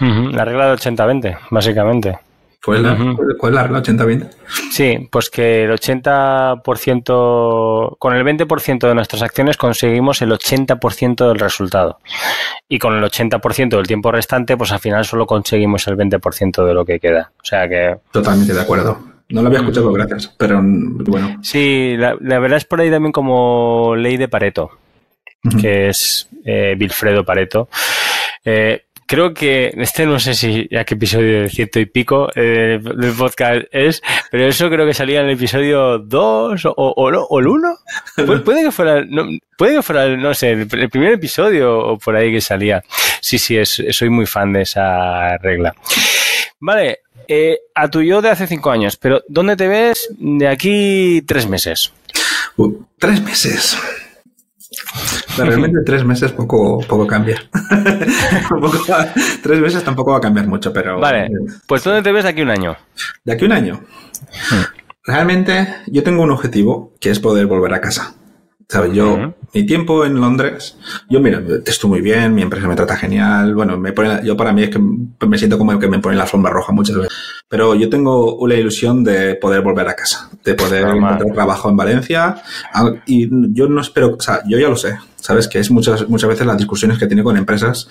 La 0.00 0.44
regla 0.44 0.68
del 0.68 0.78
80-20, 0.78 1.38
básicamente. 1.50 2.18
¿Cuál 2.64 2.78
es 2.78 2.84
la, 2.84 2.96
¿cuál 3.38 3.52
es 3.52 3.54
la 3.54 3.62
regla 3.62 3.82
80-20? 3.82 4.30
Sí, 4.70 5.08
pues 5.10 5.30
que 5.30 5.64
el 5.64 5.70
80%, 5.70 7.96
con 7.98 8.16
el 8.16 8.24
20% 8.24 8.88
de 8.88 8.94
nuestras 8.94 9.22
acciones 9.22 9.56
conseguimos 9.56 10.20
el 10.22 10.32
80% 10.32 11.28
del 11.28 11.38
resultado. 11.38 12.00
Y 12.68 12.78
con 12.78 12.96
el 12.96 13.04
80% 13.04 13.76
del 13.76 13.86
tiempo 13.86 14.10
restante, 14.10 14.56
pues 14.56 14.72
al 14.72 14.80
final 14.80 15.04
solo 15.04 15.26
conseguimos 15.26 15.86
el 15.86 15.96
20% 15.96 16.66
de 16.66 16.74
lo 16.74 16.84
que 16.84 16.98
queda. 16.98 17.30
O 17.40 17.44
sea 17.44 17.68
que... 17.68 17.98
Totalmente 18.10 18.52
de 18.52 18.60
acuerdo. 18.60 18.98
No 19.30 19.42
lo 19.42 19.48
había 19.48 19.60
escuchado, 19.60 19.92
gracias. 19.92 20.34
Pero 20.38 20.60
bueno. 20.62 21.38
Sí, 21.42 21.96
la, 21.96 22.16
verdad 22.16 22.56
es 22.56 22.64
por 22.64 22.80
ahí 22.80 22.90
también 22.90 23.12
como 23.12 23.94
ley 23.94 24.16
de 24.16 24.28
Pareto, 24.28 24.70
que 25.60 25.88
es 25.88 26.28
eh, 26.44 26.76
Wilfredo 26.78 27.24
Pareto. 27.24 27.68
Eh, 28.44 28.86
creo 29.08 29.32
que 29.32 29.72
este 29.74 30.06
no 30.06 30.20
sé 30.20 30.34
si 30.34 30.68
a 30.76 30.84
qué 30.84 30.94
episodio 30.94 31.42
de 31.42 31.48
ciento 31.48 31.80
y 31.80 31.86
pico 31.86 32.28
eh, 32.36 32.78
del 32.78 33.12
podcast 33.14 33.62
es, 33.72 34.02
pero 34.30 34.46
eso 34.46 34.68
creo 34.68 34.86
que 34.86 34.92
salía 34.92 35.20
en 35.20 35.26
el 35.26 35.32
episodio 35.32 35.98
2 35.98 36.66
o, 36.66 36.74
o, 36.76 36.92
o, 36.94 37.38
el 37.40 37.48
1. 37.48 37.78
puede 38.44 38.62
que 38.62 38.70
fuera, 38.70 39.02
no, 39.04 39.26
puede 39.56 39.76
que 39.76 39.82
fuera, 39.82 40.14
no 40.16 40.34
sé, 40.34 40.50
el, 40.50 40.90
primer 40.90 41.14
episodio 41.14 41.78
o 41.78 41.98
por 41.98 42.14
ahí 42.16 42.30
que 42.30 42.42
salía. 42.42 42.84
Sí, 43.20 43.38
sí, 43.38 43.56
es, 43.56 43.82
soy 43.90 44.10
muy 44.10 44.26
fan 44.26 44.52
de 44.52 44.62
esa 44.62 45.38
regla. 45.38 45.74
Vale, 46.60 47.00
eh, 47.26 47.58
a 47.74 47.88
tu 47.88 48.02
yo 48.02 48.20
de 48.20 48.28
hace 48.28 48.46
cinco 48.46 48.70
años, 48.70 48.98
pero 48.98 49.22
¿dónde 49.26 49.56
te 49.56 49.68
ves 49.68 50.10
de 50.18 50.48
aquí 50.48 51.22
tres 51.26 51.48
meses? 51.48 51.92
Uh, 52.56 52.84
tres 52.98 53.22
meses. 53.22 53.78
Realmente 55.36 55.80
tres 55.84 56.04
meses 56.04 56.32
poco, 56.32 56.80
poco 56.80 57.06
cambia. 57.06 57.40
tres 59.42 59.60
meses 59.60 59.84
tampoco 59.84 60.12
va 60.12 60.18
a 60.18 60.20
cambiar 60.20 60.46
mucho, 60.46 60.72
pero... 60.72 61.00
Vale, 61.00 61.28
pues 61.66 61.84
¿dónde 61.84 62.02
te 62.02 62.12
ves 62.12 62.24
de 62.24 62.30
aquí 62.30 62.42
un 62.42 62.50
año? 62.50 62.76
De 63.24 63.32
aquí 63.32 63.44
un 63.44 63.52
año. 63.52 63.80
Hmm. 64.50 64.78
Realmente 65.04 65.68
yo 65.86 66.02
tengo 66.02 66.22
un 66.22 66.30
objetivo 66.30 66.92
que 67.00 67.10
es 67.10 67.20
poder 67.20 67.46
volver 67.46 67.72
a 67.72 67.80
casa. 67.80 68.14
¿Sabes? 68.70 68.92
Yo, 68.92 69.34
mi 69.54 69.64
tiempo 69.64 70.04
en 70.04 70.20
Londres, 70.20 70.76
yo 71.08 71.20
mira, 71.20 71.42
estoy 71.64 71.88
muy 71.88 72.02
bien, 72.02 72.34
mi 72.34 72.42
empresa 72.42 72.68
me 72.68 72.76
trata 72.76 72.96
genial, 72.96 73.54
bueno, 73.54 73.78
me 73.78 73.94
pone, 73.94 74.20
yo 74.22 74.36
para 74.36 74.52
mí 74.52 74.64
es 74.64 74.68
que 74.68 74.78
me 74.78 75.38
siento 75.38 75.56
como 75.56 75.78
que 75.78 75.88
me 75.88 76.00
ponen 76.00 76.18
la 76.18 76.24
alfombra 76.24 76.52
roja 76.52 76.70
muchas 76.74 76.96
veces. 76.96 77.12
Pero 77.48 77.74
yo 77.74 77.88
tengo 77.88 78.36
una 78.36 78.56
ilusión 78.56 79.02
de 79.02 79.36
poder 79.36 79.62
volver 79.62 79.88
a 79.88 79.96
casa, 79.96 80.27
de 80.44 80.54
poder 80.54 80.88
encontrar 80.88 81.32
trabajo 81.32 81.68
en 81.68 81.76
Valencia. 81.76 82.42
Y 83.06 83.28
yo 83.52 83.68
no 83.68 83.80
espero, 83.80 84.16
o 84.18 84.20
sea, 84.20 84.40
yo 84.46 84.58
ya 84.58 84.68
lo 84.68 84.76
sé, 84.76 84.96
¿sabes? 85.16 85.48
Que 85.48 85.58
es 85.58 85.70
muchas, 85.70 86.08
muchas 86.08 86.30
veces 86.30 86.46
las 86.46 86.58
discusiones 86.58 86.98
que 86.98 87.06
tiene 87.06 87.22
con 87.22 87.36
empresas 87.36 87.88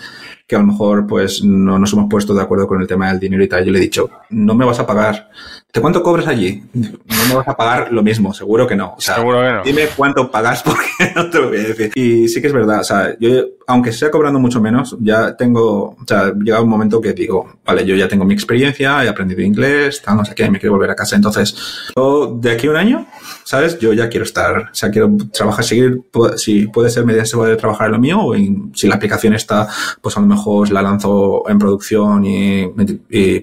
que 0.48 0.56
a 0.56 0.60
lo 0.60 0.66
mejor 0.66 1.06
pues 1.08 1.44
no 1.44 1.78
nos 1.78 1.92
hemos 1.92 2.10
puesto 2.10 2.34
de 2.34 2.42
acuerdo 2.42 2.68
con 2.68 2.82
el 2.82 2.88
tema 2.88 3.10
del 3.10 3.20
dinero 3.20 3.44
y 3.44 3.48
tal. 3.48 3.66
Yo 3.66 3.72
le 3.72 3.80
he 3.80 3.82
dicho, 3.82 4.10
no 4.30 4.56
me 4.56 4.66
vas 4.66 4.80
a 4.80 4.88
pagar 4.88 5.30
¿De 5.74 5.82
cuánto 5.82 6.02
cobras 6.02 6.28
allí? 6.28 6.64
No 6.74 7.26
me 7.30 7.36
vas 7.36 7.48
a 7.48 7.56
pagar 7.56 7.92
lo 7.92 8.02
mismo, 8.02 8.34
seguro 8.34 8.66
que 8.66 8.76
no. 8.76 8.96
O 8.98 9.02
sea, 9.02 9.16
seguro 9.16 9.42
que 9.42 9.52
no. 9.52 9.64
Dime 9.64 9.88
cuánto 9.96 10.32
pagas 10.32 10.64
porque 10.66 11.14
no 11.16 11.30
te 11.30 11.40
lo 11.40 11.50
voy 11.50 11.58
a 11.58 11.64
decir. 11.64 11.92
Y 11.94 12.28
sí 12.28 12.42
que 12.42 12.48
es 12.48 12.54
verdad, 12.54 12.80
o 12.80 12.84
sea, 12.84 13.16
yo, 13.20 13.30
aunque 13.70 13.92
sea 13.92 14.10
cobrando 14.10 14.40
mucho 14.40 14.62
menos, 14.62 14.96
ya 15.02 15.36
tengo, 15.36 15.90
o 15.90 16.06
sea, 16.08 16.34
llega 16.34 16.62
un 16.62 16.70
momento 16.70 17.02
que 17.02 17.12
digo, 17.12 17.60
vale, 17.66 17.86
yo 17.86 17.98
ya 17.98 18.08
tengo 18.08 18.24
mi 18.24 18.34
experiencia, 18.34 19.04
he 19.04 19.10
aprendido 19.10 19.42
inglés, 19.42 20.02
tal, 20.02 20.16
no 20.16 20.24
sé 20.24 20.34
qué, 20.34 20.50
me 20.50 20.58
quiero 20.58 20.76
volver 20.76 20.92
a 20.92 20.96
casa. 20.96 21.18
Entonces, 21.18 21.54
yo 21.94 22.38
de 22.40 22.52
aquí 22.52 22.68
a 22.68 22.72
un 22.72 22.78
año, 22.78 23.08
¿sabes? 23.44 23.78
Yo 23.78 23.92
ya 23.92 24.08
quiero 24.08 24.24
estar, 24.24 24.58
o 24.58 24.70
sea, 24.72 24.90
quiero 24.90 25.18
trabajar, 25.34 25.66
seguir, 25.66 26.02
si 26.38 26.68
puede 26.68 26.90
ser 26.90 27.06
mediante 27.06 27.30
se 27.30 27.36
puede 27.36 27.58
trabajar 27.58 27.88
en 27.88 27.92
lo 27.92 28.00
mío, 28.00 28.20
o 28.22 28.36
si 28.74 28.88
la 28.88 28.96
aplicación 28.96 29.34
está, 29.34 29.68
pues 30.02 30.16
a 30.16 30.22
lo 30.22 30.28
mejor 30.28 30.72
la 30.72 30.82
lanzo 30.82 31.44
en 31.50 31.60
producción 31.60 32.24
y, 32.24 32.68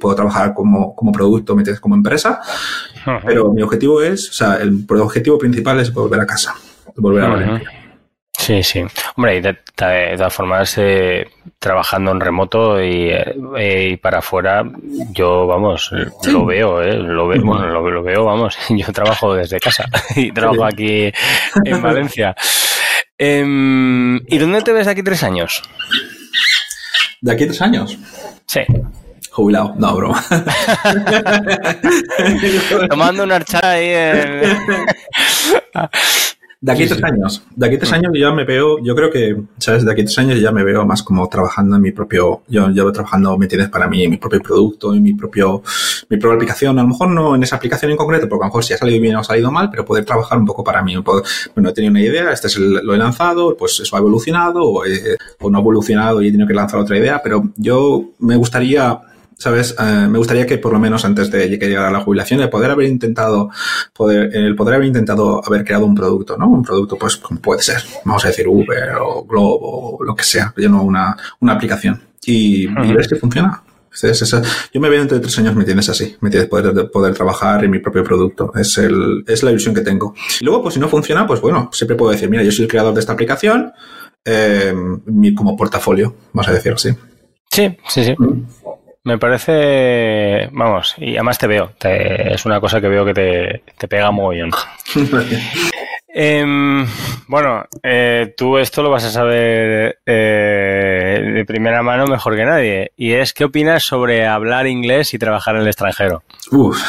puedo 0.01 0.15
trabajar 0.15 0.55
como, 0.55 0.97
como 0.97 1.13
producto, 1.13 1.55
metes 1.55 1.81
como 1.81 1.97
empresa. 1.97 2.41
Pero 3.27 3.53
mi 3.53 3.61
objetivo 3.61 4.01
es, 4.01 4.31
o 4.31 4.33
sea, 4.33 4.57
el 4.57 4.87
objetivo 4.89 5.37
principal 5.37 5.81
es 5.81 5.93
volver 5.93 6.21
a 6.21 6.27
casa, 6.27 6.55
volver 6.97 7.25
a 7.25 7.29
Valencia. 7.29 7.84
Sí, 8.45 8.63
sí. 8.63 8.85
Hombre, 9.17 9.39
y 9.39 9.41
de, 9.41 9.57
todas 9.75 10.35
formas, 10.35 10.75
eh, 10.77 11.27
trabajando 11.59 12.11
en 12.11 12.21
remoto 12.21 12.79
y, 12.79 13.09
eh, 13.11 13.99
para 14.03 14.19
afuera, 14.19 14.63
yo, 15.13 15.47
vamos, 15.47 15.91
lo 16.27 16.45
veo, 16.45 16.83
¿eh? 16.83 16.93
Lo, 16.93 17.27
veo, 17.27 17.43
bueno, 17.43 17.67
lo, 17.69 18.03
veo, 18.03 18.27
vamos. 18.27 18.59
Yo 18.69 18.93
trabajo 18.93 19.35
desde 19.35 19.59
casa 19.59 19.87
y 20.17 20.31
trabajo 20.31 20.67
aquí 20.67 21.11
en 21.65 21.83
Valencia. 21.83 22.37
Em, 23.17 24.17
¿Y 24.27 24.37
dónde 24.37 24.61
te 24.61 24.75
ves 24.75 24.85
de 24.85 24.93
aquí 24.93 25.03
tres 25.03 25.23
años? 25.23 25.63
¿De 27.23 27.33
aquí 27.33 27.47
tres 27.47 27.63
años? 27.63 27.97
Sí. 28.45 28.61
Jubilado, 29.31 29.75
no, 29.79 29.97
broma. 29.97 30.23
Tomando 32.91 33.23
un 33.23 33.33
archa 33.33 33.61
ahí 33.63 33.89
en... 33.89 34.43
De 36.65 36.73
aquí 36.73 36.85
a 36.85 36.89
tres 36.89 37.05
años. 37.05 37.43
De 37.55 37.67
aquí 37.67 37.77
a 37.77 37.79
tres 37.79 37.93
años 37.93 38.13
ya 38.19 38.33
me 38.33 38.45
veo, 38.45 38.83
yo 38.83 38.97
creo 38.97 39.11
que, 39.11 39.37
¿sabes? 39.59 39.85
De 39.85 39.93
aquí 39.93 40.01
a 40.01 40.05
tres 40.07 40.19
años 40.19 40.41
ya 40.41 40.51
me 40.51 40.65
veo 40.65 40.87
más 40.87 41.03
como 41.03 41.29
trabajando 41.29 41.77
en 41.77 41.83
mi 41.83 41.93
propio, 41.93 42.41
yo 42.49 42.69
llevo 42.69 42.91
trabajando, 42.91 43.37
¿me 43.37 43.45
entiendes? 43.45 43.69
Para 43.69 43.87
mí, 43.87 44.03
en 44.03 44.13
mi 44.13 44.17
propio 44.17 44.41
producto, 44.41 44.95
en 44.95 45.03
mi 45.03 45.13
propio, 45.13 45.63
mi 46.09 46.17
propia 46.17 46.37
aplicación. 46.37 46.79
A 46.79 46.83
lo 46.83 46.89
mejor 46.89 47.11
no 47.11 47.35
en 47.35 47.43
esa 47.43 47.57
aplicación 47.57 47.91
en 47.91 47.99
concreto, 47.99 48.31
porque 48.31 48.45
a 48.45 48.47
lo 48.47 48.49
mejor 48.49 48.65
si 48.65 48.73
ha 48.73 48.79
salido 48.79 48.99
bien 48.99 49.15
o 49.15 49.21
ha 49.21 49.25
salido 49.25 49.53
mal, 49.53 49.69
pero 49.71 49.85
poder 49.85 50.07
trabajar 50.07 50.39
un 50.39 50.47
poco 50.47 50.65
para 50.65 50.83
mí. 50.83 50.97
bueno, 50.97 51.69
he 51.69 51.73
tenido 51.75 51.91
una 51.91 52.01
idea, 52.01 52.33
este 52.33 52.47
es 52.47 52.57
lo 52.57 52.95
he 52.95 52.97
lanzado, 52.97 53.55
pues 53.59 53.81
eso 53.81 53.97
ha 53.97 53.99
evolucionado, 53.99 54.65
o, 54.65 54.85
o 55.41 55.51
no 55.51 55.59
ha 55.59 55.61
evolucionado 55.61 56.23
y 56.23 56.29
he 56.29 56.31
tenido 56.31 56.49
que 56.49 56.55
lanzar 56.55 56.81
otra 56.81 56.97
idea, 56.97 57.21
pero 57.23 57.51
yo 57.57 58.13
me 58.21 58.37
gustaría 58.37 59.03
¿sabes? 59.39 59.75
Eh, 59.79 60.07
me 60.09 60.19
gustaría 60.19 60.47
que 60.47 60.59
por 60.59 60.73
lo 60.73 60.79
menos 60.79 61.05
antes 61.05 61.31
de 61.31 61.49
llegar 61.49 61.87
a 61.87 61.91
la 61.91 62.01
jubilación, 62.01 62.41
el 62.41 62.51
poder 62.51 62.71
haber 62.71 62.87
intentado, 62.87 63.51
poder, 63.93 64.35
el 64.35 64.55
poder 64.55 64.75
haber 64.75 64.87
intentado 64.87 65.41
haber 65.45 65.65
creado 65.65 65.87
un 65.87 65.95
producto, 65.95 66.37
¿no? 66.37 66.49
Un 66.49 66.63
producto, 66.63 66.97
pues, 66.97 67.17
como 67.17 67.41
puede 67.41 67.63
ser, 67.63 67.83
vamos 68.05 68.25
a 68.25 68.29
decir 68.29 68.49
Uber 68.49 68.97
o 69.01 69.25
Globo 69.25 69.99
o 69.99 70.05
lo 70.05 70.15
que 70.15 70.25
sea, 70.25 70.53
yo 70.57 70.69
no 70.69 70.83
una, 70.83 71.17
una 71.41 71.53
aplicación. 71.55 72.01
Y, 72.27 72.67
ver 72.67 73.05
si 73.05 73.17
funciona. 73.17 73.63
yo 74.73 74.81
me 74.81 74.89
veo 74.89 75.03
entre 75.03 75.21
tres 75.21 75.39
años, 75.39 75.55
¿me 75.55 75.65
tienes 75.65 75.89
así? 75.91 76.17
¿Me 76.21 76.31
tienes 76.31 76.49
poder, 76.49 76.91
poder 76.91 77.15
trabajar 77.15 77.65
en 77.65 77.71
mi 77.71 77.81
propio 77.81 78.03
producto? 78.03 78.51
Es, 78.55 78.79
el, 78.79 79.25
es 79.27 79.43
la 79.43 79.51
ilusión 79.51 79.75
que 79.75 79.83
tengo. 79.83 80.15
Y 80.41 80.45
luego, 80.45 80.63
pues 80.63 80.75
si 80.75 80.81
no 80.81 80.89
funciona, 80.89 81.27
pues 81.27 81.41
bueno, 81.41 81.69
siempre 81.73 81.97
puedo 81.97 82.13
decir, 82.13 82.31
mira, 82.31 82.43
yo 82.43 82.51
soy 82.51 82.65
el 82.65 82.71
creador 82.71 82.95
de 82.95 83.01
esta 83.01 83.13
aplicación, 83.13 83.73
eh, 84.25 84.75
como 85.37 85.57
portafolio, 85.57 86.15
vamos 86.33 86.49
a 86.49 86.53
decirlo 86.53 86.77
así. 86.77 86.91
Sí, 87.51 87.77
sí, 87.89 88.05
sí. 88.05 88.15
Mm. 88.19 88.47
Me 89.07 89.19
parece, 89.19 90.49
vamos, 90.53 90.95
y 90.97 91.17
además 91.17 91.39
te 91.39 91.47
veo, 91.47 91.73
es 91.79 92.47
una 92.47 92.59
cosa 92.59 92.81
que 92.81 92.89
veo 92.89 93.05
que 93.05 93.13
te, 93.13 93.63
te 93.77 93.87
pega 93.87 94.11
mogollón. 94.11 94.51
eh, 96.15 96.87
bueno, 97.29 97.67
eh, 97.83 98.35
tú 98.35 98.57
esto 98.57 98.83
lo 98.83 98.89
vas 98.89 99.05
a 99.05 99.11
saber 99.11 99.99
eh, 100.07 101.33
de 101.35 101.45
primera 101.45 101.83
mano 101.83 102.07
mejor 102.07 102.35
que 102.35 102.47
nadie. 102.47 102.93
Y 102.97 103.13
es, 103.13 103.35
¿qué 103.35 103.45
opinas 103.45 103.83
sobre 103.83 104.27
hablar 104.27 104.67
inglés 104.67 105.13
y 105.13 105.19
trabajar 105.19 105.57
en 105.57 105.63
el 105.63 105.69
extranjero? 105.69 106.23
Uf, 106.51 106.81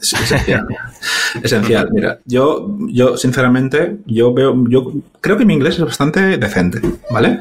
es 0.00 0.12
esencial. 0.12 0.66
esencial. 1.42 1.88
Mira, 1.92 2.18
yo, 2.24 2.68
yo 2.88 3.16
sinceramente, 3.16 3.98
yo 4.06 4.34
veo, 4.34 4.56
yo 4.68 4.92
creo 5.20 5.36
que 5.36 5.44
mi 5.44 5.54
inglés 5.54 5.74
es 5.74 5.84
bastante 5.84 6.36
decente, 6.36 6.80
¿vale? 7.10 7.38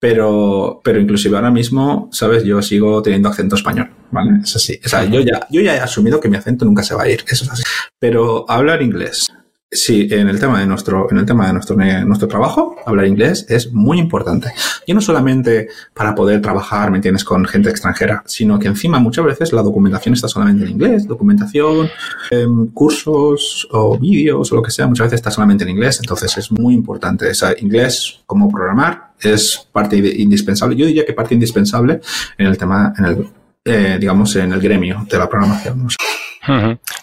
Pero, 0.00 0.80
pero 0.82 0.98
inclusive 0.98 1.36
ahora 1.36 1.50
mismo, 1.50 2.08
¿sabes? 2.10 2.42
Yo 2.42 2.60
sigo 2.62 3.02
teniendo 3.02 3.28
acento 3.28 3.54
español, 3.54 3.90
¿vale? 4.10 4.40
Es 4.42 4.56
así. 4.56 4.80
O 4.84 4.88
sea, 4.88 5.04
yo 5.04 5.20
ya, 5.20 5.46
yo 5.50 5.60
ya 5.60 5.76
he 5.76 5.80
asumido 5.80 6.18
que 6.18 6.28
mi 6.28 6.36
acento 6.36 6.64
nunca 6.64 6.82
se 6.82 6.94
va 6.94 7.02
a 7.02 7.08
ir, 7.08 7.22
eso 7.28 7.44
es 7.44 7.50
así. 7.50 7.62
Pero 7.98 8.46
hablar 8.48 8.82
inglés 8.82 9.28
Sí, 9.72 10.08
en 10.10 10.28
el 10.28 10.40
tema 10.40 10.58
de 10.58 10.66
nuestro, 10.66 11.06
en 11.12 11.18
el 11.18 11.26
tema 11.26 11.46
de 11.46 11.52
nuestro, 11.52 11.76
nuestro 11.76 12.26
trabajo, 12.26 12.74
hablar 12.84 13.06
inglés 13.06 13.46
es 13.48 13.72
muy 13.72 14.00
importante. 14.00 14.52
Y 14.84 14.94
no 14.94 15.00
solamente 15.00 15.68
para 15.94 16.12
poder 16.16 16.42
trabajar, 16.42 16.90
¿me 16.90 16.96
entiendes?, 16.96 17.22
con 17.22 17.44
gente 17.44 17.70
extranjera, 17.70 18.24
sino 18.26 18.58
que 18.58 18.66
encima 18.66 18.98
muchas 18.98 19.24
veces 19.24 19.52
la 19.52 19.62
documentación 19.62 20.14
está 20.14 20.26
solamente 20.26 20.64
en 20.64 20.72
inglés, 20.72 21.06
documentación, 21.06 21.88
em, 22.32 22.66
cursos 22.72 23.68
o 23.70 23.96
vídeos 23.96 24.50
o 24.50 24.56
lo 24.56 24.62
que 24.62 24.72
sea, 24.72 24.88
muchas 24.88 25.06
veces 25.06 25.20
está 25.20 25.30
solamente 25.30 25.62
en 25.62 25.70
inglés. 25.70 26.00
Entonces 26.00 26.36
es 26.36 26.50
muy 26.50 26.74
importante. 26.74 27.30
O 27.30 27.58
inglés 27.60 28.22
como 28.26 28.50
programar 28.50 29.12
es 29.20 29.68
parte 29.70 29.98
indispensable. 29.98 30.74
Yo 30.74 30.84
diría 30.84 31.06
que 31.06 31.12
parte 31.12 31.34
indispensable 31.34 32.00
en 32.36 32.46
el 32.48 32.58
tema, 32.58 32.92
en 32.98 33.04
el, 33.04 33.28
eh, 33.64 33.98
digamos, 34.00 34.34
en 34.34 34.52
el 34.52 34.60
gremio 34.60 35.06
de 35.08 35.16
la 35.16 35.28
programación. 35.28 35.86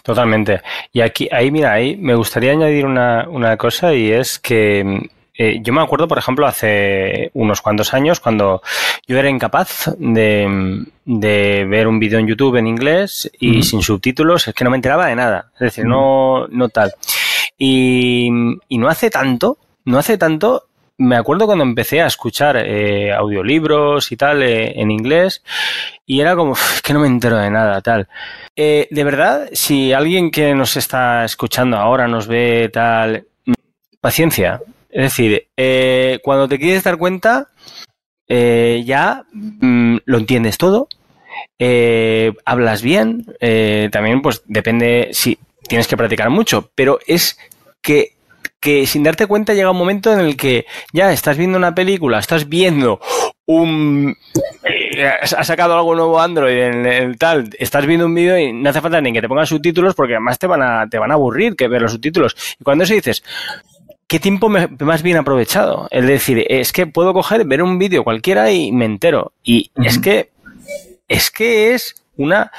Totalmente. 0.02 0.62
Y 0.92 1.00
aquí, 1.00 1.28
ahí, 1.30 1.50
mira, 1.50 1.72
ahí 1.72 1.96
me 1.96 2.14
gustaría 2.14 2.52
añadir 2.52 2.86
una, 2.86 3.26
una 3.28 3.56
cosa 3.56 3.94
y 3.94 4.10
es 4.10 4.38
que 4.38 5.10
eh, 5.40 5.60
yo 5.62 5.72
me 5.72 5.80
acuerdo, 5.80 6.08
por 6.08 6.18
ejemplo, 6.18 6.46
hace 6.46 7.30
unos 7.34 7.60
cuantos 7.60 7.94
años, 7.94 8.18
cuando 8.18 8.60
yo 9.06 9.16
era 9.16 9.30
incapaz 9.30 9.94
de, 9.96 10.84
ver 11.04 11.86
un 11.86 12.00
vídeo 12.00 12.18
en 12.18 12.26
YouTube 12.26 12.56
en 12.56 12.66
inglés 12.66 13.30
y 13.38 13.62
sin 13.62 13.80
subtítulos, 13.80 14.48
es 14.48 14.54
que 14.54 14.64
no 14.64 14.70
me 14.70 14.76
enteraba 14.76 15.06
de 15.06 15.14
nada. 15.14 15.52
Es 15.54 15.60
decir, 15.60 15.84
no, 15.84 16.48
no 16.48 16.68
tal. 16.68 16.92
Y, 17.56 18.28
y 18.68 18.78
no 18.78 18.88
hace 18.88 19.10
tanto, 19.10 19.58
no 19.84 19.98
hace 19.98 20.18
tanto, 20.18 20.67
me 20.98 21.16
acuerdo 21.16 21.46
cuando 21.46 21.64
empecé 21.64 22.02
a 22.02 22.06
escuchar 22.06 22.56
eh, 22.56 23.12
audiolibros 23.12 24.10
y 24.10 24.16
tal 24.16 24.42
eh, 24.42 24.72
en 24.80 24.90
inglés 24.90 25.42
y 26.04 26.20
era 26.20 26.34
como, 26.34 26.54
que 26.82 26.92
no 26.92 27.00
me 27.00 27.06
entero 27.06 27.38
de 27.38 27.50
nada, 27.50 27.80
tal. 27.80 28.08
Eh, 28.56 28.88
de 28.90 29.04
verdad, 29.04 29.48
si 29.52 29.92
alguien 29.92 30.30
que 30.30 30.54
nos 30.54 30.76
está 30.76 31.24
escuchando 31.24 31.76
ahora 31.76 32.08
nos 32.08 32.26
ve 32.26 32.68
tal, 32.72 33.26
paciencia. 34.00 34.60
Es 34.90 35.16
decir, 35.16 35.48
cuando 36.22 36.48
te 36.48 36.58
quieres 36.58 36.82
dar 36.82 36.96
cuenta, 36.96 37.48
ya 38.26 39.24
mm, 39.32 39.98
lo 40.04 40.18
entiendes 40.18 40.56
todo, 40.56 40.88
hablas 42.44 42.82
bien, 42.82 43.26
también 43.92 44.22
pues 44.22 44.42
depende 44.46 45.10
si 45.12 45.38
tienes 45.68 45.86
que 45.86 45.96
practicar 45.96 46.30
mucho, 46.30 46.70
pero 46.74 46.98
es 47.06 47.38
que 47.82 48.17
que 48.60 48.86
sin 48.86 49.02
darte 49.02 49.26
cuenta 49.26 49.54
llega 49.54 49.70
un 49.70 49.78
momento 49.78 50.12
en 50.12 50.20
el 50.20 50.36
que 50.36 50.66
ya 50.92 51.12
estás 51.12 51.36
viendo 51.36 51.58
una 51.58 51.74
película, 51.74 52.18
estás 52.18 52.48
viendo 52.48 53.00
un... 53.46 54.16
Eh, 54.64 55.06
ha 55.06 55.44
sacado 55.44 55.74
algo 55.74 55.94
nuevo 55.94 56.20
Android 56.20 56.58
en 56.58 56.86
el 56.86 57.18
tal, 57.18 57.50
estás 57.58 57.86
viendo 57.86 58.06
un 58.06 58.14
vídeo 58.14 58.38
y 58.38 58.52
no 58.52 58.68
hace 58.68 58.80
falta 58.80 59.00
ni 59.00 59.12
que 59.12 59.20
te 59.20 59.28
pongan 59.28 59.46
subtítulos 59.46 59.94
porque 59.94 60.14
además 60.14 60.38
te 60.38 60.46
van 60.46 60.62
a, 60.62 60.88
te 60.88 60.98
van 60.98 61.10
a 61.10 61.14
aburrir 61.14 61.54
que 61.54 61.68
ver 61.68 61.82
los 61.82 61.92
subtítulos. 61.92 62.36
Y 62.58 62.64
cuando 62.64 62.84
eso 62.84 62.94
dices, 62.94 63.22
¿qué 64.08 64.18
tiempo 64.18 64.48
me, 64.48 64.66
más 64.80 65.02
bien 65.02 65.18
aprovechado? 65.18 65.86
Es 65.90 66.06
decir, 66.06 66.44
es 66.48 66.72
que 66.72 66.86
puedo 66.86 67.14
coger, 67.14 67.46
ver 67.46 67.62
un 67.62 67.78
vídeo 67.78 68.02
cualquiera 68.02 68.50
y 68.50 68.72
me 68.72 68.86
entero. 68.86 69.32
Y 69.44 69.70
es 69.76 69.98
que, 69.98 70.30
es 71.06 71.30
que 71.30 71.74
es 71.74 72.04
una 72.16 72.50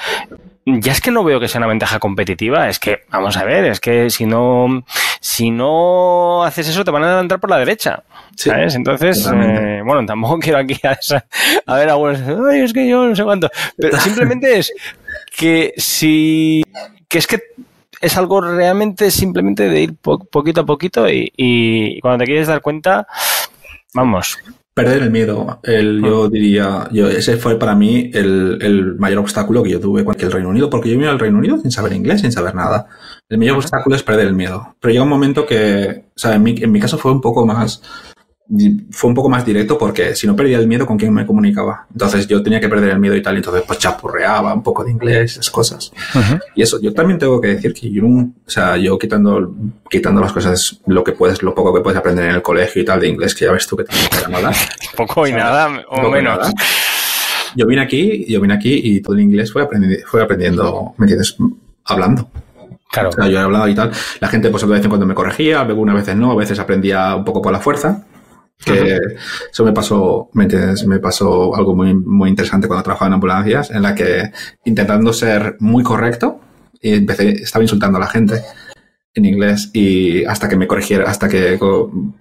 ya 0.66 0.92
es 0.92 1.00
que 1.00 1.10
no 1.10 1.24
veo 1.24 1.40
que 1.40 1.48
sea 1.48 1.58
una 1.58 1.66
ventaja 1.66 1.98
competitiva, 1.98 2.68
es 2.68 2.78
que, 2.78 3.00
vamos 3.10 3.36
a 3.36 3.44
ver, 3.44 3.64
es 3.64 3.80
que 3.80 4.10
si 4.10 4.26
no, 4.26 4.84
si 5.20 5.50
no 5.50 6.44
haces 6.44 6.68
eso 6.68 6.84
te 6.84 6.90
van 6.90 7.04
a 7.04 7.20
entrar 7.20 7.40
por 7.40 7.50
la 7.50 7.58
derecha. 7.58 8.02
¿Sabes? 8.36 8.74
Entonces, 8.74 9.28
eh, 9.34 9.82
bueno, 9.84 10.06
tampoco 10.06 10.38
quiero 10.40 10.58
aquí 10.58 10.78
a, 10.84 11.74
ver 11.74 11.88
algunos, 11.88 12.20
ay, 12.20 12.60
es 12.60 12.72
que 12.72 12.88
yo 12.88 13.06
no 13.06 13.16
sé 13.16 13.24
cuánto. 13.24 13.50
Pero 13.76 13.96
simplemente 14.00 14.58
es 14.58 14.72
que 15.36 15.72
si, 15.76 16.62
que 17.08 17.18
es 17.18 17.26
que 17.26 17.40
es 18.00 18.16
algo 18.16 18.40
realmente 18.40 19.10
simplemente 19.10 19.68
de 19.68 19.82
ir 19.82 19.94
poquito 19.96 20.62
a 20.62 20.66
poquito 20.66 21.08
y, 21.08 21.32
y 21.36 22.00
cuando 22.00 22.24
te 22.24 22.26
quieres 22.26 22.48
dar 22.48 22.62
cuenta, 22.62 23.06
vamos, 23.92 24.38
Perder 24.74 25.02
el 25.02 25.10
miedo. 25.10 25.60
El, 25.62 26.00
yo 26.00 26.24
ah. 26.24 26.28
diría, 26.30 26.88
yo, 26.92 27.08
ese 27.08 27.36
fue 27.36 27.58
para 27.58 27.74
mí 27.74 28.10
el, 28.14 28.58
el, 28.60 28.94
mayor 28.96 29.18
obstáculo 29.18 29.62
que 29.62 29.70
yo 29.70 29.80
tuve 29.80 30.04
con 30.04 30.14
el 30.18 30.32
Reino 30.32 30.48
Unido, 30.48 30.70
porque 30.70 30.90
yo 30.90 30.96
vine 30.96 31.08
al 31.08 31.18
Reino 31.18 31.38
Unido 31.38 31.58
sin 31.58 31.70
saber 31.70 31.92
inglés, 31.92 32.20
sin 32.20 32.32
saber 32.32 32.54
nada. 32.54 32.86
El 33.28 33.38
mayor 33.38 33.56
obstáculo 33.56 33.96
es 33.96 34.02
perder 34.02 34.28
el 34.28 34.34
miedo. 34.34 34.76
Pero 34.80 34.92
llega 34.92 35.04
un 35.04 35.10
momento 35.10 35.44
que, 35.44 36.04
o 36.14 36.18
sea, 36.18 36.34
en 36.34 36.42
mi, 36.42 36.54
en 36.60 36.70
mi 36.70 36.80
caso 36.80 36.98
fue 36.98 37.12
un 37.12 37.20
poco 37.20 37.44
más, 37.44 37.82
fue 38.90 39.08
un 39.08 39.14
poco 39.14 39.28
más 39.28 39.44
directo 39.44 39.78
porque 39.78 40.14
si 40.16 40.26
no 40.26 40.34
perdía 40.34 40.58
el 40.58 40.66
miedo, 40.66 40.84
¿con 40.86 40.98
quién 40.98 41.12
me 41.14 41.24
comunicaba? 41.24 41.86
Entonces 41.92 42.26
yo 42.26 42.42
tenía 42.42 42.60
que 42.60 42.68
perder 42.68 42.90
el 42.90 42.98
miedo 42.98 43.14
y 43.14 43.22
tal, 43.22 43.34
y 43.34 43.38
entonces 43.38 43.62
pues 43.66 43.78
chapurreaba 43.78 44.52
un 44.52 44.62
poco 44.62 44.84
de 44.84 44.90
inglés, 44.90 45.32
esas 45.32 45.50
cosas. 45.50 45.92
Y 46.54 46.62
eso, 46.62 46.80
yo 46.80 46.92
también 46.92 47.18
tengo 47.18 47.40
que 47.40 47.48
decir 47.48 47.72
que 47.72 47.90
yo, 47.90 48.06
o 48.06 48.32
sea, 48.46 48.76
yo 48.76 48.98
quitando, 48.98 49.54
quitando 49.88 50.20
las 50.20 50.32
cosas, 50.32 50.80
lo 50.86 51.04
que 51.04 51.12
puedes, 51.12 51.42
lo 51.42 51.54
poco 51.54 51.72
que 51.72 51.80
puedes 51.80 51.98
aprender 51.98 52.26
en 52.26 52.34
el 52.34 52.42
colegio 52.42 52.82
y 52.82 52.84
tal 52.84 53.00
de 53.00 53.08
inglés, 53.08 53.34
que 53.34 53.44
ya 53.44 53.52
ves 53.52 53.66
tú 53.66 53.76
que 53.76 53.84
también 53.84 54.08
te 54.10 54.30
nada. 54.30 54.52
poco 54.96 55.26
y 55.26 55.32
nada, 55.32 55.82
o 55.88 56.10
menos. 56.10 56.52
Yo 57.56 57.66
vine 57.66 57.82
aquí, 57.82 58.24
yo 58.28 58.40
vine 58.40 58.54
aquí 58.54 58.80
y 58.82 59.00
todo 59.00 59.14
el 59.14 59.22
inglés 59.22 59.52
fue 59.52 59.62
aprendiendo, 59.62 60.06
fue 60.06 60.22
aprendiendo, 60.22 60.94
¿me 60.98 61.04
entiendes? 61.04 61.36
Hablando. 61.84 62.28
Claro. 62.90 63.10
O 63.10 63.12
sea, 63.12 63.28
yo 63.28 63.38
he 63.38 63.42
hablado 63.42 63.68
y 63.68 63.74
tal. 63.74 63.92
La 64.18 64.28
gente, 64.28 64.50
pues, 64.50 64.64
a 64.64 64.66
veces 64.66 64.88
cuando 64.88 65.06
me 65.06 65.14
corregía, 65.14 65.60
algunas 65.60 65.94
veces 65.94 66.16
no, 66.16 66.32
a 66.32 66.34
veces 66.34 66.58
aprendía 66.58 67.14
un 67.14 67.24
poco 67.24 67.40
por 67.40 67.52
la 67.52 67.60
fuerza. 67.60 68.04
Que 68.64 68.98
eso 69.50 69.64
me 69.64 69.72
pasó, 69.72 70.28
¿me 70.34 70.44
entiendes? 70.44 70.86
Me 70.86 70.98
pasó 70.98 71.54
algo 71.56 71.74
muy, 71.74 71.94
muy 71.94 72.28
interesante 72.28 72.66
cuando 72.68 72.82
trabajaba 72.82 73.08
en 73.08 73.14
ambulancias, 73.14 73.70
en 73.70 73.82
la 73.82 73.94
que 73.94 74.32
intentando 74.64 75.12
ser 75.12 75.56
muy 75.60 75.82
correcto, 75.82 76.40
empecé, 76.82 77.42
estaba 77.42 77.62
insultando 77.62 77.96
a 77.96 78.00
la 78.00 78.06
gente 78.06 78.42
en 79.12 79.24
inglés 79.24 79.70
y 79.72 80.24
hasta 80.24 80.48
que 80.48 80.56
me 80.56 80.68
corrigieron, 80.68 81.08
hasta 81.08 81.28
que 81.28 81.58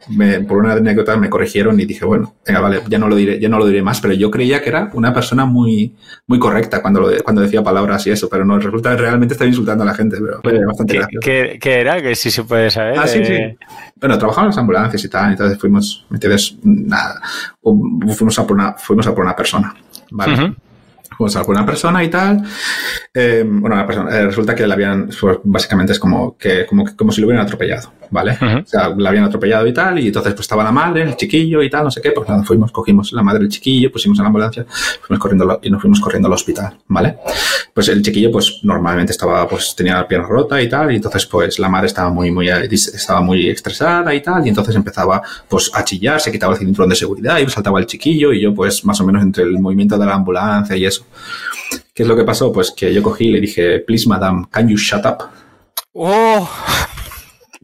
me, 0.09 0.39
por 0.41 0.57
una 0.57 0.73
anécdota 0.73 1.15
me 1.17 1.29
corrigieron 1.29 1.79
y 1.79 1.85
dije, 1.85 2.03
bueno, 2.03 2.35
venga, 2.45 2.61
vale, 2.61 2.81
ya 2.87 2.97
no 2.97 3.07
lo 3.07 3.15
diré, 3.15 3.39
ya 3.39 3.47
no 3.47 3.59
lo 3.59 3.67
diré 3.67 3.83
más, 3.83 4.01
pero 4.01 4.15
yo 4.15 4.31
creía 4.31 4.61
que 4.61 4.69
era 4.69 4.89
una 4.93 5.13
persona 5.13 5.45
muy, 5.45 5.95
muy 6.25 6.39
correcta 6.39 6.81
cuando, 6.81 7.01
lo, 7.01 7.23
cuando 7.23 7.41
decía 7.41 7.61
palabras 7.61 8.07
y 8.07 8.11
eso, 8.11 8.27
pero 8.27 8.43
no, 8.43 8.57
resulta 8.57 8.95
que 8.95 9.03
realmente 9.03 9.35
estaba 9.35 9.47
insultando 9.47 9.83
a 9.83 9.87
la 9.87 9.93
gente, 9.93 10.17
pero 10.19 10.41
fue 10.41 10.65
bastante 10.65 10.99
¿Qué, 10.99 11.19
¿qué, 11.21 11.59
¿Qué, 11.61 11.79
era? 11.81 12.01
Que 12.01 12.15
sí 12.15 12.31
se 12.31 12.43
puede 12.43 12.71
saber. 12.71 12.97
Ah, 12.97 13.07
sí, 13.07 13.23
sí. 13.23 13.33
Eh. 13.33 13.57
Bueno, 13.95 14.17
trabajaba 14.17 14.45
en 14.45 14.49
las 14.49 14.57
ambulancias 14.57 15.03
y 15.03 15.09
tal, 15.09 15.31
entonces 15.31 15.59
fuimos, 15.59 16.07
¿me 16.09 16.15
entiendes? 16.15 16.57
Nada, 16.63 17.21
fuimos 17.61 18.39
a 18.39 18.47
por 18.47 18.57
una, 18.57 18.73
fuimos 18.73 19.05
a 19.05 19.13
por 19.13 19.23
una 19.23 19.35
persona, 19.35 19.75
¿vale? 20.09 20.55
Pues 21.19 21.35
alguna 21.35 21.65
persona 21.65 22.01
y 22.01 22.07
tal. 22.07 22.41
Eh, 23.13 23.43
bueno, 23.45 23.75
la 23.75 23.85
persona, 23.85 24.09
eh, 24.15 24.25
resulta 24.27 24.55
que 24.55 24.65
la 24.65 24.75
habían, 24.75 25.09
pues, 25.19 25.39
básicamente 25.43 25.91
es 25.91 25.99
como 25.99 26.37
que, 26.37 26.65
como, 26.65 26.85
como 26.95 27.11
si 27.11 27.19
lo 27.19 27.27
hubieran 27.27 27.45
atropellado, 27.45 27.91
¿vale? 28.09 28.37
O 28.39 28.65
sea, 28.65 28.95
la 28.95 29.09
habían 29.09 29.25
atropellado 29.25 29.67
y 29.67 29.73
tal, 29.73 29.99
y 29.99 30.07
entonces 30.07 30.31
pues 30.31 30.45
estaba 30.45 30.63
la 30.63 30.71
madre, 30.71 31.01
el 31.01 31.17
chiquillo 31.17 31.61
y 31.61 31.69
tal, 31.69 31.83
no 31.83 31.91
sé 31.91 31.99
qué, 31.99 32.11
pues 32.11 32.29
nada, 32.29 32.41
fuimos, 32.43 32.71
cogimos 32.71 33.11
la 33.11 33.21
madre, 33.21 33.43
el 33.43 33.49
chiquillo, 33.49 33.91
pusimos 33.91 34.17
en 34.17 34.23
la 34.23 34.27
ambulancia, 34.27 34.65
fuimos 35.01 35.21
corriendo 35.21 35.59
y 35.61 35.69
nos 35.69 35.81
fuimos 35.81 35.99
corriendo 35.99 36.27
al 36.27 36.33
hospital, 36.35 36.77
¿vale? 36.87 37.17
Pues 37.73 37.89
el 37.89 38.01
chiquillo, 38.01 38.31
pues 38.31 38.61
normalmente 38.63 39.11
estaba, 39.11 39.45
pues 39.45 39.75
tenía 39.75 39.95
la 39.95 40.07
pierna 40.07 40.25
rota 40.25 40.61
y 40.61 40.69
tal, 40.69 40.93
y 40.93 40.95
entonces 40.95 41.25
pues 41.25 41.59
la 41.59 41.67
madre 41.67 41.87
estaba 41.87 42.09
muy, 42.11 42.31
muy, 42.31 42.47
estaba 42.47 43.19
muy 43.19 43.49
estresada 43.49 44.15
y 44.15 44.21
tal, 44.21 44.45
y 44.45 44.49
entonces 44.49 44.73
empezaba 44.73 45.21
pues 45.49 45.69
a 45.73 45.83
chillar, 45.83 46.21
se 46.21 46.31
quitaba 46.31 46.53
el 46.53 46.59
cinturón 46.59 46.89
de 46.89 46.95
seguridad 46.95 47.39
y 47.39 47.49
saltaba 47.49 47.77
el 47.81 47.87
chiquillo, 47.87 48.31
y 48.31 48.39
yo 48.39 48.55
pues 48.55 48.85
más 48.85 49.01
o 49.01 49.05
menos 49.05 49.21
entre 49.21 49.43
el 49.43 49.59
movimiento 49.59 49.97
de 49.97 50.05
la 50.05 50.13
ambulancia 50.13 50.77
y 50.77 50.85
eso, 50.85 51.05
¿Qué 51.93 52.03
es 52.03 52.09
lo 52.09 52.15
que 52.15 52.23
pasó? 52.23 52.51
Pues 52.51 52.71
que 52.71 52.93
yo 52.93 53.03
cogí 53.03 53.27
y 53.27 53.31
le 53.31 53.41
dije, 53.41 53.79
please, 53.79 54.07
madam, 54.07 54.45
can 54.49 54.67
you 54.67 54.77
shut 54.77 55.05
up? 55.05 55.17
Oh. 55.93 56.49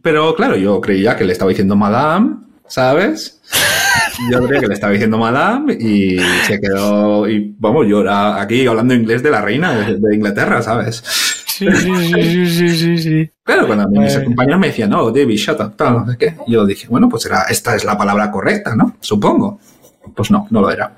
Pero 0.02 0.36
claro, 0.36 0.56
yo 0.56 0.80
creía 0.82 1.16
que 1.16 1.24
le 1.24 1.34
estaba 1.34 1.50
diciendo 1.50 1.76
madame, 1.76 2.36
¿sabes? 2.68 3.42
Yo 4.32 4.46
creía 4.46 4.62
que 4.62 4.68
le 4.68 4.74
estaba 4.74 4.94
diciendo 4.94 5.18
madame 5.18 5.74
y 5.74 6.20
se 6.46 6.60
quedó, 6.60 7.28
y 7.28 7.56
vamos, 7.58 7.88
yo 7.88 8.02
era 8.02 8.42
aquí 8.42 8.66
hablando 8.68 8.94
inglés 8.94 9.24
de 9.24 9.32
la 9.32 9.42
reina 9.42 9.74
de, 9.74 10.16
Inglaterra, 10.16 10.62
¿sabes? 10.62 11.04
Sí, 11.48 11.68
sí, 11.72 12.48
sí, 12.48 12.70
sí, 12.70 12.98
sí, 12.98 13.32
Claro, 13.44 13.68
cuando 13.68 13.88
mis 13.90 14.16
eh. 14.16 14.24
compañeros 14.24 14.60
me 14.60 14.68
decían, 14.68 14.90
no, 14.90 15.10
David, 15.10 15.38
shut 15.38 15.60
up, 15.62 15.76
tal, 15.76 15.94
no 15.94 16.12
sé 16.12 16.18
qué, 16.18 16.36
yo 16.48 16.66
dije, 16.66 16.88
bueno, 16.90 17.08
pues 17.08 17.26
era, 17.26 17.44
esta 17.44 17.76
es 17.76 17.86
la 17.86 17.98
palabra 17.98 18.30
correcta, 18.30 18.76
¿no? 18.76 18.98
Supongo. 19.00 19.60
Pues 20.14 20.32
no, 20.32 20.48
no 20.50 20.62
lo 20.62 20.70
era. 20.72 20.92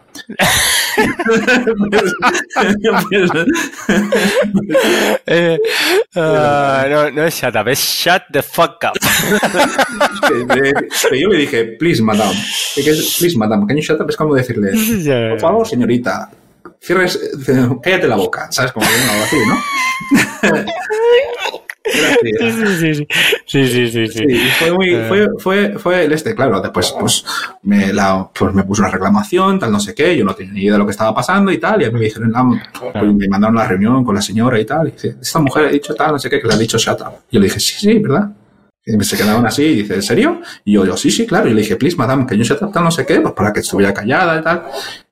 eh, 5.26 5.60
uh, 6.16 6.90
no, 6.90 7.12
no 7.12 7.24
es 7.26 7.36
shut 7.36 7.56
up, 7.56 7.68
es 7.68 7.80
shut 7.80 8.24
the 8.32 8.42
fuck 8.42 8.84
up. 8.84 8.94
yo 11.12 11.30
le 11.30 11.38
dije, 11.38 11.66
please, 11.80 12.02
madam. 12.02 12.34
Please, 12.76 13.38
madam, 13.38 13.68
can 13.68 13.78
you 13.78 13.84
shut 13.84 14.02
up? 14.02 14.10
Es 14.10 14.16
como 14.18 14.34
decirle, 14.36 14.72
por 15.30 15.40
favor, 15.40 15.68
señorita, 15.68 16.30
cierres, 16.82 17.20
cállate 17.84 18.08
la 18.08 18.16
boca. 18.16 18.52
¿Sabes? 18.52 18.72
Como 18.72 18.86
algo 18.86 19.24
así, 19.24 19.38
¿no? 19.48 19.58
Sí, 23.46 23.68
sí, 23.68 23.88
sí. 23.88 24.08
Sí, 24.08 24.08
sí, 24.08 24.50
fue, 24.60 24.72
muy, 24.72 24.94
eh. 24.94 25.06
fue, 25.08 25.28
fue, 25.38 25.80
fue, 25.80 26.06
el 26.06 26.12
este, 26.12 26.36
claro. 26.36 26.60
Después, 26.60 26.94
pues 27.00 27.26
me, 27.64 27.94
la, 27.94 28.30
pues 28.38 28.54
me 28.54 28.64
puso 28.64 28.82
una 28.82 28.92
reclamación, 28.92 29.60
tal, 29.60 29.72
no 29.72 29.80
sé 29.80 29.96
qué. 29.96 30.18
Yo 30.18 30.26
no 30.26 30.36
tenía 30.36 30.54
ni 30.54 30.62
idea 30.62 30.74
de 30.74 30.80
lo 30.80 30.86
que 30.86 30.92
estaba 30.92 31.14
pasando 31.14 31.52
y 31.52 31.58
tal. 31.58 31.82
Y 31.82 31.86
a 31.86 31.92
mí 31.92 32.00
me 32.00 32.06
dijeron, 32.06 32.34
pues 32.80 33.14
me 33.14 33.28
mandaron 33.28 33.58
a 33.58 33.62
la 33.62 33.68
reunión 33.68 34.04
con 34.04 34.16
la 34.16 34.22
señora 34.22 34.60
y 34.60 34.66
tal. 34.66 34.90
Y 34.90 34.92
dice, 34.92 35.16
esta 35.22 35.40
mujer 35.40 35.66
ha 35.66 35.70
dicho 35.70 35.96
tal, 35.96 36.12
no 36.14 36.20
sé 36.20 36.30
qué, 36.30 36.42
que 36.42 36.48
le 36.48 36.54
ha 36.54 36.58
dicho. 36.58 36.78
Y 36.78 37.36
yo 37.36 37.40
le 37.40 37.46
dije, 37.46 37.60
sí, 37.60 37.76
sí, 37.80 38.00
¿verdad? 38.00 38.30
Y 38.88 39.04
se 39.04 39.18
quedaron 39.18 39.46
así 39.46 39.64
y 39.64 39.76
dice, 39.82 39.96
¿en 39.96 40.02
serio? 40.02 40.42
Y 40.64 40.74
yo, 40.74 40.86
yo, 40.86 40.96
sí, 40.96 41.12
sí, 41.12 41.28
claro. 41.28 41.50
Y 41.50 41.54
le 41.54 41.62
dije, 41.62 41.76
please, 41.76 41.98
madame, 41.98 42.26
que 42.26 42.38
yo 42.38 42.46
se 42.46 42.56
tal, 42.56 42.72
no 42.84 42.90
sé 42.90 43.06
qué, 43.06 43.20
pues 43.20 43.34
para 43.34 43.52
que 43.52 43.60
estuviera 43.60 43.94
callada 43.94 44.40
y 44.40 44.42
tal. 44.42 44.64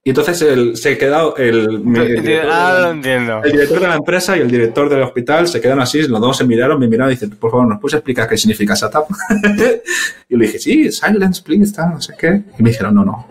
Y 0.02 0.12
entonces 0.12 0.42
el, 0.44 0.78
se 0.78 0.98
quedado 0.98 1.36
el, 1.36 1.84
director, 1.84 2.50
ah, 2.50 2.90
entiendo. 2.92 3.42
el 3.44 3.52
director 3.52 3.80
de 3.82 3.88
la 3.88 3.96
empresa 3.96 4.38
y 4.38 4.42
el 4.42 4.50
director 4.50 4.88
del 4.88 5.02
hospital 5.02 5.48
se 5.48 5.60
quedaron 5.60 5.82
así, 5.82 6.04
los 6.04 6.22
dos 6.22 6.38
se 6.38 6.46
miraron, 6.46 6.80
me 6.80 6.88
miraron 6.88 7.12
y 7.12 7.16
dicen, 7.16 7.32
por 7.32 7.52
favor, 7.52 7.68
¿nos 7.68 7.82
puedes 7.82 7.96
explicar 7.96 8.30
qué 8.30 8.38
significa 8.38 8.76
SATAP? 8.76 9.10
y 10.30 10.38
le 10.38 10.46
dije, 10.46 10.60
sí, 10.60 10.92
silence, 10.92 11.42
please, 11.44 11.74
tal, 11.74 11.90
no 11.90 12.02
sé 12.02 12.14
qué. 12.18 12.44
Y 12.58 12.64
me 12.64 12.70
dijeron, 12.70 12.96
no, 12.96 13.04
no. 13.04 13.28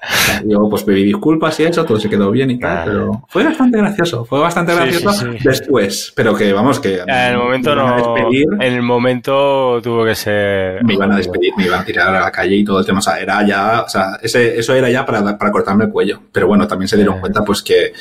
Yo 0.44 0.68
pues 0.68 0.82
pedí 0.84 1.04
disculpas 1.04 1.58
y 1.60 1.64
eso, 1.64 1.84
todo 1.84 1.98
se 1.98 2.08
quedó 2.08 2.30
bien 2.30 2.50
y 2.50 2.58
tal, 2.58 2.84
pero 2.84 3.22
fue 3.28 3.44
bastante 3.44 3.78
gracioso, 3.78 4.24
fue 4.24 4.40
bastante 4.40 4.74
gracioso 4.74 5.26
después, 5.42 6.12
pero 6.14 6.34
que 6.34 6.52
vamos 6.52 6.80
que... 6.80 7.00
En 7.00 7.10
el 7.10 7.38
momento 7.38 7.74
no... 7.74 8.16
En 8.16 8.72
el 8.74 8.82
momento 8.82 9.80
tuvo 9.82 10.04
que 10.04 10.14
ser... 10.14 10.84
Me 10.84 10.94
iban 10.94 11.12
a 11.12 11.16
despedir, 11.16 11.52
me 11.56 11.64
iban 11.64 11.80
a 11.80 11.84
tirar 11.84 12.14
a 12.14 12.20
la 12.20 12.30
calle 12.30 12.56
y 12.56 12.64
todo 12.64 12.80
el 12.80 12.86
tema, 12.86 13.00
o 13.00 13.02
sea, 13.02 13.18
era 13.18 13.44
ya, 13.46 13.82
o 13.82 13.88
sea, 13.88 14.18
ese, 14.22 14.58
eso 14.58 14.74
era 14.74 14.88
ya 14.88 15.04
para, 15.04 15.36
para 15.36 15.50
cortarme 15.50 15.84
el 15.84 15.90
cuello, 15.90 16.20
pero 16.32 16.46
bueno, 16.46 16.66
también 16.66 16.88
se 16.88 16.96
dieron 16.96 17.20
cuenta 17.20 17.44
pues 17.44 17.62
que 17.62 17.92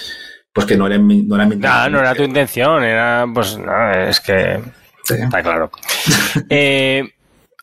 pues 0.53 0.65
que 0.65 0.75
no 0.75 0.87
era 0.87 0.97
mi, 0.97 1.21
no 1.21 1.35
era 1.35 1.45
mi 1.45 1.53
intención. 1.53 1.91
No, 1.91 1.97
no 1.97 1.99
era 1.99 2.15
tu 2.15 2.23
intención, 2.23 2.83
era 2.83 3.25
pues 3.31 3.57
no, 3.59 3.91
es 3.91 4.19
que 4.19 4.59
está 5.07 5.43
claro. 5.43 5.69
eh, 6.49 7.07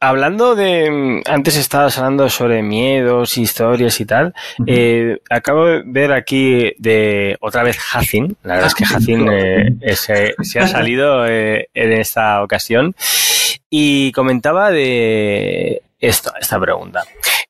hablando 0.09 0.55
de. 0.55 1.23
Antes 1.27 1.57
estabas 1.57 1.99
hablando 1.99 2.29
sobre 2.29 2.63
miedos, 2.63 3.39
historias 3.39 4.01
y 4.01 4.07
tal. 4.07 4.35
Eh, 4.67 5.19
acabo 5.31 5.67
de 5.67 5.83
ver 5.85 6.13
aquí 6.13 6.73
de 6.79 7.37
otra 7.41 7.63
vez 7.63 7.79
Hacin. 7.79 8.37
La 8.43 8.55
verdad 8.55 8.69
es 8.69 8.75
que 8.75 8.85
Hacin 8.95 9.29
eh, 9.31 9.97
se, 9.97 10.59
ha 10.61 10.67
salido 10.67 11.27
eh, 11.27 11.69
en 11.75 11.93
esta 11.93 12.43
ocasión. 12.43 12.95
Y 13.71 14.13
comentaba 14.13 14.71
de 14.71 15.83
esto, 15.99 16.33
esta 16.41 16.61
pregunta. 16.61 17.03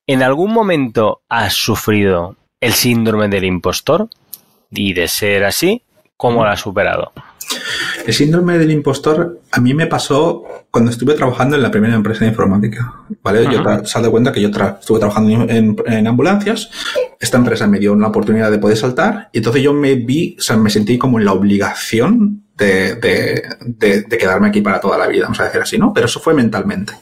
¿En 0.06 0.22
algún 0.22 0.52
momento 0.52 1.22
has 1.28 1.54
sufrido 1.54 2.36
el 2.60 2.72
síndrome 2.72 3.28
del 3.28 3.44
impostor? 3.44 4.08
Y 4.70 4.92
de 4.92 5.08
ser 5.08 5.44
así, 5.44 5.82
¿cómo 6.16 6.44
lo 6.44 6.50
has 6.50 6.60
superado? 6.60 7.12
El 8.06 8.12
síndrome 8.12 8.58
del 8.58 8.70
impostor 8.70 9.40
a 9.50 9.60
mí 9.60 9.74
me 9.74 9.86
pasó 9.86 10.44
cuando 10.70 10.90
estuve 10.90 11.14
trabajando 11.14 11.56
en 11.56 11.62
la 11.62 11.70
primera 11.70 11.94
empresa 11.94 12.20
de 12.20 12.30
informática. 12.30 12.92
¿vale? 13.22 13.44
Yo 13.44 13.62
se 13.84 14.00
de 14.00 14.10
cuenta 14.10 14.32
que 14.32 14.40
yo 14.40 14.48
estuve 14.48 14.98
trabajando 14.98 15.46
en, 15.48 16.06
ambulancias. 16.06 16.70
Esta 17.18 17.38
empresa 17.38 17.66
me 17.66 17.78
dio 17.78 17.92
una 17.92 18.08
oportunidad 18.08 18.50
de 18.50 18.58
poder 18.58 18.76
saltar 18.76 19.30
y 19.32 19.38
entonces 19.38 19.62
yo 19.62 19.72
me 19.72 19.94
vi, 19.94 20.36
o 20.38 20.42
sea, 20.42 20.56
me 20.56 20.70
sentí 20.70 20.98
como 20.98 21.18
en 21.18 21.24
la 21.24 21.32
obligación 21.32 22.43
de, 22.56 22.94
de, 23.60 24.18
quedarme 24.18 24.48
aquí 24.48 24.60
para 24.60 24.80
toda 24.80 24.96
la 24.96 25.08
vida, 25.08 25.24
vamos 25.24 25.40
a 25.40 25.44
decir 25.44 25.60
así, 25.60 25.78
¿no? 25.78 25.92
Pero 25.92 26.06
eso 26.06 26.20
fue 26.20 26.34
mentalmente. 26.34 26.92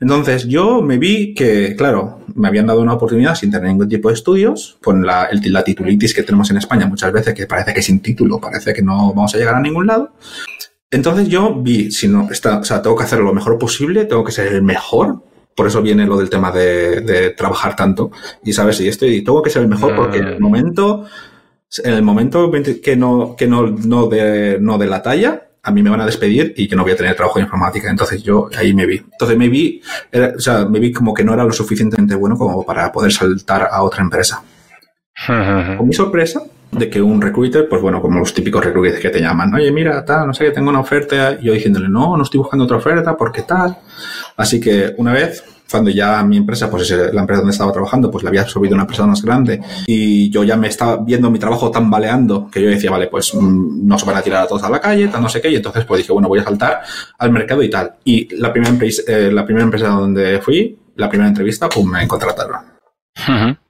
Entonces 0.00 0.46
yo 0.46 0.82
me 0.82 0.98
vi 0.98 1.34
que, 1.34 1.76
claro, 1.76 2.20
me 2.34 2.48
habían 2.48 2.66
dado 2.66 2.80
una 2.80 2.94
oportunidad 2.94 3.34
sin 3.34 3.50
tener 3.50 3.68
ningún 3.68 3.88
tipo 3.88 4.08
de 4.08 4.14
estudios, 4.14 4.78
con 4.82 5.06
la, 5.06 5.28
la 5.30 5.64
titulitis 5.64 6.12
que 6.12 6.22
tenemos 6.22 6.50
en 6.50 6.56
España 6.56 6.86
muchas 6.86 7.12
veces, 7.12 7.34
que 7.34 7.46
parece 7.46 7.72
que 7.72 7.82
sin 7.82 8.00
título, 8.00 8.40
parece 8.40 8.74
que 8.74 8.82
no 8.82 9.12
vamos 9.14 9.34
a 9.34 9.38
llegar 9.38 9.54
a 9.54 9.60
ningún 9.60 9.86
lado. 9.86 10.12
Entonces 10.90 11.28
yo 11.28 11.54
vi, 11.54 11.90
si 11.90 12.08
no, 12.08 12.28
está, 12.30 12.58
o 12.58 12.64
sea, 12.64 12.82
tengo 12.82 12.96
que 12.96 13.04
hacer 13.04 13.20
lo 13.20 13.32
mejor 13.32 13.58
posible, 13.58 14.04
tengo 14.06 14.24
que 14.24 14.32
ser 14.32 14.52
el 14.52 14.62
mejor, 14.62 15.22
por 15.54 15.66
eso 15.66 15.82
viene 15.82 16.06
lo 16.06 16.16
del 16.18 16.30
tema 16.30 16.50
de, 16.50 17.00
de 17.00 17.30
trabajar 17.30 17.76
tanto. 17.76 18.10
Y 18.44 18.52
sabes, 18.52 18.80
y 18.80 18.88
estoy, 18.88 19.22
tengo 19.22 19.42
que 19.42 19.50
ser 19.50 19.62
el 19.62 19.68
mejor 19.68 19.96
porque 19.96 20.18
en 20.18 20.26
el 20.26 20.40
momento 20.40 21.06
en 21.82 21.92
el 21.92 22.02
momento 22.02 22.50
que 22.82 22.96
no, 22.96 23.34
que 23.36 23.46
no, 23.46 23.66
no, 23.66 24.06
de, 24.06 24.58
no 24.60 24.78
de 24.78 24.86
la 24.86 25.02
talla, 25.02 25.42
a 25.62 25.70
mí 25.72 25.82
me 25.82 25.90
van 25.90 26.00
a 26.00 26.06
despedir 26.06 26.54
y 26.56 26.68
que 26.68 26.76
no 26.76 26.84
voy 26.84 26.92
a 26.92 26.96
tener 26.96 27.16
trabajo 27.16 27.38
de 27.38 27.44
informática. 27.44 27.90
Entonces 27.90 28.22
yo 28.22 28.48
ahí 28.56 28.72
me 28.72 28.86
vi. 28.86 28.98
Entonces 28.98 29.36
me 29.36 29.48
vi, 29.48 29.82
o 30.36 30.38
sea, 30.38 30.64
me 30.64 30.78
vi 30.78 30.92
como 30.92 31.12
que 31.12 31.24
no 31.24 31.34
era 31.34 31.44
lo 31.44 31.52
suficientemente 31.52 32.14
bueno 32.14 32.38
como 32.38 32.64
para 32.64 32.92
poder 32.92 33.10
saltar 33.10 33.68
a 33.70 33.82
otra 33.82 34.02
empresa. 34.02 34.42
Con 35.26 35.88
mi 35.88 35.92
sorpresa 35.92 36.42
de 36.70 36.90
que 36.90 37.00
un 37.00 37.20
recruiter, 37.20 37.68
pues 37.68 37.80
bueno, 37.80 38.02
como 38.02 38.18
los 38.18 38.34
típicos 38.34 38.62
recruiters 38.62 39.00
que 39.00 39.08
te 39.08 39.20
llaman, 39.20 39.54
oye, 39.54 39.70
mira, 39.70 40.04
tal, 40.04 40.26
no 40.26 40.34
sé, 40.34 40.44
que 40.44 40.50
tengo 40.50 40.68
una 40.68 40.80
oferta, 40.80 41.38
y 41.40 41.44
yo 41.44 41.52
diciéndole, 41.52 41.88
no, 41.88 42.16
no 42.16 42.22
estoy 42.22 42.38
buscando 42.38 42.64
otra 42.64 42.76
oferta, 42.76 43.16
porque 43.16 43.42
tal. 43.42 43.78
Así 44.36 44.60
que 44.60 44.94
una 44.98 45.12
vez 45.12 45.42
cuando 45.70 45.90
ya 45.90 46.22
mi 46.22 46.36
empresa, 46.36 46.70
pues 46.70 46.90
la 46.90 47.20
empresa 47.20 47.40
donde 47.40 47.52
estaba 47.52 47.72
trabajando, 47.72 48.10
pues 48.10 48.22
la 48.24 48.30
había 48.30 48.42
absorbido 48.42 48.74
una 48.74 48.84
empresa 48.84 49.06
más 49.06 49.22
grande 49.22 49.60
y 49.86 50.30
yo 50.30 50.44
ya 50.44 50.56
me 50.56 50.68
estaba 50.68 50.98
viendo 50.98 51.30
mi 51.30 51.38
trabajo 51.38 51.70
tan 51.70 51.90
baleando 51.90 52.48
que 52.50 52.62
yo 52.62 52.68
decía, 52.68 52.90
vale, 52.90 53.08
pues 53.08 53.34
mm, 53.34 53.86
no 53.86 53.98
se 53.98 54.06
van 54.06 54.16
a 54.16 54.22
tirar 54.22 54.44
a 54.44 54.46
todos 54.46 54.62
a 54.62 54.70
la 54.70 54.80
calle, 54.80 55.08
tal 55.08 55.22
no 55.22 55.28
sé 55.28 55.40
qué, 55.40 55.50
y 55.50 55.56
entonces 55.56 55.84
pues 55.84 55.98
dije, 55.98 56.12
bueno, 56.12 56.28
voy 56.28 56.38
a 56.38 56.44
saltar 56.44 56.82
al 57.18 57.32
mercado 57.32 57.62
y 57.62 57.70
tal. 57.70 57.94
Y 58.04 58.34
la 58.36 58.52
primera 58.52 58.72
empresa, 58.72 59.02
eh, 59.06 59.30
la 59.32 59.44
primera 59.44 59.64
empresa 59.64 59.88
donde 59.88 60.40
fui, 60.40 60.78
la 60.96 61.08
primera 61.08 61.28
entrevista, 61.28 61.68
pues 61.68 61.84
me 61.84 62.06
contrataron. 62.06 62.76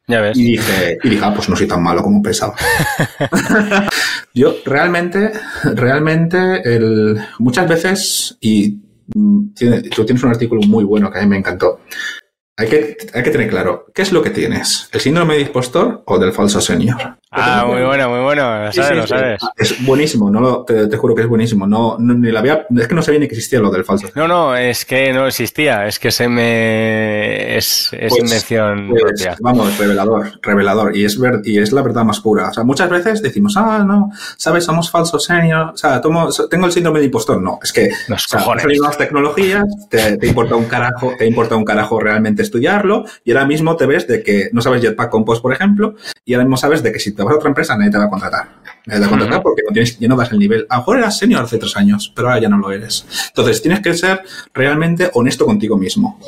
Ya 0.09 0.21
ves. 0.21 0.39
Y 0.39 0.45
dije, 0.45 0.99
y 1.03 1.09
dije, 1.09 1.23
ah, 1.25 1.33
pues 1.35 1.49
no 1.49 1.57
soy 1.57 1.67
tan 1.67 1.83
malo 1.83 2.03
como 2.03 2.23
pensaba. 2.23 2.55
yo 4.35 4.55
realmente, 4.65 5.33
realmente, 5.75 6.63
el, 6.65 7.19
muchas 7.39 7.69
veces, 7.69 8.37
y 8.41 8.86
Mm, 9.15 9.49
tú 9.95 10.05
tienes 10.05 10.23
un 10.23 10.31
artículo 10.31 10.63
muy 10.63 10.85
bueno 10.85 11.11
que 11.11 11.19
a 11.19 11.23
mí 11.23 11.29
me 11.29 11.39
encantó. 11.39 11.81
Hay 12.59 12.69
que, 12.69 12.97
hay 13.13 13.23
que 13.23 13.31
tener 13.31 13.51
claro, 13.51 13.85
¿qué 13.95 14.01
es 14.01 14.13
lo 14.13 14.23
que 14.23 14.31
tienes? 14.31 14.89
¿El 14.91 15.01
síndrome 15.01 15.35
de 15.35 15.43
impostor 15.43 16.03
o 16.07 16.19
del 16.19 16.33
falso 16.33 16.59
senior? 16.63 17.19
Ah, 17.31 17.67
muy 17.67 17.83
bueno, 17.83 18.09
muy 18.09 18.21
bueno. 18.21 18.65
Lo 18.65 18.73
sabes, 18.73 18.97
lo 18.97 19.07
sabes. 19.07 19.41
Es 19.59 19.85
buenísimo, 19.85 20.31
no 20.31 20.41
lo, 20.41 20.65
te, 20.65 20.97
juro 20.97 21.15
que 21.15 21.21
es 21.21 21.29
buenísimo. 21.29 21.67
No, 21.67 21.99
ni 21.99 22.31
la 22.31 22.41
había, 22.41 22.67
es 22.75 22.89
que 22.89 22.95
no 22.95 23.03
sabía 23.03 23.21
ni 23.21 23.29
que 23.29 23.35
existía 23.35 23.61
lo 23.61 23.71
del 23.71 23.85
falso. 23.85 24.09
No, 24.15 24.27
no, 24.27 24.57
es 24.57 24.87
que 24.87 25.13
no 25.13 25.27
existía. 25.27 25.87
Es 25.87 25.99
que 25.99 26.11
se 26.11 26.29
me. 26.29 27.59
Es, 27.59 27.91
es 27.93 28.09
pues, 28.09 28.23
invención 28.23 28.89
pues, 28.89 29.03
propia. 29.03 29.37
Vamos, 29.41 29.77
revelador, 29.77 30.41
revelador. 30.41 30.97
Y 30.97 31.05
es, 31.05 31.21
ver, 31.21 31.43
y 31.45 31.59
es 31.59 31.73
la 31.73 31.83
verdad 31.83 32.05
más 32.05 32.21
pura. 32.21 32.49
O 32.49 32.55
sea, 32.55 32.65
muchas 32.65 32.89
veces 32.89 33.21
decimos, 33.21 33.55
ah, 33.59 33.85
no, 33.87 34.11
sabes, 34.39 34.65
somos 34.65 34.91
falsos 34.91 35.25
senior. 35.25 35.73
O 35.75 35.77
sea, 35.77 36.01
tomo, 36.01 36.31
tengo 36.49 36.65
el 36.65 36.73
síndrome 36.73 37.01
de 37.01 37.07
impostor. 37.07 37.43
No, 37.43 37.59
es 37.63 37.71
que. 37.71 37.91
Los 38.09 38.33
o 38.33 38.55
nuevas 38.55 38.97
tecnologías, 38.97 39.65
te, 39.91 40.17
te 40.17 40.27
importa 40.27 40.57
un 40.57 40.65
carajo, 40.65 41.13
te 41.19 41.27
importa 41.27 41.55
un 41.57 41.65
carajo 41.67 42.01
realmente 42.01 42.46
estudiarlo 42.47 43.05
y 43.25 43.33
ahora 43.33 43.47
mismo 43.47 43.77
te 43.77 43.87
ves 43.87 44.07
de 44.07 44.23
que 44.23 44.49
no 44.53 44.63
sabes 44.63 44.83
Jetpack 44.83 45.11
Compose, 45.11 45.41
por 45.41 45.53
ejemplo, 45.53 45.95
y 46.25 46.35
ahora 46.35 46.45
mismo 46.45 46.57
sabes 46.57 46.83
de 46.83 46.93
que 46.93 46.99
si 46.99 47.15
te 47.15 47.23
vas 47.23 47.35
a 47.35 47.37
otra 47.37 47.49
empresa 47.49 47.77
nadie 47.77 47.91
te 47.91 47.99
va 47.99 48.05
a 48.05 48.11
contratar. 48.11 48.49
Nadie 48.87 49.01
te 49.01 49.01
va 49.01 49.07
a 49.07 49.11
contratar 49.11 49.43
porque 49.43 49.63
no 49.67 49.73
tienes, 49.73 49.99
ya 49.99 50.09
no 50.09 50.17
das 50.17 50.33
el 50.33 50.39
nivel. 50.39 50.67
A 50.69 50.77
lo 50.77 50.81
mejor 50.81 50.99
eras 50.99 51.19
senior 51.19 51.43
hace 51.43 51.59
tres 51.59 51.77
años, 51.77 52.13
pero 52.15 52.29
ahora 52.29 52.41
ya 52.41 52.49
no 52.49 52.59
lo 52.59 52.71
eres. 52.71 53.07
Entonces 53.29 53.61
tienes 53.61 53.81
que 53.81 53.95
ser 53.95 54.23
realmente 54.55 55.11
honesto 55.15 55.45
contigo 55.45 55.77
mismo. 55.77 56.19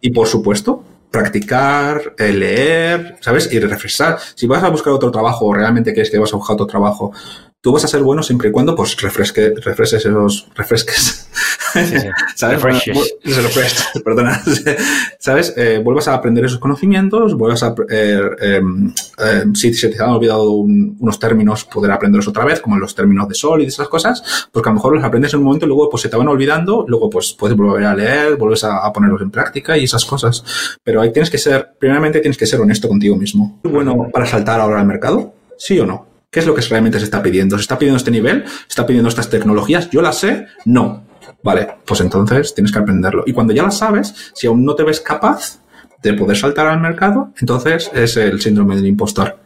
Y 0.00 0.10
por 0.10 0.26
supuesto, 0.26 0.84
practicar, 1.10 2.14
eh, 2.18 2.32
leer, 2.32 3.16
¿sabes? 3.20 3.52
Y 3.52 3.58
refrescar. 3.58 4.18
Si 4.34 4.46
vas 4.46 4.62
a 4.62 4.68
buscar 4.68 4.92
otro 4.92 5.10
trabajo 5.10 5.46
o 5.46 5.54
realmente 5.54 5.92
crees 5.92 6.10
que 6.10 6.18
vas 6.18 6.32
a 6.32 6.36
buscar 6.36 6.54
otro 6.54 6.66
trabajo, 6.66 7.12
tú 7.60 7.72
vas 7.72 7.84
a 7.84 7.88
ser 7.88 8.02
bueno 8.02 8.22
siempre 8.22 8.48
y 8.48 8.52
cuando 8.52 8.74
pues 8.74 9.00
refresque, 9.00 9.52
refresques 9.62 10.06
esos 10.06 10.48
refresques. 10.54 11.28
¿Sabes? 12.34 12.60
perdona. 14.04 14.42
¿Sabes? 15.18 15.54
Eh, 15.56 15.80
vuelvas 15.84 16.08
a 16.08 16.14
aprender 16.14 16.44
esos 16.44 16.58
conocimientos, 16.58 17.36
vuelvas 17.36 17.62
a 17.62 17.74
eh, 17.88 18.20
em, 18.40 18.92
em, 19.18 19.54
si 19.54 19.72
se 19.74 19.88
te 19.88 20.02
han 20.02 20.10
olvidado 20.10 20.50
unos 20.50 21.18
términos, 21.18 21.64
poder 21.64 21.92
aprenderlos 21.92 22.28
otra 22.28 22.44
vez, 22.44 22.60
como 22.60 22.76
los 22.78 22.94
términos 22.94 23.28
de 23.28 23.34
sol 23.34 23.60
y 23.60 23.64
de 23.64 23.68
esas 23.68 23.88
cosas, 23.88 24.48
porque 24.50 24.68
a 24.68 24.72
lo 24.72 24.76
mejor 24.76 24.94
los 24.94 25.04
aprendes 25.04 25.32
en 25.34 25.40
un 25.40 25.46
momento 25.46 25.66
y 25.66 25.68
luego 25.68 25.88
pues 25.90 26.02
se 26.02 26.08
te 26.08 26.16
van 26.16 26.28
olvidando, 26.28 26.84
luego 26.88 27.10
pues 27.10 27.36
puedes 27.38 27.56
volver 27.56 27.84
a 27.84 27.94
leer, 27.94 28.36
vuelves 28.36 28.64
a, 28.64 28.78
a 28.78 28.92
ponerlos 28.92 29.22
en 29.22 29.30
práctica 29.30 29.76
y 29.76 29.84
esas 29.84 30.04
cosas. 30.04 30.42
Pero 30.82 31.00
ahí 31.00 31.12
tienes 31.12 31.30
que 31.30 31.38
ser, 31.38 31.74
primeramente 31.78 32.20
tienes 32.20 32.38
que 32.38 32.46
ser 32.46 32.60
honesto 32.60 32.88
contigo 32.88 33.16
mismo. 33.16 33.60
Bueno, 33.62 34.08
para 34.12 34.26
saltar 34.26 34.60
ahora 34.60 34.80
al 34.80 34.86
mercado, 34.86 35.34
¿sí 35.56 35.78
o 35.78 35.86
no? 35.86 36.09
¿Qué 36.30 36.38
es 36.38 36.46
lo 36.46 36.54
que 36.54 36.62
realmente 36.62 36.98
se 36.98 37.04
está 37.04 37.22
pidiendo? 37.22 37.56
¿Se 37.56 37.62
está 37.62 37.76
pidiendo 37.76 37.96
este 37.96 38.12
nivel? 38.12 38.44
¿Se 38.46 38.68
está 38.68 38.86
pidiendo 38.86 39.08
estas 39.08 39.28
tecnologías? 39.28 39.90
¿Yo 39.90 40.00
las 40.00 40.18
sé? 40.18 40.46
No. 40.64 41.04
Vale, 41.42 41.68
pues 41.84 42.00
entonces 42.00 42.54
tienes 42.54 42.72
que 42.72 42.78
aprenderlo. 42.78 43.24
Y 43.26 43.32
cuando 43.32 43.52
ya 43.52 43.64
las 43.64 43.78
sabes, 43.78 44.30
si 44.34 44.46
aún 44.46 44.64
no 44.64 44.76
te 44.76 44.84
ves 44.84 45.00
capaz 45.00 45.60
de 46.02 46.14
poder 46.14 46.36
saltar 46.36 46.68
al 46.68 46.80
mercado, 46.80 47.32
entonces 47.40 47.90
es 47.92 48.16
el 48.16 48.40
síndrome 48.40 48.76
del 48.76 48.86
impostor. 48.86 49.38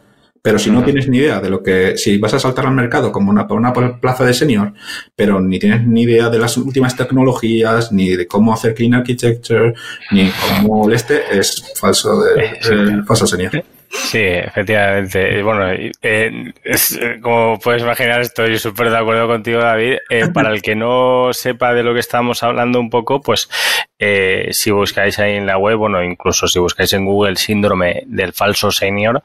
Pero 0.43 0.59
si 0.59 0.69
no 0.69 0.83
tienes 0.83 1.09
ni 1.09 1.17
idea 1.17 1.39
de 1.39 1.49
lo 1.49 1.63
que, 1.63 1.97
si 1.97 2.19
vas 2.19 2.35
a 2.35 2.39
saltar 2.39 2.67
al 2.67 2.75
mercado 2.75 3.11
como 3.11 3.31
una, 3.31 3.47
una 3.49 3.73
plaza 3.73 4.23
de 4.23 4.35
senior, 4.35 4.73
pero 5.15 5.41
ni 5.41 5.57
tienes 5.57 5.87
ni 5.87 6.03
idea 6.03 6.29
de 6.29 6.37
las 6.37 6.55
últimas 6.55 6.95
tecnologías, 6.95 7.91
ni 7.91 8.15
de 8.15 8.27
cómo 8.27 8.53
hacer 8.53 8.75
clean 8.75 8.93
architecture, 8.93 9.73
ni 10.11 10.29
cómo 10.29 10.91
este, 10.91 11.35
es 11.35 11.73
falso 11.79 12.21
de, 12.21 13.03
falso 13.07 13.25
senior. 13.25 13.63
Sí, 13.95 14.19
efectivamente. 14.19 15.41
Bueno, 15.41 15.71
eh, 15.71 15.91
eh, 16.01 17.19
como 17.21 17.59
puedes 17.59 17.81
imaginar, 17.81 18.21
estoy 18.21 18.57
súper 18.59 18.89
de 18.89 18.97
acuerdo 18.97 19.27
contigo, 19.27 19.59
David. 19.59 19.97
Eh, 20.09 20.27
para 20.33 20.51
el 20.51 20.61
que 20.61 20.75
no 20.75 21.33
sepa 21.33 21.73
de 21.73 21.83
lo 21.83 21.93
que 21.93 21.99
estamos 22.01 22.43
hablando 22.43 22.79
un 22.79 22.89
poco, 22.89 23.21
pues 23.21 23.49
eh, 23.97 24.49
si 24.51 24.71
buscáis 24.71 25.17
ahí 25.19 25.35
en 25.35 25.45
la 25.45 25.57
web, 25.57 25.77
bueno, 25.77 26.03
incluso 26.03 26.47
si 26.47 26.59
buscáis 26.59 26.91
en 26.93 27.05
Google 27.05 27.37
síndrome 27.37 28.03
del 28.07 28.33
falso 28.33 28.69
senior, 28.69 29.23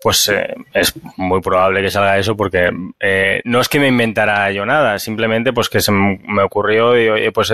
pues 0.00 0.30
eh, 0.30 0.54
es 0.72 0.94
muy 1.16 1.42
probable 1.42 1.82
que 1.82 1.90
salga 1.90 2.18
eso 2.18 2.34
porque 2.34 2.70
eh, 3.00 3.42
no 3.44 3.60
es 3.60 3.68
que 3.68 3.78
me 3.78 3.88
inventara 3.88 4.50
yo 4.50 4.64
nada, 4.64 4.98
simplemente 4.98 5.52
pues 5.52 5.68
que 5.68 5.80
se 5.80 5.92
me 5.92 6.42
ocurrió 6.42 6.98
y 6.98 7.08
oye, 7.08 7.32
pues 7.32 7.52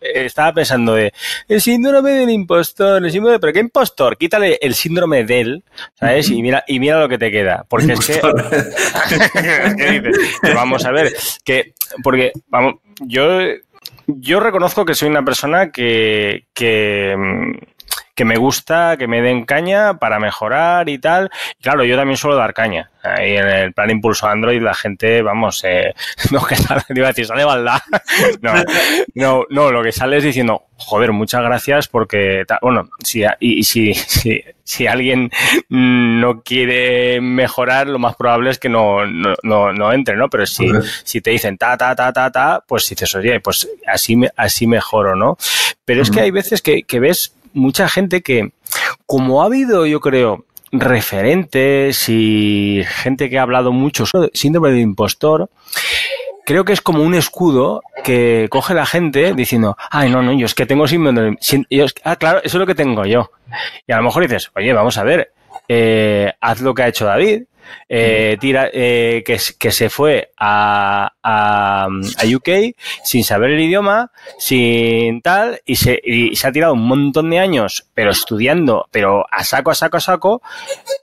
estaba 0.00 0.52
pensando 0.52 0.94
de 0.94 1.12
el 1.48 1.60
síndrome 1.60 2.10
del 2.10 2.30
impostor, 2.30 3.04
el 3.04 3.12
síndrome 3.12 3.34
de, 3.34 3.40
pero 3.40 3.52
qué 3.52 3.60
impostor, 3.60 4.16
quítale 4.16 4.58
el 4.60 4.74
síndrome 4.74 5.24
del, 5.24 5.62
¿sabes? 5.94 6.30
Y 6.30 6.42
mira, 6.42 6.64
y 6.66 6.80
mira 6.80 6.98
lo 6.98 7.08
que 7.08 7.18
te 7.18 7.30
queda, 7.30 7.64
porque 7.68 7.92
es 7.92 8.06
que, 8.06 8.20
vamos 10.54 10.84
a 10.84 10.90
ver, 10.90 11.12
que, 11.44 11.74
porque, 12.02 12.32
vamos, 12.48 12.74
yo 13.00 13.40
yo 14.06 14.40
reconozco 14.40 14.84
que 14.84 14.94
soy 14.94 15.08
una 15.08 15.24
persona 15.24 15.70
que, 15.70 16.46
que, 16.54 17.14
que 18.14 18.24
me 18.24 18.36
gusta 18.36 18.96
que 18.98 19.06
me 19.06 19.22
den 19.22 19.44
caña 19.44 19.98
para 19.98 20.18
mejorar 20.18 20.88
y 20.88 20.98
tal. 20.98 21.30
Y 21.58 21.62
claro, 21.62 21.84
yo 21.84 21.96
también 21.96 22.16
suelo 22.16 22.36
dar 22.36 22.52
caña. 22.52 22.90
Ahí 23.02 23.36
en 23.36 23.48
el 23.48 23.72
plan 23.72 23.90
Impulso 23.90 24.28
Android 24.28 24.62
la 24.62 24.74
gente, 24.74 25.22
vamos, 25.22 25.64
eh, 25.64 25.94
no 26.30 26.44
que 26.44 26.56
sale, 26.56 26.82
iba 26.90 27.06
a 27.06 27.10
decir, 27.10 27.26
sale 27.26 27.44
baldad. 27.44 27.80
no, 28.42 28.52
no, 29.14 29.44
no, 29.48 29.72
lo 29.72 29.82
que 29.82 29.92
sale 29.92 30.18
es 30.18 30.24
diciendo, 30.24 30.66
joder, 30.76 31.12
muchas 31.12 31.42
gracias 31.42 31.88
porque, 31.88 32.44
bueno, 32.60 32.90
si, 33.02 33.24
y, 33.40 33.64
si, 33.64 33.94
si, 33.94 34.42
si, 34.62 34.86
alguien 34.86 35.30
no 35.68 36.42
quiere 36.42 37.20
mejorar, 37.20 37.88
lo 37.88 37.98
más 37.98 38.14
probable 38.14 38.50
es 38.50 38.58
que 38.58 38.68
no, 38.68 39.04
no, 39.06 39.72
no, 39.72 39.92
entre, 39.92 40.16
¿no? 40.16 40.28
Pero 40.28 40.46
si, 40.46 40.68
si 41.02 41.20
te 41.20 41.30
dicen 41.30 41.56
ta, 41.56 41.76
ta, 41.76 41.96
ta, 41.96 42.12
ta, 42.12 42.30
ta, 42.30 42.62
pues 42.66 42.88
dices, 42.88 43.14
oye, 43.14 43.40
pues 43.40 43.68
así, 43.86 44.16
así 44.36 44.66
mejoro, 44.66 45.16
¿no? 45.16 45.36
Pero 45.84 46.02
es 46.02 46.10
que 46.10 46.20
hay 46.20 46.30
veces 46.30 46.62
que, 46.62 46.84
que 46.84 47.00
ves 47.00 47.34
mucha 47.52 47.88
gente 47.88 48.22
que, 48.22 48.52
como 49.06 49.42
ha 49.42 49.46
habido, 49.46 49.86
yo 49.86 50.00
creo, 50.00 50.44
referentes 50.72 52.08
y 52.08 52.82
gente 52.86 53.28
que 53.28 53.38
ha 53.38 53.42
hablado 53.42 53.72
mucho 53.72 54.06
sobre 54.06 54.30
síndrome 54.34 54.70
del 54.70 54.80
impostor, 54.80 55.50
creo 56.44 56.64
que 56.64 56.72
es 56.72 56.80
como 56.80 57.02
un 57.02 57.14
escudo 57.14 57.82
que 58.04 58.48
coge 58.50 58.74
la 58.74 58.86
gente 58.86 59.34
diciendo, 59.34 59.76
ay, 59.90 60.10
no, 60.10 60.22
no, 60.22 60.32
yo 60.32 60.46
es 60.46 60.54
que 60.54 60.66
tengo 60.66 60.86
síndrome 60.86 61.36
del 61.38 61.96
Ah, 62.04 62.16
claro, 62.16 62.38
eso 62.38 62.56
es 62.56 62.60
lo 62.60 62.66
que 62.66 62.74
tengo 62.74 63.04
yo. 63.04 63.30
Y 63.86 63.92
a 63.92 63.98
lo 63.98 64.02
mejor 64.02 64.22
dices, 64.22 64.50
oye, 64.56 64.72
vamos 64.72 64.96
a 64.98 65.04
ver, 65.04 65.32
eh, 65.68 66.32
haz 66.40 66.60
lo 66.60 66.74
que 66.74 66.82
ha 66.82 66.88
hecho 66.88 67.04
David, 67.04 67.44
eh, 67.88 68.36
tira, 68.40 68.68
eh, 68.72 69.22
que, 69.24 69.38
que, 69.58 69.70
se 69.70 69.90
fue 69.90 70.30
a, 70.38 71.12
a, 71.22 71.84
a, 71.84 72.36
UK 72.36 72.74
sin 73.04 73.24
saber 73.24 73.50
el 73.50 73.60
idioma, 73.60 74.10
sin 74.38 75.20
tal, 75.22 75.60
y 75.64 75.76
se, 75.76 76.00
y 76.02 76.34
se 76.36 76.46
ha 76.46 76.52
tirado 76.52 76.74
un 76.74 76.86
montón 76.86 77.30
de 77.30 77.38
años, 77.38 77.86
pero 77.94 78.10
estudiando, 78.10 78.88
pero 78.90 79.26
a 79.30 79.44
saco, 79.44 79.70
a 79.70 79.74
saco, 79.74 79.96
a 79.96 80.00
saco, 80.00 80.42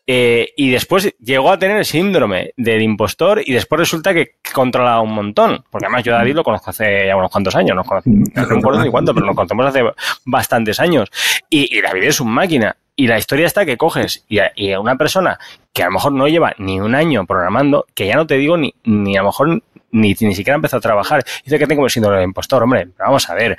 eh, 0.08 0.50
y 0.56 0.72
después 0.72 1.14
llegó 1.20 1.52
a 1.52 1.60
tener 1.60 1.78
el 1.78 1.86
síndrome 1.86 2.54
del 2.58 2.82
impostor 2.82 3.42
y 3.46 3.54
después 3.54 3.80
resulta 3.80 4.14
que 4.14 4.36
controla 4.54 5.00
un 5.02 5.14
montón, 5.14 5.64
porque 5.70 5.86
además 5.86 6.04
yo 6.04 6.14
a 6.14 6.20
David 6.20 6.36
lo 6.36 6.44
conozco 6.44 6.72
hace 6.72 7.08
ya 7.08 7.16
unos 7.16 7.32
cuantos 7.32 7.56
años, 7.56 7.76
no, 7.76 7.84
conozco, 7.84 8.10
no 8.10 8.46
recuerdo 8.46 8.84
ni 8.84 8.90
cuánto, 8.90 9.14
pero 9.14 9.26
lo 9.26 9.36
conocemos 9.36 9.66
hace 9.66 9.84
bastantes 10.26 10.80
años, 10.80 11.10
y, 11.50 11.78
y 11.78 11.82
David 11.82 12.04
es 12.04 12.20
un 12.20 12.32
máquina, 12.32 12.76
y 13.00 13.08
la 13.08 13.18
historia 13.18 13.46
está 13.46 13.66
que 13.66 13.78
coges 13.78 14.26
y 14.28 14.40
a, 14.40 14.52
y 14.58 14.74
una 14.74 14.98
persona 14.98 15.40
que 15.72 15.84
a 15.84 15.86
lo 15.86 15.94
mejor 15.94 16.12
no 16.12 16.28
lleva 16.28 16.54
ni 16.58 16.82
un 16.82 16.96
año 16.96 17.26
programando, 17.26 17.86
que 17.96 18.06
ya 18.06 18.16
no 18.16 18.28
te 18.28 18.36
digo 18.36 18.58
ni, 18.58 18.76
ni 18.84 19.16
a 19.16 19.22
lo 19.22 19.28
mejor 19.28 19.64
ni, 19.92 20.14
ni 20.20 20.36
siquiera 20.36 20.56
empezó 20.56 20.76
a 20.76 20.82
trabajar. 20.82 21.24
Dice 21.46 21.58
que 21.58 21.66
tengo 21.66 21.86
el 21.86 21.92
síndrome 21.92 22.18
del 22.18 22.26
impostor, 22.26 22.62
hombre. 22.62 22.90
Vamos 23.00 23.30
a 23.30 23.36
ver. 23.36 23.58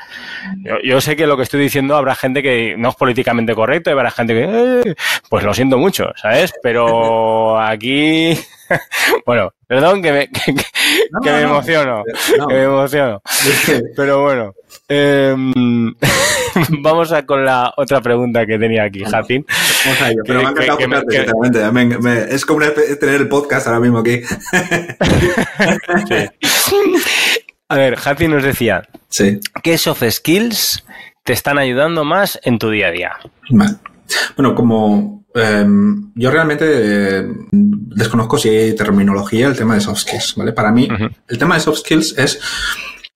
Yo, 0.58 0.74
yo, 0.84 1.00
sé 1.00 1.16
que 1.16 1.26
lo 1.26 1.38
que 1.38 1.44
estoy 1.44 1.58
diciendo 1.58 1.96
habrá 1.96 2.14
gente 2.14 2.42
que 2.42 2.74
no 2.76 2.90
es 2.90 2.96
políticamente 2.96 3.54
correcto 3.54 3.88
y 3.88 3.92
habrá 3.94 4.10
gente 4.10 4.34
que, 4.34 4.44
eh, 4.44 4.94
pues 5.30 5.42
lo 5.42 5.54
siento 5.54 5.78
mucho, 5.78 6.12
¿sabes? 6.16 6.52
Pero 6.62 7.58
aquí, 7.58 8.38
bueno, 9.24 9.54
perdón 9.70 10.02
que 10.02 10.10
me, 10.10 10.28
que, 10.32 10.52
no, 10.52 11.20
que 11.20 11.30
me 11.30 11.42
no, 11.42 11.50
emociono, 11.50 12.02
no. 12.38 12.46
que 12.48 12.54
me 12.54 12.64
emociono. 12.64 13.22
Pero 13.96 14.22
bueno, 14.22 14.52
eh, 14.88 15.32
vamos 16.80 17.12
a 17.12 17.24
con 17.24 17.44
la 17.44 17.72
otra 17.76 18.00
pregunta 18.00 18.44
que 18.46 18.58
tenía 18.58 18.82
aquí, 18.82 19.04
Japin. 19.04 19.46
Vamos 19.84 20.02
a 20.02 20.10
ello, 20.10 20.22
pero 20.26 20.42
me 20.42 20.48
ha 20.48 20.50
encantado 20.50 20.78
escucharte, 20.80 21.70
me, 21.70 21.98
me, 21.98 22.34
es 22.34 22.44
como 22.44 22.60
tener 22.60 23.20
el 23.20 23.28
podcast 23.28 23.68
ahora 23.68 23.78
mismo 23.78 24.00
aquí. 24.00 24.20
sí. 26.08 26.74
A 27.68 27.76
ver, 27.76 27.96
Happy 28.04 28.26
nos 28.26 28.42
decía, 28.42 28.82
sí. 29.08 29.38
¿qué 29.62 29.78
soft 29.78 30.02
skills 30.10 30.84
te 31.22 31.32
están 31.32 31.58
ayudando 31.58 32.04
más 32.04 32.40
en 32.42 32.58
tu 32.58 32.70
día 32.70 32.88
a 32.88 32.90
día? 32.90 33.12
Vale. 33.50 33.76
Bueno, 34.36 34.54
como 34.54 35.24
eh, 35.34 35.66
yo 36.14 36.30
realmente 36.30 36.66
eh, 36.68 37.28
desconozco 37.50 38.38
si 38.38 38.48
hay 38.48 38.74
terminología 38.74 39.46
el 39.46 39.56
tema 39.56 39.74
de 39.74 39.80
soft 39.80 40.00
skills, 40.00 40.34
¿vale? 40.36 40.52
Para 40.52 40.72
mí, 40.72 40.88
uh 40.90 40.94
-huh. 40.94 41.10
el 41.28 41.38
tema 41.38 41.54
de 41.54 41.60
soft 41.60 41.78
skills 41.78 42.18
es 42.18 42.40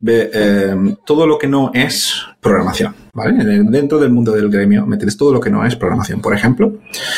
eh, 0.07 0.97
todo 1.07 1.27
lo 1.27 1.39
que 1.39 1.47
no 1.47 1.71
es 1.73 2.15
programación, 2.41 2.95
¿vale? 3.15 3.43
Dentro 3.65 3.99
del 3.99 4.11
mundo 4.11 4.33
del 4.33 4.51
gremio 4.51 4.85
metes 4.87 5.17
todo 5.17 5.33
lo 5.33 5.41
que 5.41 5.49
no 5.49 5.65
es 5.65 5.77
programación. 5.77 6.21
Por 6.21 6.35
ejemplo, 6.35 6.75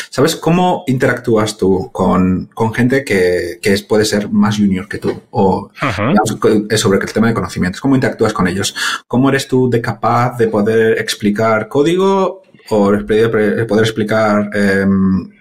¿sabes 0.08 0.36
cómo 0.36 0.84
interactúas 0.86 1.56
tú 1.56 1.90
con, 1.92 2.48
con 2.54 2.72
gente 2.72 3.04
que, 3.04 3.58
que 3.60 3.76
puede 3.88 4.04
ser 4.04 4.30
más 4.30 4.56
junior 4.56 4.86
que 4.88 4.98
tú? 4.98 5.20
O 5.30 5.70
digamos, 5.96 6.38
sobre 6.76 7.00
el 7.00 7.12
tema 7.12 7.26
de 7.26 7.34
conocimientos. 7.34 7.80
¿Cómo 7.80 7.96
interactúas 7.96 8.32
con 8.32 8.46
ellos? 8.46 8.74
¿Cómo 9.08 9.30
eres 9.30 9.48
tú 9.48 9.68
de 9.68 9.80
capaz 9.80 10.38
de 10.38 10.46
poder 10.46 10.98
explicar 11.00 11.66
código 11.66 12.42
o 12.70 12.92
poder 13.06 13.84
explicar 13.84 14.50
eh, 14.54 14.84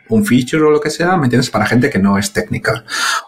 un 0.10 0.26
feature 0.26 0.64
o 0.64 0.72
lo 0.72 0.80
que 0.80 0.90
sea, 0.90 1.18
¿me 1.18 1.26
entiendes? 1.26 1.50
Para 1.50 1.66
gente 1.66 1.90
que 1.90 2.00
no 2.00 2.18
es 2.18 2.32
técnica. 2.32 2.84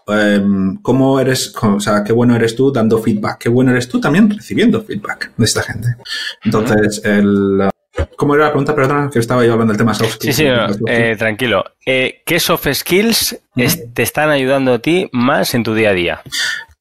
Um, 0.06 0.82
¿Cómo 0.82 1.20
eres, 1.20 1.54
o 1.62 1.80
sea, 1.80 2.04
qué 2.04 2.14
bueno 2.14 2.36
eres 2.36 2.56
tú 2.56 2.72
dando 2.72 3.00
feedback? 3.00 3.40
¿Qué 3.40 3.50
bueno 3.50 3.72
eres 3.72 3.88
tú 3.90 4.00
también 4.00 4.30
recibiendo 4.30 4.84
feedback 4.84 5.32
de 5.36 5.46
esta 5.46 5.64
gente? 5.64 5.96
Entonces, 6.44 7.02
uh 7.04 7.08
-huh. 7.08 7.20
el... 7.20 7.70
¿Cómo 8.16 8.36
era 8.36 8.46
la 8.46 8.52
pregunta? 8.52 8.76
Perdona, 8.76 9.10
que 9.12 9.18
estaba 9.18 9.44
yo 9.44 9.54
hablando 9.54 9.74
del 9.74 9.80
tema 9.80 9.94
soft 9.96 10.14
skills. 10.14 10.36
Sí, 10.36 10.44
sí, 10.44 10.50
no, 10.50 10.68
eh, 10.88 11.16
tranquilo. 11.18 11.64
Eh, 11.84 12.22
¿Qué 12.24 12.40
soft 12.40 12.68
skills 12.72 13.34
uh 13.34 13.62
-huh. 13.62 13.94
te 13.94 14.04
están 14.04 14.30
ayudando 14.30 14.74
a 14.74 14.80
ti 14.80 15.10
más 15.14 15.56
en 15.56 15.64
tu 15.64 15.74
día 15.74 15.90
a 15.90 15.94
día? 15.94 16.22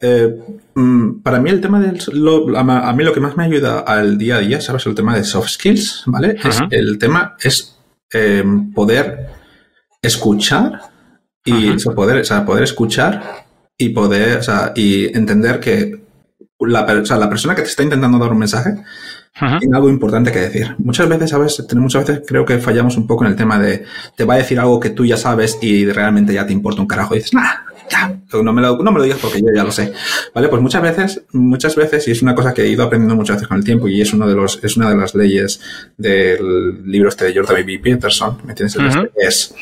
Eh, 0.07 0.37
para 1.23 1.41
mí 1.41 1.51
el 1.51 1.61
tema 1.61 1.81
del 1.81 1.99
lo, 2.13 2.57
a, 2.57 2.93
mí 2.93 3.03
lo 3.03 3.13
que 3.13 3.21
más 3.21 3.37
me 3.37 3.45
ayuda 3.45 3.81
al 3.81 4.19
día 4.19 4.37
a 4.37 4.41
día, 4.41 4.61
sabes, 4.61 4.87
el 4.87 4.95
tema 4.95 5.17
de 5.17 5.25
soft 5.25 5.49
skills, 5.49 6.05
¿vale? 6.07 6.37
Es, 6.45 6.61
el 6.71 6.99
tema 6.99 7.35
es 7.41 7.79
eh, 8.13 8.45
poder 8.75 9.31
escuchar 10.03 10.81
y 11.45 11.71
o 11.71 11.79
sea, 11.79 11.93
poder, 11.93 12.21
o 12.21 12.25
sea, 12.25 12.45
poder 12.45 12.65
escuchar 12.65 13.47
y 13.79 13.91
poder, 13.91 14.39
o 14.39 14.43
sea, 14.43 14.73
y 14.77 15.07
entender 15.17 15.61
que 15.61 16.05
la, 16.61 16.83
o 16.85 17.05
sea, 17.05 17.17
la 17.17 17.29
persona 17.29 17.55
que 17.55 17.63
te 17.63 17.69
está 17.69 17.83
intentando 17.83 18.19
dar 18.19 18.33
un 18.33 18.39
mensaje 18.39 18.75
tiene 19.61 19.77
algo 19.77 19.91
importante 19.91 20.33
que 20.33 20.41
decir. 20.41 20.75
Muchas 20.79 21.09
veces, 21.09 21.31
¿sabes? 21.31 21.63
Muchas 21.75 22.07
veces 22.07 22.25
creo 22.27 22.45
que 22.45 22.59
fallamos 22.59 22.97
un 22.97 23.07
poco 23.07 23.25
en 23.25 23.33
el 23.33 23.37
tema 23.37 23.59
de 23.59 23.85
te 24.17 24.25
va 24.25 24.35
a 24.35 24.39
decir 24.39 24.59
algo 24.59 24.81
que 24.81 24.91
tú 24.91 25.05
ya 25.05 25.17
sabes 25.17 25.59
y 25.61 25.85
realmente 25.91 26.33
ya 26.33 26.47
te 26.47 26.55
importa 26.55 26.81
un 26.81 26.87
carajo 26.87 27.15
y 27.15 27.19
dices, 27.19 27.35
nah, 27.35 27.66
no 28.43 28.53
me, 28.53 28.63
lo, 28.63 28.79
no 28.79 28.93
me 28.93 28.99
lo 28.99 29.05
digas 29.05 29.19
porque 29.21 29.41
yo 29.41 29.49
ya 29.55 29.65
lo 29.65 29.73
sé. 29.73 29.93
Vale, 30.35 30.49
pues 30.49 30.61
muchas 30.63 30.83
veces, 30.83 31.23
muchas 31.33 31.77
veces, 31.77 32.07
y 32.09 32.11
es 32.11 32.23
una 32.23 32.35
cosa 32.35 32.53
que 32.53 32.63
he 32.63 32.69
ido 32.69 32.85
aprendiendo 32.85 33.17
muchas 33.17 33.37
veces 33.37 33.49
con 33.49 33.59
el 33.59 33.65
tiempo, 33.65 33.89
y 33.89 34.01
es 34.01 34.13
uno 34.13 34.29
de 34.29 34.35
los, 34.35 34.63
es 34.63 34.77
una 34.77 34.91
de 34.91 34.97
las 34.97 35.15
leyes 35.15 35.61
del 35.97 36.85
libro 36.91 37.09
este 37.09 37.27
de 37.27 37.35
Jordan 37.35 37.65
B. 37.67 37.79
Peterson, 37.79 38.39
¿me 38.45 38.53
entiendes? 38.53 38.77
Uh 38.77 38.81
-huh. 38.81 39.11
Es, 39.17 39.55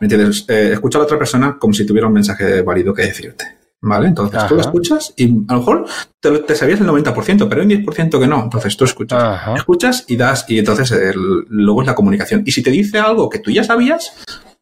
¿me 0.00 0.06
entiendes? 0.06 0.44
Eh, 0.48 0.70
escucha 0.72 0.98
a 0.98 1.00
la 1.00 1.04
otra 1.04 1.18
persona 1.18 1.56
como 1.58 1.72
si 1.74 1.86
tuviera 1.86 2.06
un 2.06 2.14
mensaje 2.14 2.62
válido 2.62 2.94
que 2.94 3.02
decirte. 3.02 3.58
¿Vale? 3.80 4.08
Entonces 4.08 4.38
Ajá. 4.38 4.48
tú 4.48 4.56
lo 4.56 4.60
escuchas 4.60 5.14
y 5.16 5.26
a 5.46 5.52
lo 5.52 5.58
mejor 5.60 5.86
te, 6.18 6.36
te 6.40 6.56
sabías 6.56 6.80
el 6.80 6.88
90%, 6.88 7.48
pero 7.48 7.60
hay 7.60 7.76
un 7.76 7.84
10% 7.84 8.18
que 8.18 8.26
no. 8.26 8.42
Entonces 8.42 8.76
tú 8.76 8.84
escuchas. 8.84 9.22
Ajá. 9.22 9.54
Escuchas 9.54 10.04
y 10.08 10.16
das, 10.16 10.46
y 10.48 10.58
entonces 10.58 10.90
el, 10.90 11.44
luego 11.48 11.82
es 11.82 11.86
la 11.86 11.94
comunicación. 11.94 12.42
Y 12.44 12.50
si 12.50 12.60
te 12.60 12.72
dice 12.72 12.98
algo 12.98 13.28
que 13.30 13.38
tú 13.38 13.52
ya 13.52 13.62
sabías, 13.62 14.14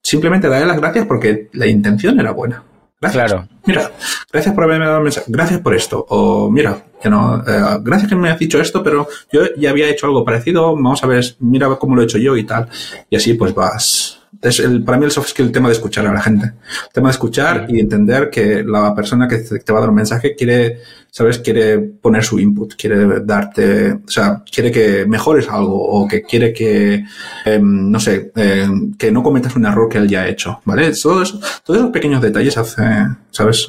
simplemente 0.02 0.48
dale 0.48 0.66
las 0.66 0.76
gracias 0.76 1.06
porque 1.06 1.48
la 1.54 1.66
intención 1.66 2.20
era 2.20 2.32
buena. 2.32 2.62
Gracias. 3.00 3.24
Claro. 3.24 3.48
Mira, 3.66 3.90
gracias 4.32 4.54
por 4.54 4.64
haberme 4.64 4.86
dado 4.86 4.98
el 4.98 5.04
mensaje. 5.04 5.26
Gracias 5.28 5.60
por 5.60 5.74
esto. 5.74 6.06
O 6.08 6.50
mira, 6.50 6.84
que 7.00 7.10
no, 7.10 7.42
eh, 7.46 7.78
gracias 7.82 8.08
que 8.08 8.16
me 8.16 8.30
has 8.30 8.38
dicho 8.38 8.60
esto, 8.60 8.82
pero 8.82 9.06
yo 9.32 9.42
ya 9.56 9.70
había 9.70 9.88
hecho 9.88 10.06
algo 10.06 10.24
parecido. 10.24 10.74
Vamos 10.74 11.02
a 11.02 11.06
ver, 11.06 11.24
mira 11.40 11.68
cómo 11.76 11.94
lo 11.94 12.02
he 12.02 12.04
hecho 12.04 12.18
yo 12.18 12.36
y 12.36 12.44
tal. 12.44 12.68
Y 13.10 13.16
así 13.16 13.34
pues 13.34 13.54
vas. 13.54 14.15
Es 14.42 14.60
el, 14.60 14.84
para 14.84 14.98
mí 14.98 15.04
el 15.04 15.10
soft 15.10 15.28
skill 15.28 15.46
el 15.46 15.52
tema 15.52 15.68
de 15.68 15.74
escuchar 15.74 16.06
a 16.06 16.12
la 16.12 16.20
gente. 16.20 16.46
El 16.46 16.92
tema 16.92 17.08
de 17.08 17.12
escuchar 17.12 17.66
sí. 17.68 17.76
y 17.76 17.80
entender 17.80 18.30
que 18.30 18.62
la 18.64 18.94
persona 18.94 19.28
que 19.28 19.38
te, 19.38 19.72
va 19.72 19.78
a 19.78 19.80
dar 19.80 19.90
un 19.90 19.96
mensaje 19.96 20.34
quiere 20.34 20.80
¿sabes? 21.16 21.38
Quiere 21.38 21.78
poner 21.78 22.22
su 22.22 22.38
input, 22.38 22.74
quiere 22.74 23.20
darte, 23.20 23.92
o 23.92 24.08
sea, 24.08 24.42
quiere 24.52 24.70
que 24.70 25.06
mejores 25.06 25.48
algo 25.48 25.82
o 25.82 26.06
que 26.06 26.20
quiere 26.20 26.52
que, 26.52 27.04
eh, 27.46 27.58
no 27.58 27.98
sé, 27.98 28.32
eh, 28.36 28.68
que 28.98 29.10
no 29.10 29.22
cometas 29.22 29.56
un 29.56 29.64
error 29.64 29.88
que 29.88 29.96
él 29.96 30.08
ya 30.08 30.20
ha 30.20 30.28
hecho, 30.28 30.60
¿vale? 30.66 30.92
Todo 30.92 31.22
eso, 31.22 31.40
todos 31.64 31.80
esos 31.80 31.90
pequeños 31.90 32.20
detalles 32.20 32.58
hace, 32.58 32.82
¿sabes? 33.30 33.66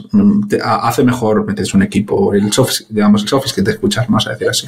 Te, 0.50 0.60
hace 0.62 1.06
mejor 1.06 1.46
metes 1.46 1.74
un 1.74 1.84
equipo, 1.84 2.34
el 2.34 2.52
soft, 2.52 2.82
digamos, 2.90 3.22
el 3.22 3.30
soft 3.30 3.48
skill 3.48 3.64
de 3.64 3.72
escuchar, 3.72 4.08
vamos 4.10 4.28
a 4.28 4.32
decir 4.32 4.50
así. 4.50 4.68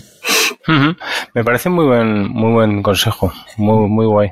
Uh 0.66 0.72
-huh. 0.72 0.97
Me 1.34 1.43
parece 1.43 1.68
muy 1.68 1.86
buen, 1.86 2.30
muy 2.30 2.54
buen 2.54 2.82
consejo, 2.82 3.34
muy, 3.58 3.89
muy 3.89 4.06
guay. 4.06 4.32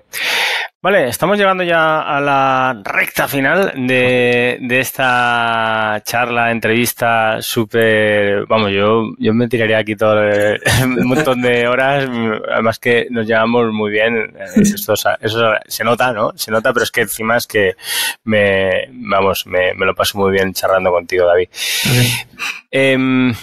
Vale, 0.88 1.10
estamos 1.10 1.38
llegando 1.38 1.66
ya 1.66 2.00
a 2.00 2.22
la 2.22 2.82
recta 2.82 3.28
final 3.28 3.74
de, 3.76 4.58
de 4.62 4.80
esta 4.80 6.02
charla, 6.06 6.50
entrevista 6.50 7.42
súper... 7.42 8.46
Vamos, 8.46 8.72
yo, 8.72 9.04
yo 9.18 9.34
me 9.34 9.50
tiraría 9.50 9.80
aquí 9.80 9.98
todo 9.98 10.24
el, 10.24 10.62
un 10.86 11.08
montón 11.08 11.42
de 11.42 11.68
horas, 11.68 12.10
además 12.50 12.80
que 12.80 13.06
nos 13.10 13.28
llevamos 13.28 13.74
muy 13.74 13.92
bien, 13.92 14.34
eso, 14.56 14.94
eso, 15.20 15.52
se 15.68 15.84
nota, 15.84 16.14
¿no? 16.14 16.32
Se 16.38 16.52
nota, 16.52 16.72
pero 16.72 16.86
es 16.86 16.92
que 16.92 17.02
encima 17.02 17.36
es 17.36 17.48
que 17.48 17.74
me, 18.24 18.88
vamos, 18.94 19.46
me, 19.46 19.74
me 19.74 19.86
lo 19.86 19.94
paso 19.94 20.18
muy 20.18 20.32
bien 20.32 20.54
charlando 20.54 20.90
contigo, 20.90 21.26
David. 21.26 21.50
Okay. 21.86 22.12
Eh, 22.72 23.34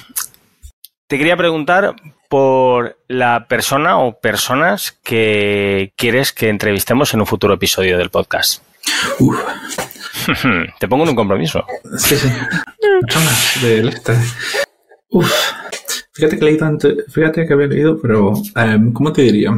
te 1.07 1.19
quería 1.19 1.37
preguntar 1.37 1.95
por 2.35 2.99
la 3.07 3.47
persona 3.47 4.01
o 4.01 4.19
personas 4.19 4.99
que 5.05 5.93
quieres 5.95 6.33
que 6.33 6.49
entrevistemos 6.49 7.15
en 7.15 7.21
un 7.21 7.27
futuro 7.29 7.55
episodio 7.55 7.97
del 7.97 8.11
podcast. 8.11 8.61
Uf. 9.21 9.39
Te 10.81 10.89
pongo 10.89 11.05
en 11.05 11.11
un 11.11 11.15
compromiso. 11.15 11.65
Sí, 11.97 12.17
sí. 12.17 12.27
Personas 13.03 13.63
del 13.63 13.87
este. 13.91 14.15
Uf. 15.11 15.33
Fíjate 16.13 16.37
que 16.37 16.45
leí 16.45 16.59
tanto, 16.59 16.89
fíjate 17.09 17.47
que 17.47 17.53
había 17.53 17.69
leído, 17.69 18.01
pero 18.03 18.33
em, 18.57 18.93
¿cómo 18.93 19.13
te 19.13 19.23
diría? 19.23 19.53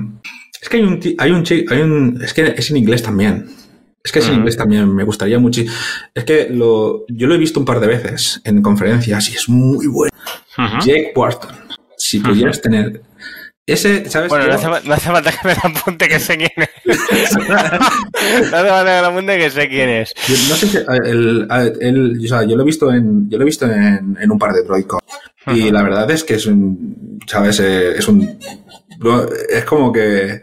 Es 0.61 0.69
que 0.69 0.77
hay 0.77 0.83
un, 0.83 1.01
hay 1.17 1.31
un, 1.31 1.45
hay 1.71 1.81
un, 1.81 2.21
es 2.23 2.35
que 2.35 2.43
es 2.59 2.71
en 2.71 2.77
inglés 2.77 3.03
también. 3.03 3.47
Es 4.05 4.13
que 4.13 4.19
es 4.19 4.27
en 4.27 4.33
Ujú. 4.33 4.41
inglés 4.41 4.59
también, 4.59 4.95
me 4.95 5.05
gustaría 5.05 5.39
mucho. 5.39 5.63
Es 6.15 6.25
que 6.25 6.49
lo, 6.51 7.07
yo 7.09 7.27
lo 7.27 7.35
he 7.37 7.39
visto 7.39 7.59
un 7.59 7.65
par 7.65 7.81
de 7.81 7.87
veces 7.87 8.43
en 8.45 8.61
conferencias 8.61 9.31
y 9.31 9.35
es 9.35 9.49
muy 9.49 9.87
bueno. 9.87 10.11
Jake 10.85 11.13
Wharton. 11.17 11.66
Si 12.09 12.21
pudieras 12.21 12.61
tener 12.61 13.01
ese, 13.67 14.09
¿sabes? 14.09 14.29
Bueno, 14.29 14.47
no 14.47 14.53
hace, 14.55 14.89
no 14.89 14.95
hace 14.95 15.11
falta 15.11 15.33
que 15.33 15.49
me 15.49 15.55
lo 15.55 15.61
apunte 15.65 16.09
que 16.09 16.21
sé 16.21 16.37
quién 16.37 16.51
es. 16.57 16.69
no 17.51 18.57
hace 18.57 18.69
falta 18.69 18.85
que 18.85 18.91
me 18.97 19.01
lo 19.01 19.07
apunte 19.09 19.39
que 19.39 19.51
sé 19.51 19.69
quién 19.69 19.89
es. 19.89 20.15
Yo 20.29 20.35
no 20.49 20.55
sé 20.55 20.67
si 20.69 20.77
el, 21.05 21.49
el- 21.81 22.21
o 22.25 22.29
sea, 22.29 22.45
yo 22.45 22.57
lo 22.57 22.63
he 22.63 22.67
visto 22.67 22.93
en, 22.93 23.29
yo 23.29 23.39
lo 23.39 23.43
he 23.43 23.47
visto 23.47 23.67
en, 23.67 24.17
en 24.21 24.31
un 24.31 24.39
par 24.39 24.53
de 24.53 24.63
DroidCon 24.63 25.01
y 25.55 25.71
la 25.71 25.83
verdad 25.83 26.11
es 26.11 26.23
que 26.25 26.35
es 26.35 26.47
un, 26.47 27.19
sabes, 27.27 27.61
Eh, 27.61 27.97
es 27.99 28.07
un, 28.09 28.39
es 29.49 29.65
como 29.65 29.93
que 29.93 30.43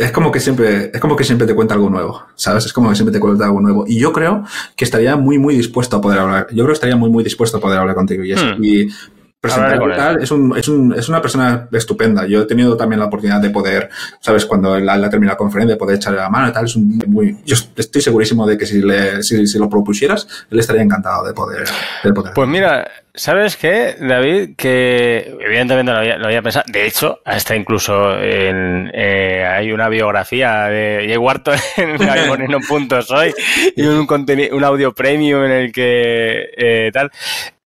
es 0.00 0.12
como 0.12 0.30
que 0.30 0.38
siempre, 0.38 0.90
es 0.94 1.00
como 1.00 1.16
que 1.16 1.24
siempre 1.24 1.46
te 1.46 1.54
cuenta 1.56 1.74
algo 1.74 1.90
nuevo, 1.90 2.22
¿sabes? 2.36 2.66
Es 2.66 2.72
como 2.72 2.88
que 2.88 2.94
siempre 2.94 3.12
te 3.12 3.18
cuenta 3.18 3.46
algo 3.46 3.60
nuevo. 3.60 3.84
Y 3.88 3.98
yo 3.98 4.12
creo 4.12 4.44
que 4.76 4.84
estaría 4.84 5.16
muy, 5.16 5.38
muy 5.38 5.56
dispuesto 5.56 5.96
a 5.96 6.00
poder 6.00 6.20
hablar. 6.20 6.46
Yo 6.50 6.58
creo 6.62 6.66
que 6.68 6.72
estaría 6.74 6.94
muy, 6.96 7.10
muy 7.10 7.24
dispuesto 7.24 7.56
a 7.56 7.60
poder 7.60 7.80
hablar 7.80 7.96
contigo. 7.96 8.22
Y, 8.24 8.32
es- 8.32 8.40
Hmm. 8.44 8.62
y 8.64 8.86
presentar 9.48 9.78
con 9.78 9.92
tal, 9.92 10.22
es, 10.22 10.30
un, 10.30 10.56
es, 10.56 10.68
un, 10.68 10.94
es 10.94 11.08
una 11.08 11.20
persona 11.20 11.68
estupenda. 11.72 12.26
Yo 12.26 12.42
he 12.42 12.46
tenido 12.46 12.76
también 12.76 13.00
la 13.00 13.06
oportunidad 13.06 13.40
de 13.40 13.50
poder, 13.50 13.88
¿sabes? 14.20 14.46
Cuando 14.46 14.76
él 14.76 14.88
ha 14.88 15.10
terminado 15.10 15.34
la 15.34 15.38
conferencia, 15.38 15.74
de 15.74 15.78
poder 15.78 15.96
echarle 15.96 16.18
la 16.18 16.30
mano 16.30 16.48
y 16.48 16.52
tal. 16.52 16.64
Es 16.64 16.76
un 16.76 17.02
muy, 17.06 17.36
yo 17.44 17.56
estoy 17.76 18.02
segurísimo 18.02 18.46
de 18.46 18.56
que 18.56 18.66
si, 18.66 18.80
le, 18.80 19.22
si, 19.22 19.46
si 19.46 19.58
lo 19.58 19.68
propusieras, 19.68 20.26
él 20.50 20.58
estaría 20.58 20.82
encantado 20.82 21.26
de 21.26 21.32
poder. 21.32 21.64
De 22.02 22.12
poder. 22.12 22.32
Pues 22.34 22.48
mira, 22.48 22.88
¿sabes 23.14 23.56
qué, 23.56 23.96
David? 24.00 24.54
Que 24.56 25.36
evidentemente 25.40 25.92
lo 25.92 25.98
había, 25.98 26.16
lo 26.16 26.26
había 26.26 26.42
pensado. 26.42 26.64
De 26.68 26.86
hecho, 26.86 27.20
hasta 27.24 27.56
incluso 27.56 28.18
en, 28.18 28.90
eh, 28.94 29.44
hay 29.44 29.72
una 29.72 29.88
biografía 29.88 30.64
de 30.64 31.06
Jay 31.08 31.16
Wharton 31.16 31.56
en 31.76 31.96
gabimoneno.soy 31.98 33.34
y 33.76 33.82
un, 33.82 34.06
un 34.52 34.64
audio 34.64 34.94
premium 34.94 35.44
en 35.44 35.50
el 35.50 35.72
que 35.72 36.50
eh, 36.56 36.90
tal. 36.92 37.10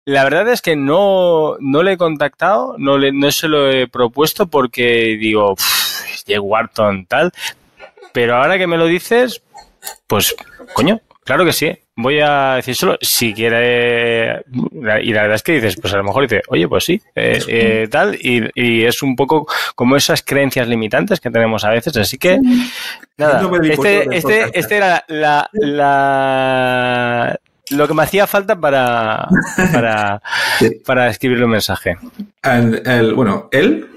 La 0.04 0.24
verdad 0.24 0.48
es 0.48 0.60
que 0.62 0.74
no, 0.74 1.56
no 1.60 1.82
le 1.82 1.92
he 1.92 1.96
contactado, 1.96 2.74
no, 2.78 2.98
le, 2.98 3.12
no 3.12 3.30
se 3.30 3.46
lo 3.48 3.70
he 3.70 3.86
propuesto 3.86 4.48
porque 4.48 5.16
digo, 5.20 5.54
"Pff, 5.54 6.24
Jay 6.26 6.38
Wharton 6.38 7.06
tal. 7.06 7.30
Pero 8.12 8.36
ahora 8.36 8.58
que 8.58 8.66
me 8.66 8.76
lo 8.76 8.86
dices, 8.86 9.42
pues, 10.06 10.34
coño, 10.74 11.00
claro 11.24 11.44
que 11.44 11.52
sí. 11.52 11.78
Voy 11.94 12.20
a 12.20 12.54
decírselo 12.56 12.96
si 13.02 13.34
quiere. 13.34 14.42
Y 15.02 15.12
la 15.12 15.22
verdad 15.22 15.34
es 15.34 15.42
que 15.42 15.52
dices, 15.52 15.76
pues 15.80 15.92
a 15.92 15.98
lo 15.98 16.04
mejor 16.04 16.22
dice, 16.22 16.42
oye, 16.48 16.66
pues 16.66 16.84
sí, 16.84 17.00
eh, 17.14 17.38
eh, 17.48 17.88
tal. 17.90 18.14
Y, 18.14 18.48
y 18.54 18.84
es 18.84 19.02
un 19.02 19.14
poco 19.14 19.46
como 19.74 19.94
esas 19.96 20.22
creencias 20.22 20.66
limitantes 20.68 21.20
que 21.20 21.30
tenemos 21.30 21.64
a 21.64 21.70
veces. 21.70 21.94
Así 21.98 22.16
que, 22.16 22.40
nada, 23.18 23.42
No 23.42 23.56
este, 23.62 24.16
este, 24.16 24.58
este 24.58 24.76
era 24.76 25.04
la, 25.08 25.48
la- 25.52 27.38
lo 27.72 27.88
que 27.88 27.94
me 27.94 28.02
hacía 28.02 28.26
falta 28.26 28.58
para, 28.58 29.26
para, 29.72 30.22
Sí. 30.58 30.70
para 30.84 31.08
escribirle 31.08 31.44
un 31.44 31.50
mensaje. 31.52 31.96
El- 32.42 32.82
el- 32.86 33.14
bueno, 33.14 33.48
él 33.52 33.88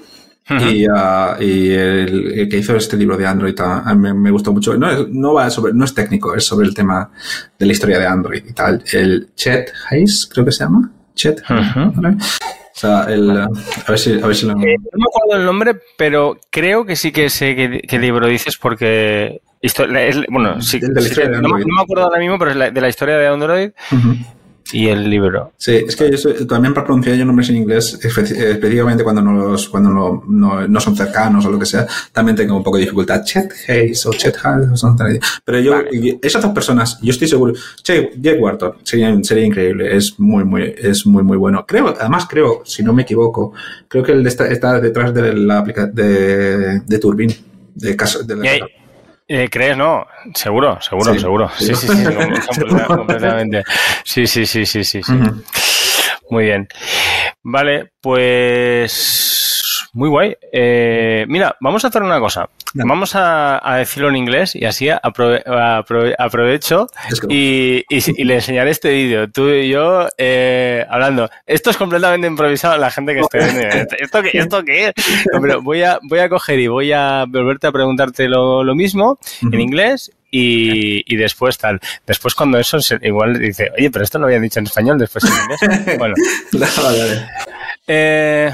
y, 0.47 0.86
ah, 0.95 1.38
y 1.39 1.71
el, 1.71 2.39
el 2.39 2.49
que 2.49 2.57
hizo 2.57 2.76
este 2.76 2.95
libro 2.97 3.17
de 3.17 3.26
Android 3.26 3.55
ah, 3.59 3.82
a 3.86 3.95
me, 3.95 4.13
me 4.13 4.30
gustó 4.30 4.53
mucho. 4.53 4.78
No, 4.78 4.89
es- 4.91 5.07
no 5.09 5.34
va 5.34 5.49
sobre, 5.49 5.73
no 5.73 5.86
es 5.86 5.93
técnico, 5.95 6.36
es 6.36 6.45
sobre 6.45 6.67
el 6.67 6.73
tema 6.76 7.09
de 7.57 7.65
la 7.65 7.71
historia 7.71 7.97
de 7.99 8.05
Android 8.05 8.43
y 8.47 8.53
tal. 8.53 8.84
El 8.93 9.30
Chet 9.36 9.71
Hayes, 9.89 10.30
creo 10.32 10.45
que 10.45 10.51
se 10.51 10.63
llama. 10.63 10.91
Chet. 11.15 11.41
Ujú. 11.49 11.91
¿vale? 11.99 12.17
O 12.17 12.78
sea, 12.78 13.05
el, 13.05 13.32
a 13.32 13.47
ver 13.88 13.97
si, 13.97 14.21
a 14.21 14.28
ver 14.28 14.36
si 14.36 14.45
lo. 14.45 14.51
Eh, 14.51 14.76
no 14.91 14.97
me 14.99 15.05
acuerdo 15.07 15.39
el 15.39 15.45
nombre, 15.45 15.80
pero 15.97 16.38
creo 16.51 16.86
que 16.86 16.95
sí 16.97 17.11
que 17.13 17.30
sé 17.30 17.82
qué 17.88 17.99
libro 17.99 18.28
dices 18.28 18.57
porque... 18.57 19.41
es- 19.62 20.22
bueno, 20.30 20.62
sí, 20.62 20.80
De 20.80 20.89
la 20.89 21.01
sí 21.01 21.08
historia 21.08 21.30
que- 21.32 21.36
de 21.38 21.41
no, 21.41 21.49
me- 21.49 21.56
Android. 21.56 21.66
no 21.68 21.76
me 21.76 21.82
acuerdo 21.82 22.03
ahora 22.06 22.20
mismo, 22.20 22.38
pero 22.39 22.51
es 22.51 22.58
la- 22.58 22.72
de 22.72 22.82
la 22.82 22.89
historia 22.89 23.18
de 23.18 23.28
Android 23.28 23.70
y 24.74 24.88
el 24.88 25.08
libro. 25.10 25.53
Sí, 25.58 25.76
es 25.88 25.95
que 25.95 26.10
yo 26.10 26.18
soy- 26.18 26.45
también 26.47 26.74
para 26.74 26.86
pronunciar 26.86 27.16
yo 27.16 27.24
nombres 27.26 27.49
en 27.49 27.58
inglés, 27.58 27.99
espe- 28.01 28.24
específicamente 28.24 29.03
cuando 29.03 29.22
no 29.22 29.32
los, 29.34 29.70
cuando 29.70 29.89
no, 29.91 30.24
no, 30.28 30.68
no 30.68 30.80
son 30.80 30.95
cercanos 30.95 31.45
o 31.45 31.51
lo 31.51 31.60
que 31.60 31.66
sea, 31.68 31.86
también 32.12 32.36
tengo 32.36 32.58
un 32.58 32.64
poco 32.64 32.78
de 32.78 32.82
dificultad. 32.84 33.24
Chet 33.24 33.51
Hayes 33.68 34.06
o 34.08 34.12
Chet 34.12 34.36
Hayes 34.43 34.84
o. 34.84 34.95
Pero 35.45 35.60
yo, 35.60 35.82
y 35.91 36.18
esas 36.22 36.41
dos 36.41 36.51
personas, 36.51 36.99
yo 37.01 37.12
estoy 37.12 37.28
seguro, 37.28 37.53
Che, 37.84 38.12
Jake 38.20 38.39
Wharton 38.39 38.74
sería, 38.84 39.16
sería 39.24 39.45
increíble, 39.45 39.95
es 39.95 40.20
muy, 40.20 40.43
muy, 40.43 40.74
es 40.78 41.06
muy, 41.06 41.22
muy 41.24 41.38
bueno. 41.38 41.64
Creo, 41.68 41.93
además 41.99 42.26
creo, 42.30 42.62
si 42.66 42.84
no 42.84 42.91
me 42.91 43.03
equivoco, 43.03 43.53
creo 43.88 44.03
que 44.03 44.14
él 44.14 44.26
está, 44.26 44.47
está 44.47 44.80
detrás 44.82 45.14
de 45.14 45.34
la 45.34 45.60
aplicación 45.60 45.93
de, 45.95 46.80
de 46.82 46.99
Turbine, 46.99 47.36
de 47.76 47.95
caso, 47.95 48.24
de 48.24 48.36
la- 48.36 48.68
eh, 49.28 49.49
¿Crees? 49.49 49.76
No, 49.78 50.05
seguro, 50.34 50.80
seguro, 50.82 51.13
Sí. 51.13 51.19
seguro. 51.19 51.49
Sí, 51.57 51.76
sí, 51.76 51.88
sí, 51.88 52.03
completa- 52.47 52.86
completamente. 52.88 53.63
Sí, 54.03 54.28
sí, 54.28 54.45
sí, 54.45 54.65
sí, 54.65 54.84
sí. 54.84 55.01
sí. 55.03 55.13
Muy 56.30 56.45
bien. 56.45 56.67
Vale, 57.43 57.91
pues 58.01 59.89
muy 59.93 60.09
guay. 60.09 60.36
Eh, 60.51 61.26
mira, 61.28 61.55
vamos 61.59 61.84
a 61.86 61.88
hacer 61.89 62.01
una 62.03 62.19
cosa. 62.19 62.49
Vamos 62.84 63.15
a, 63.15 63.59
a 63.67 63.78
decirlo 63.78 64.09
en 64.09 64.17
inglés 64.17 64.55
y 64.55 64.65
así 64.65 64.88
aprove- 64.88 65.43
aprove- 65.45 66.15
aprovecho 66.17 66.88
y, 67.30 67.86
y- 67.89 68.21
y 68.21 68.23
le 68.26 68.36
enseñaré 68.36 68.71
este 68.71 68.91
vídeo, 68.91 69.30
tú 69.30 69.49
y 69.49 69.69
yo 69.69 70.07
eh, 70.17 70.86
hablando. 70.89 71.30
Esto 71.45 71.69
es 71.69 71.78
completamente 71.78 72.28
improvisado 72.28 72.73
a 72.73 72.78
la 72.78 72.91
gente 72.91 73.13
que 73.13 73.21
esté 73.21 73.38
viendo. 73.39 73.95
¿Esto, 73.99 74.21
qué, 74.21 74.38
¿Esto 74.38 74.63
qué 74.63 74.88
es? 74.88 74.93
No, 75.34 75.41
pero 75.41 75.61
voy 75.61 75.84
a, 75.84 75.99
voy 76.03 76.19
a 76.19 76.28
coger 76.30 76.59
y 76.59 76.67
voy 76.67 76.91
a 76.91 77.26
volverte 77.28 77.67
a 77.67 77.71
preguntarte 77.71 78.28
lo, 78.28 78.63
lo 78.63 78.76
mismo 78.76 79.17
en 79.41 79.61
inglés 79.61 80.11
y, 80.30 81.01
y 81.11 81.15
después 81.17 81.57
tal. 81.57 81.80
Después 82.05 82.36
cuando 82.36 82.57
eso 82.59 82.82
se- 82.82 82.99
igual 83.03 83.39
dice, 83.39 83.71
oye, 83.78 83.89
pero 83.89 84.03
esto 84.03 84.19
lo 84.19 84.26
habían 84.26 84.41
dicho 84.41 84.59
en 84.59 84.65
español, 84.65 84.97
después 84.97 85.23
en 85.23 85.32
inglés. 85.32 85.95
Bueno. 85.97 86.15
Dale, 86.51 86.97
dale. 86.97 87.28
Eh, 87.88 88.53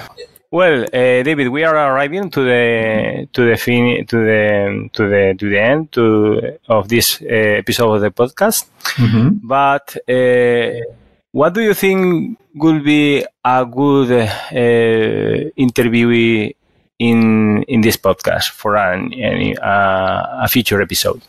well, 0.52 0.84
uh, 0.84 1.24
David, 1.24 1.48
we 1.48 1.64
are 1.64 1.76
arriving 1.76 2.30
to 2.30 2.44
the 2.44 3.28
to 3.32 3.50
the 3.50 3.56
fin 3.56 4.06
to 4.06 4.18
the 4.18 4.90
to 4.92 5.08
the 5.08 5.36
to 5.40 5.50
the 5.50 5.60
end 5.60 5.92
to, 5.94 6.58
of 6.68 6.90
this 6.90 7.22
uh, 7.22 7.26
episode 7.64 7.96
of 7.96 8.02
the 8.02 8.12
podcast. 8.12 8.68
Ujú. 9.00 9.40
But 9.42 9.96
uh, 10.10 10.84
what 11.32 11.54
do 11.54 11.62
you 11.62 11.74
think 11.74 12.38
would 12.56 12.84
be 12.84 13.26
a 13.46 13.66
good 13.66 14.12
uh, 14.12 15.52
interviewee 15.58 16.54
in 17.00 17.64
in 17.64 17.80
this 17.80 17.96
podcast 17.96 18.52
for 18.52 18.76
an, 18.76 19.14
any, 19.14 19.58
uh, 19.58 20.44
a 20.44 20.48
future 20.50 20.82
episode? 20.82 21.22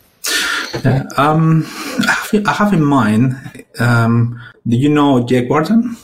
Yeah, 0.85 1.05
um, 1.17 1.65
I 2.09 2.13
have, 2.13 2.47
I 2.47 2.53
have 2.53 2.73
in 2.73 2.85
mind. 2.85 3.37
Um, 3.79 4.41
do 4.67 4.77
you 4.77 4.89
know 4.89 5.25
Jake 5.25 5.49
Wharton? 5.49 5.97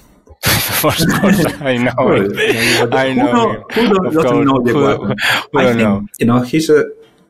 of 0.84 1.20
course, 1.20 1.44
I 1.60 1.76
know. 1.78 1.92
Well. 1.98 2.94
I 2.94 3.10
who 3.10 3.14
know. 3.14 3.64
who 3.72 3.88
don't- 3.88 4.14
doesn't 4.14 4.44
know 4.44 4.58
Jake 4.64 4.74
Who- 4.74 5.14
who 5.52 5.58
I 5.58 5.64
think, 5.64 5.78
know? 5.78 6.06
You 6.20 6.26
know, 6.26 6.40
he's 6.42 6.68
a 6.70 6.84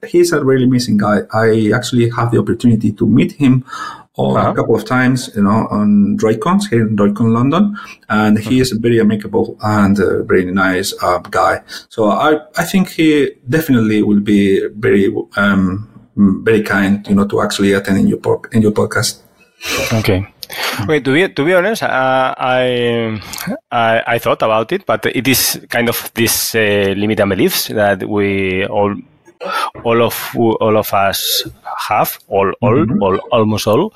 he's 0.06 0.32
a 0.32 0.44
really 0.44 0.66
missing 0.66 0.96
guy. 0.96 1.18
I 1.32 1.70
actually 1.74 2.08
have 2.10 2.30
the 2.30 2.38
opportunity 2.38 2.92
to 2.92 3.06
meet 3.06 3.32
him 3.32 3.64
uh, 4.18 4.32
Uh-huh. 4.34 4.50
a 4.50 4.54
couple 4.54 4.74
of 4.74 4.84
times, 4.84 5.30
you 5.36 5.42
know, 5.42 5.66
on 5.70 6.16
DroidCons 6.20 6.68
here 6.70 6.82
in 6.86 6.96
DroidCon 6.96 7.30
London, 7.38 7.76
and 8.08 8.38
he 8.38 8.58
is 8.60 8.72
a 8.72 8.78
very 8.78 8.98
amicable 9.00 9.56
and 9.62 9.98
uh, 10.00 10.22
very 10.24 10.44
nice 10.44 10.88
uh, 11.02 11.18
guy. 11.30 11.62
So 11.88 12.00
I 12.10 12.30
I 12.56 12.64
think 12.70 12.84
he 12.98 13.08
definitely 13.48 14.02
will 14.02 14.20
be 14.34 14.66
very 14.86 15.04
um 15.36 15.62
very 16.46 16.62
kind, 16.62 17.06
you 17.08 17.14
know, 17.14 17.26
to 17.32 17.40
actually 17.40 17.72
attend 17.78 17.98
in 18.02 18.06
your 18.08 18.18
po- 18.18 18.42
in 18.52 18.60
your 18.62 18.72
podcast. 18.72 19.22
Okay. 20.00 20.26
Okay, 20.82 21.00
to 21.00 21.12
be 21.12 21.28
to 21.28 21.44
be 21.44 21.54
honest, 21.54 21.82
uh, 21.82 22.34
I, 22.36 23.20
I 23.70 24.02
I 24.06 24.18
thought 24.18 24.40
about 24.42 24.72
it, 24.72 24.86
but 24.86 25.04
it 25.04 25.28
is 25.28 25.60
kind 25.68 25.88
of 25.88 26.10
this 26.14 26.54
uh, 26.54 26.94
limited 26.96 27.28
beliefs 27.28 27.68
that 27.68 28.08
we 28.08 28.64
all 28.66 28.94
all 29.84 30.02
of 30.02 30.16
all 30.36 30.76
of 30.76 30.92
us 30.94 31.44
have, 31.88 32.18
all 32.28 32.52
all, 32.62 32.86
all 33.02 33.16
almost 33.30 33.66
all. 33.66 33.92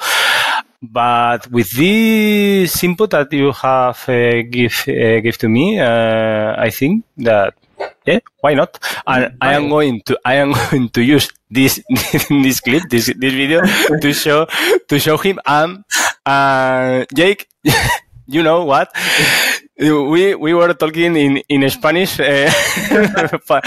But 0.83 1.47
with 1.51 1.71
this 1.73 2.83
input 2.83 3.11
that 3.11 3.33
you 3.33 3.53
have 3.53 4.03
uh, 4.09 4.43
give 4.51 4.85
uh, 4.89 5.21
give 5.21 5.39
to 5.39 5.49
me, 5.49 5.79
uh, 5.81 6.55
I 6.59 6.71
think 6.71 7.05
that 7.19 7.55
yeah, 8.07 8.21
why 8.41 8.55
not? 8.55 8.79
And 9.07 9.37
I 9.41 9.55
am 9.55 9.69
going 9.69 10.03
to 10.07 10.19
I 10.25 10.35
am 10.35 10.53
going 10.71 10.89
to 10.91 11.03
use 11.03 11.31
this 11.51 11.83
this 12.29 12.61
clip, 12.61 12.83
this 12.91 13.07
this 13.07 13.35
video 13.35 13.63
to 14.01 14.13
show 14.13 14.47
to 14.89 14.99
show 14.99 15.17
him 15.17 15.39
and 15.47 15.85
uh, 16.27 17.05
Jake, 17.15 17.49
you 18.27 18.43
know 18.43 18.65
what? 18.65 18.93
we 19.79 20.35
we 20.35 20.55
were 20.55 20.75
talking 20.75 21.17
in 21.17 21.43
in 21.49 21.69
Spanish. 21.71 22.21
Uh, 22.21 22.47
uh, 22.47 23.59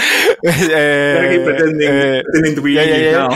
pretending, 1.44 1.88
uh, 1.88 2.22
pretending 2.24 2.54
to 2.54 2.62
be 2.62 2.72
yeah, 2.72 2.82
yeah, 2.82 2.96
yeah. 2.96 3.12
now. 3.12 3.30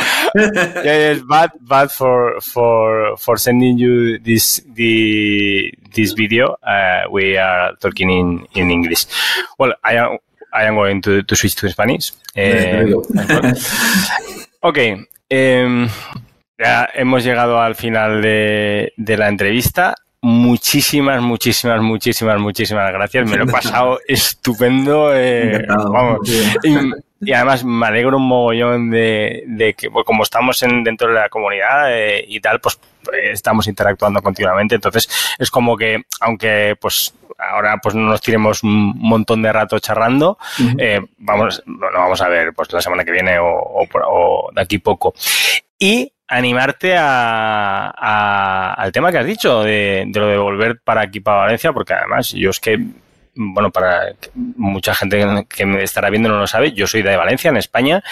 yeah, 0.80 0.96
yes, 1.12 1.20
but 1.28 1.52
but 1.60 1.92
for 1.92 2.40
for 2.40 3.16
for 3.16 3.36
sending 3.36 3.76
you 3.76 4.18
this 4.18 4.62
the 4.74 5.72
this 5.94 6.12
video, 6.12 6.56
uh, 6.62 7.04
we 7.10 7.36
are 7.36 7.76
talking 7.76 8.08
in 8.10 8.46
in 8.54 8.70
English. 8.70 9.06
Well, 9.58 9.74
I 9.84 9.96
am 9.96 10.18
I 10.52 10.66
am 10.66 10.74
going 10.76 11.00
to, 11.02 11.22
to 11.22 11.36
switch 11.36 11.54
to 11.56 11.68
Spanish. 11.68 12.12
Eh, 12.34 12.92
ok. 14.60 14.78
em, 15.28 15.88
ya 16.58 16.88
hemos 16.94 17.24
llegado 17.24 17.60
al 17.60 17.74
final 17.74 18.20
de, 18.22 18.92
de 18.96 19.16
la 19.16 19.28
entrevista. 19.28 19.94
Muchísimas, 20.22 21.22
muchísimas, 21.22 21.80
muchísimas, 21.80 22.38
muchísimas 22.38 22.92
gracias. 22.92 23.30
Me 23.30 23.36
lo 23.38 23.44
he 23.44 23.46
pasado 23.46 23.98
estupendo. 24.06 25.12
eh, 25.14 25.64
vamos. 25.68 26.28
Y, 26.62 26.74
y 27.22 27.32
además 27.32 27.64
me 27.64 27.86
alegro 27.86 28.18
un 28.18 28.26
mogollón 28.26 28.90
de, 28.90 29.44
de 29.46 29.72
que, 29.74 29.90
pues, 29.90 30.04
como 30.04 30.22
estamos 30.22 30.62
en, 30.62 30.84
dentro 30.84 31.08
de 31.08 31.14
la 31.14 31.28
comunidad 31.30 31.90
eh, 31.96 32.22
y 32.28 32.38
tal, 32.40 32.60
pues 32.60 32.78
eh, 33.12 33.30
estamos 33.32 33.66
interactuando 33.66 34.20
continuamente. 34.20 34.74
Entonces 34.74 35.08
es 35.38 35.50
como 35.50 35.76
que, 35.76 36.02
aunque 36.20 36.76
pues 36.78 37.14
ahora 37.50 37.78
pues 37.82 37.94
no 37.94 38.02
nos 38.02 38.20
tiremos 38.20 38.62
un 38.62 38.92
montón 38.98 39.42
de 39.42 39.52
rato 39.52 39.78
charrando, 39.78 40.38
eh, 40.78 41.00
vamos, 41.18 41.62
lo 41.66 41.90
vamos 41.92 42.20
a 42.20 42.28
ver 42.28 42.52
pues 42.54 42.72
la 42.72 42.80
semana 42.80 43.04
que 43.04 43.12
viene 43.12 43.38
o, 43.38 43.46
o 43.48 43.86
o 44.06 44.50
de 44.54 44.60
aquí 44.62 44.78
poco. 44.78 45.14
Y 45.78 46.12
animarte 46.28 46.96
a, 46.96 47.92
a- 47.96 48.74
al 48.74 48.92
tema 48.92 49.10
que 49.10 49.18
has 49.18 49.26
dicho 49.26 49.62
de, 49.62 50.04
de 50.06 50.20
lo 50.20 50.26
de 50.28 50.36
volver 50.38 50.80
para 50.84 51.02
aquí, 51.02 51.20
para 51.20 51.38
Valencia, 51.38 51.72
porque 51.72 51.94
además 51.94 52.32
yo 52.32 52.50
es 52.50 52.60
que, 52.60 52.78
bueno, 53.34 53.70
para 53.70 54.12
mucha 54.34 54.94
gente 54.94 55.46
que 55.48 55.66
me 55.66 55.82
estará 55.82 56.10
viendo 56.10 56.28
no 56.28 56.38
lo 56.38 56.46
sabe, 56.46 56.72
yo 56.72 56.86
soy 56.86 57.02
de 57.02 57.16
Valencia, 57.16 57.48
en 57.48 57.56
España, 57.56 58.02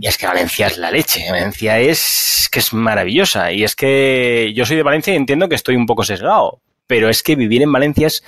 y 0.00 0.06
es 0.06 0.16
que 0.18 0.26
Valencia 0.26 0.66
es 0.68 0.78
la 0.78 0.90
leche. 0.90 1.30
Valencia 1.30 1.78
es 1.78 2.48
que 2.50 2.58
es 2.60 2.72
maravillosa. 2.72 3.52
Y 3.52 3.64
es 3.64 3.74
que 3.76 4.52
yo 4.54 4.64
soy 4.64 4.76
de 4.76 4.82
Valencia 4.82 5.12
y 5.12 5.16
entiendo 5.16 5.48
que 5.48 5.54
estoy 5.54 5.76
un 5.76 5.86
poco 5.86 6.02
sesgado. 6.04 6.60
Pero 6.92 7.08
es 7.08 7.22
que 7.22 7.36
vivir 7.36 7.62
en 7.62 7.72
Valencia 7.72 8.06
es 8.06 8.22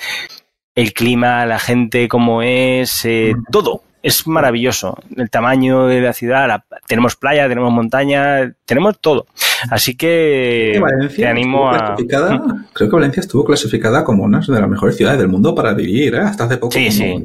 el 0.75 0.95
clima, 0.95 1.45
la 1.45 1.59
gente 1.59 2.09
como 2.09 2.41
es, 2.41 3.05
eh, 3.05 3.35
todo. 3.53 3.83
Es 4.03 4.27
maravilloso. 4.27 4.97
El 5.19 5.29
tamaño 5.29 5.85
de 5.87 6.01
la 6.01 6.15
ciudad, 6.15 6.49
la- 6.49 6.65
tenemos 6.87 7.15
playa, 7.15 7.47
tenemos 7.47 7.71
montaña, 7.71 8.55
tenemos 8.65 8.99
todo. 9.03 9.27
Así 9.69 9.97
que 9.99 10.79
Valencia 10.81 11.27
te 11.27 11.31
animo 11.31 11.69
a... 11.69 11.95
clasificada- 11.95 12.41
creo 12.73 12.89
que 12.89 12.97
Valencia 12.97 13.21
estuvo 13.21 13.45
clasificada 13.45 14.03
como 14.03 14.23
una 14.23 14.41
de 14.41 14.61
las 14.61 14.69
mejores 14.71 14.97
ciudades 14.97 15.19
del 15.19 15.29
mundo 15.29 15.55
para 15.55 15.75
vivir, 15.75 16.15
¿eh? 16.15 16.21
hasta 16.21 16.45
hace 16.45 16.57
poco. 16.57 16.73
Sí, 16.73 16.91
sí. 16.91 17.23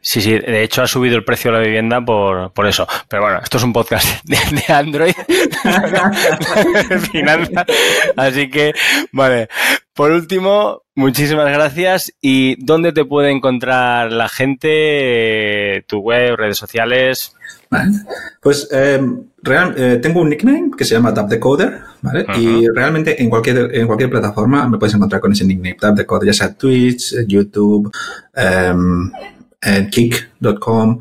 Sí, 0.00 0.20
sí, 0.20 0.30
de 0.38 0.62
hecho 0.62 0.82
ha 0.82 0.86
subido 0.86 1.16
el 1.16 1.24
precio 1.24 1.50
de 1.50 1.58
la 1.58 1.64
vivienda 1.64 2.00
por, 2.04 2.52
por 2.52 2.66
eso. 2.66 2.86
Pero 3.08 3.22
bueno, 3.22 3.40
esto 3.42 3.56
es 3.58 3.64
un 3.64 3.72
podcast 3.72 4.06
de, 4.24 4.36
de 4.36 4.72
Android, 4.72 5.14
de 6.88 6.98
finanzas. 7.12 7.64
Así 8.16 8.50
que, 8.50 8.72
vale. 9.12 9.48
Por 9.94 10.12
último, 10.12 10.82
muchísimas 10.94 11.50
gracias. 11.52 12.12
¿Y 12.20 12.64
dónde 12.64 12.92
te 12.92 13.04
puede 13.04 13.30
encontrar 13.32 14.12
la 14.12 14.28
gente? 14.28 15.84
Tu 15.88 15.98
web, 15.98 16.36
redes 16.36 16.56
sociales. 16.56 17.34
Vale. 17.70 17.90
Pues 18.40 18.68
eh, 18.70 19.00
real- 19.42 19.74
eh, 19.76 19.98
tengo 20.00 20.20
un 20.20 20.30
nickname 20.30 20.70
que 20.78 20.84
se 20.84 20.94
llama 20.94 21.12
TapDecoder, 21.12 21.80
¿vale? 22.02 22.24
Y 22.38 22.66
realmente 22.74 23.20
en 23.20 23.28
cualquier, 23.28 23.74
en 23.74 23.86
cualquier 23.86 24.08
plataforma 24.10 24.68
me 24.68 24.78
puedes 24.78 24.94
encontrar 24.94 25.20
con 25.20 25.32
ese 25.32 25.44
nickname, 25.44 25.74
TapDecoder, 25.74 26.28
ya 26.28 26.32
sea 26.32 26.54
Twitch, 26.54 27.14
eh, 27.14 27.24
YouTube, 27.26 27.90
em, 28.34 29.10
en 29.60 29.90
Kick.com, 29.90 30.98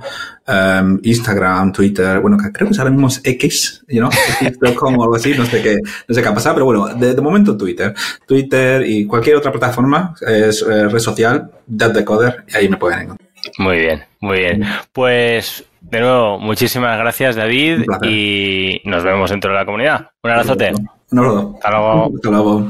em, 0.47 0.99
Instagram, 1.03 1.72
Twitter, 1.72 2.20
bueno, 2.20 2.38
creo 2.38 2.70
que 2.70 2.78
ahora 2.78 2.89
mismo 2.89 3.08
es 3.08 3.22
X, 3.24 3.84
you 3.88 3.99
know, 3.99 4.10
X.com 4.41 4.97
o 4.97 5.03
algo 5.03 5.16
así, 5.16 5.34
no 5.38 5.45
sé 5.45 5.62
qué, 5.62 5.78
no 6.08 6.16
sé 6.16 6.22
qué 6.22 6.28
ha 6.28 6.34
pasado, 6.34 6.55
pero 6.55 6.66
bueno, 6.66 6.88
de, 6.88 7.14
de 7.14 7.22
momento 7.22 7.55
Twitter, 7.55 7.93
Twitter 8.26 8.84
y 8.88 9.05
cualquier 9.05 9.36
otra 9.36 9.51
plataforma, 9.51 10.16
es 10.22 10.62
eh, 10.62 10.88
red 10.88 10.99
social, 10.99 11.51
TapDecoder, 11.78 12.45
y 12.47 12.58
ahí 12.58 12.70
me 12.70 12.78
pueden 12.78 13.01
encontrar. 13.01 13.28
Muy 13.60 13.78
bien, 13.78 14.03
muy 14.20 14.39
bien. 14.39 14.64
Pues, 14.91 15.64
de 15.82 16.01
nuevo, 16.01 16.39
muchísimas 16.39 16.97
gracias, 16.97 17.36
David. 17.36 17.86
Y 18.03 18.82
nos 18.84 19.03
vemos 19.03 19.30
dentro 19.30 19.51
de 19.51 19.58
la 19.58 19.66
comunidad. 19.66 20.12
Un 20.24 20.32
abrazote. 20.32 20.74
Un 21.12 21.20
abrazo. 21.20 21.53
Hasta 21.55 21.72
luego. 21.72 22.12
Hasta 22.16 22.30
luego. 22.30 22.68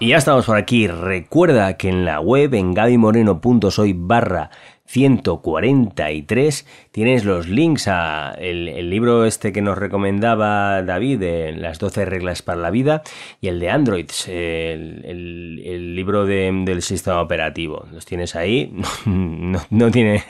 Y 0.00 0.08
ya 0.08 0.18
estamos 0.18 0.46
por 0.46 0.56
aquí. 0.56 0.86
Recuerda 0.86 1.76
que 1.76 1.88
en 1.88 2.04
la 2.04 2.20
web, 2.20 2.54
en 2.54 2.72
gabimoreno.soy 2.72 3.94
barra 3.96 4.50
143, 4.88 6.66
tienes 6.90 7.24
los 7.24 7.46
links 7.48 7.88
a 7.88 8.34
el, 8.38 8.88
libro 8.88 9.24
este 9.26 9.52
que 9.52 9.60
nos 9.62 9.76
recomendaba 9.78 10.82
David, 10.82 11.18
de 11.18 11.52
las 11.52 11.78
12 11.78 12.04
reglas 12.06 12.42
para 12.42 12.58
la 12.60 12.70
vida, 12.70 13.02
y 13.40 13.48
el 13.48 13.60
de 13.60 13.70
Androids, 13.70 14.26
el, 14.28 15.04
el- 15.04 15.62
el 15.64 15.94
libro 15.94 16.24
de- 16.24 16.50
del 16.64 16.80
sistema 16.82 17.20
operativo. 17.20 17.86
Los 17.92 18.06
tienes 18.06 18.34
ahí, 18.34 18.72
no, 19.06 19.60
no 19.70 19.90
tiene 19.90 20.22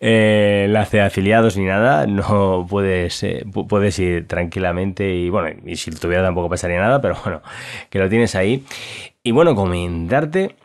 eh, 0.00 0.64
enlace 0.66 0.96
de 0.98 1.02
afiliados 1.04 1.56
ni 1.56 1.64
nada, 1.64 2.06
no 2.06 2.66
puedes, 2.68 3.22
eh, 3.22 3.44
pu- 3.46 3.66
puedes 3.68 3.98
ir 3.98 4.26
tranquilamente 4.26 5.14
y 5.14 5.30
bueno, 5.30 5.56
y 5.64 5.76
si 5.76 5.90
lo 5.90 5.98
tuviera 5.98 6.22
tampoco 6.24 6.48
pasaría 6.48 6.80
nada, 6.80 7.00
pero 7.00 7.16
bueno, 7.22 7.42
que 7.90 7.98
lo 7.98 8.08
tienes 8.08 8.34
ahí. 8.34 8.64
Y 9.22 9.30
bueno, 9.32 9.54
comentarte 9.54 10.56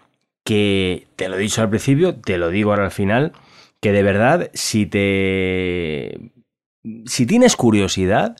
que 0.44 1.08
te 1.16 1.30
lo 1.30 1.36
he 1.36 1.40
dicho 1.40 1.62
al 1.62 1.70
principio, 1.70 2.16
te 2.16 2.38
lo 2.38 2.50
digo 2.50 2.72
ahora 2.72 2.86
al 2.86 2.92
final, 2.92 3.34
que 3.82 3.92
de 3.92 4.04
verdad, 4.04 4.50
si 4.54 4.86
te. 4.86 6.32
Si 7.06 7.26
tienes 7.26 7.56
curiosidad 7.56 8.36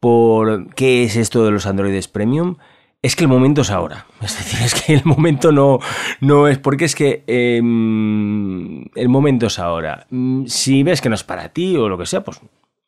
por 0.00 0.74
qué 0.74 1.04
es 1.04 1.16
esto 1.16 1.44
de 1.44 1.50
los 1.50 1.66
Androides 1.66 2.06
Premium, 2.06 2.56
es 3.02 3.16
que 3.16 3.24
el 3.24 3.28
momento 3.28 3.62
es 3.62 3.70
ahora. 3.70 4.06
Es 4.20 4.36
decir, 4.36 4.60
es 4.64 4.74
que 4.74 4.94
el 4.94 5.04
momento 5.04 5.50
no, 5.50 5.80
no 6.20 6.46
es. 6.46 6.58
Porque 6.58 6.84
es 6.84 6.94
que 6.94 7.24
em, 7.26 8.84
el 8.94 9.08
momento 9.08 9.46
es 9.46 9.58
ahora. 9.58 10.06
Si 10.46 10.82
ves 10.82 11.00
que 11.00 11.08
no 11.08 11.14
es 11.14 11.24
para 11.24 11.48
ti 11.48 11.76
o 11.76 11.88
lo 11.88 11.98
que 11.98 12.06
sea, 12.06 12.22
pues 12.22 12.40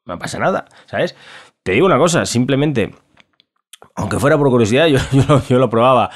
no 0.04 0.18
pasa 0.18 0.38
nada, 0.38 0.66
¿sabes? 0.86 1.16
Te 1.62 1.72
digo 1.72 1.86
una 1.86 1.98
cosa, 1.98 2.26
simplemente 2.26 2.92
aunque 4.00 4.18
fuera 4.18 4.38
por 4.38 4.48
curiosidad, 4.48 4.86
yo, 4.86 4.98
yo 5.48 5.58
lo 5.58 5.70
probaba. 5.70 6.10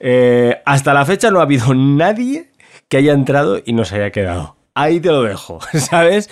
Eh, 0.00 0.60
hasta 0.64 0.94
la 0.94 1.04
fecha 1.04 1.30
no 1.30 1.40
ha 1.40 1.42
habido 1.42 1.74
nadie 1.74 2.50
que 2.88 2.98
haya 2.98 3.12
entrado 3.12 3.60
y 3.64 3.72
no 3.72 3.84
se 3.84 3.96
haya 3.96 4.10
quedado. 4.10 4.56
Ahí 4.74 5.00
te 5.00 5.08
lo 5.08 5.22
dejo, 5.22 5.60
¿sabes? 5.74 6.30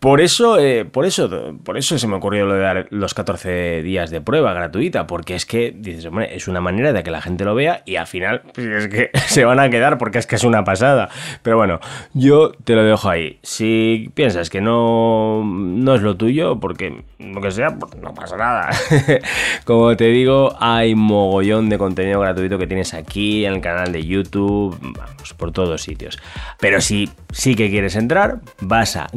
Por 0.00 0.20
eso, 0.20 0.60
eh, 0.60 0.84
por 0.84 1.06
eso, 1.06 1.56
por 1.64 1.76
eso 1.76 1.98
se 1.98 2.06
me 2.06 2.14
ocurrió 2.14 2.46
lo 2.46 2.54
de 2.54 2.60
dar 2.60 2.86
los 2.90 3.14
14 3.14 3.82
días 3.82 4.10
de 4.10 4.20
prueba 4.20 4.52
gratuita, 4.52 5.08
porque 5.08 5.34
es 5.34 5.44
que 5.44 5.74
dices, 5.76 6.08
es 6.30 6.46
una 6.46 6.60
manera 6.60 6.92
de 6.92 7.02
que 7.02 7.10
la 7.10 7.20
gente 7.20 7.44
lo 7.44 7.56
vea 7.56 7.82
y 7.84 7.96
al 7.96 8.06
final 8.06 8.42
pues, 8.54 8.66
es 8.66 8.88
que 8.88 9.10
se 9.26 9.44
van 9.44 9.58
a 9.58 9.70
quedar 9.70 9.98
porque 9.98 10.18
es 10.18 10.26
que 10.28 10.36
es 10.36 10.44
una 10.44 10.62
pasada. 10.62 11.08
Pero 11.42 11.56
bueno, 11.56 11.80
yo 12.14 12.52
te 12.62 12.76
lo 12.76 12.84
dejo 12.84 13.10
ahí. 13.10 13.40
Si 13.42 14.10
piensas 14.14 14.50
que 14.50 14.60
no, 14.60 15.42
no 15.44 15.94
es 15.96 16.02
lo 16.02 16.16
tuyo, 16.16 16.60
porque 16.60 17.02
lo 17.18 17.40
que 17.40 17.50
sea, 17.50 17.76
pues 17.76 17.96
no 17.96 18.14
pasa 18.14 18.36
nada. 18.36 18.70
Como 19.64 19.96
te 19.96 20.04
digo, 20.04 20.54
hay 20.60 20.94
mogollón 20.94 21.68
de 21.68 21.78
contenido 21.78 22.20
gratuito 22.20 22.56
que 22.56 22.68
tienes 22.68 22.94
aquí 22.94 23.44
en 23.44 23.54
el 23.54 23.60
canal 23.60 23.90
de 23.90 24.04
YouTube, 24.04 24.78
vamos, 24.80 25.34
por 25.34 25.50
todos 25.50 25.82
sitios. 25.82 26.18
Pero 26.60 26.80
si 26.80 27.10
sí 27.32 27.56
que 27.56 27.68
quieres 27.68 27.96
entrar, 27.96 28.38
vas 28.60 28.96
a 28.96 29.08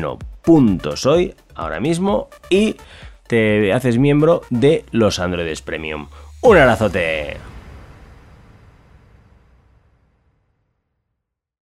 gabimoreno.soy 0.00 1.34
ahora 1.54 1.80
mismo 1.80 2.28
y 2.48 2.76
te 3.26 3.72
haces 3.72 3.98
miembro 3.98 4.42
de 4.50 4.84
los 4.90 5.18
Androides 5.18 5.62
Premium. 5.62 6.08
Un 6.42 6.56
abrazote. 6.56 7.47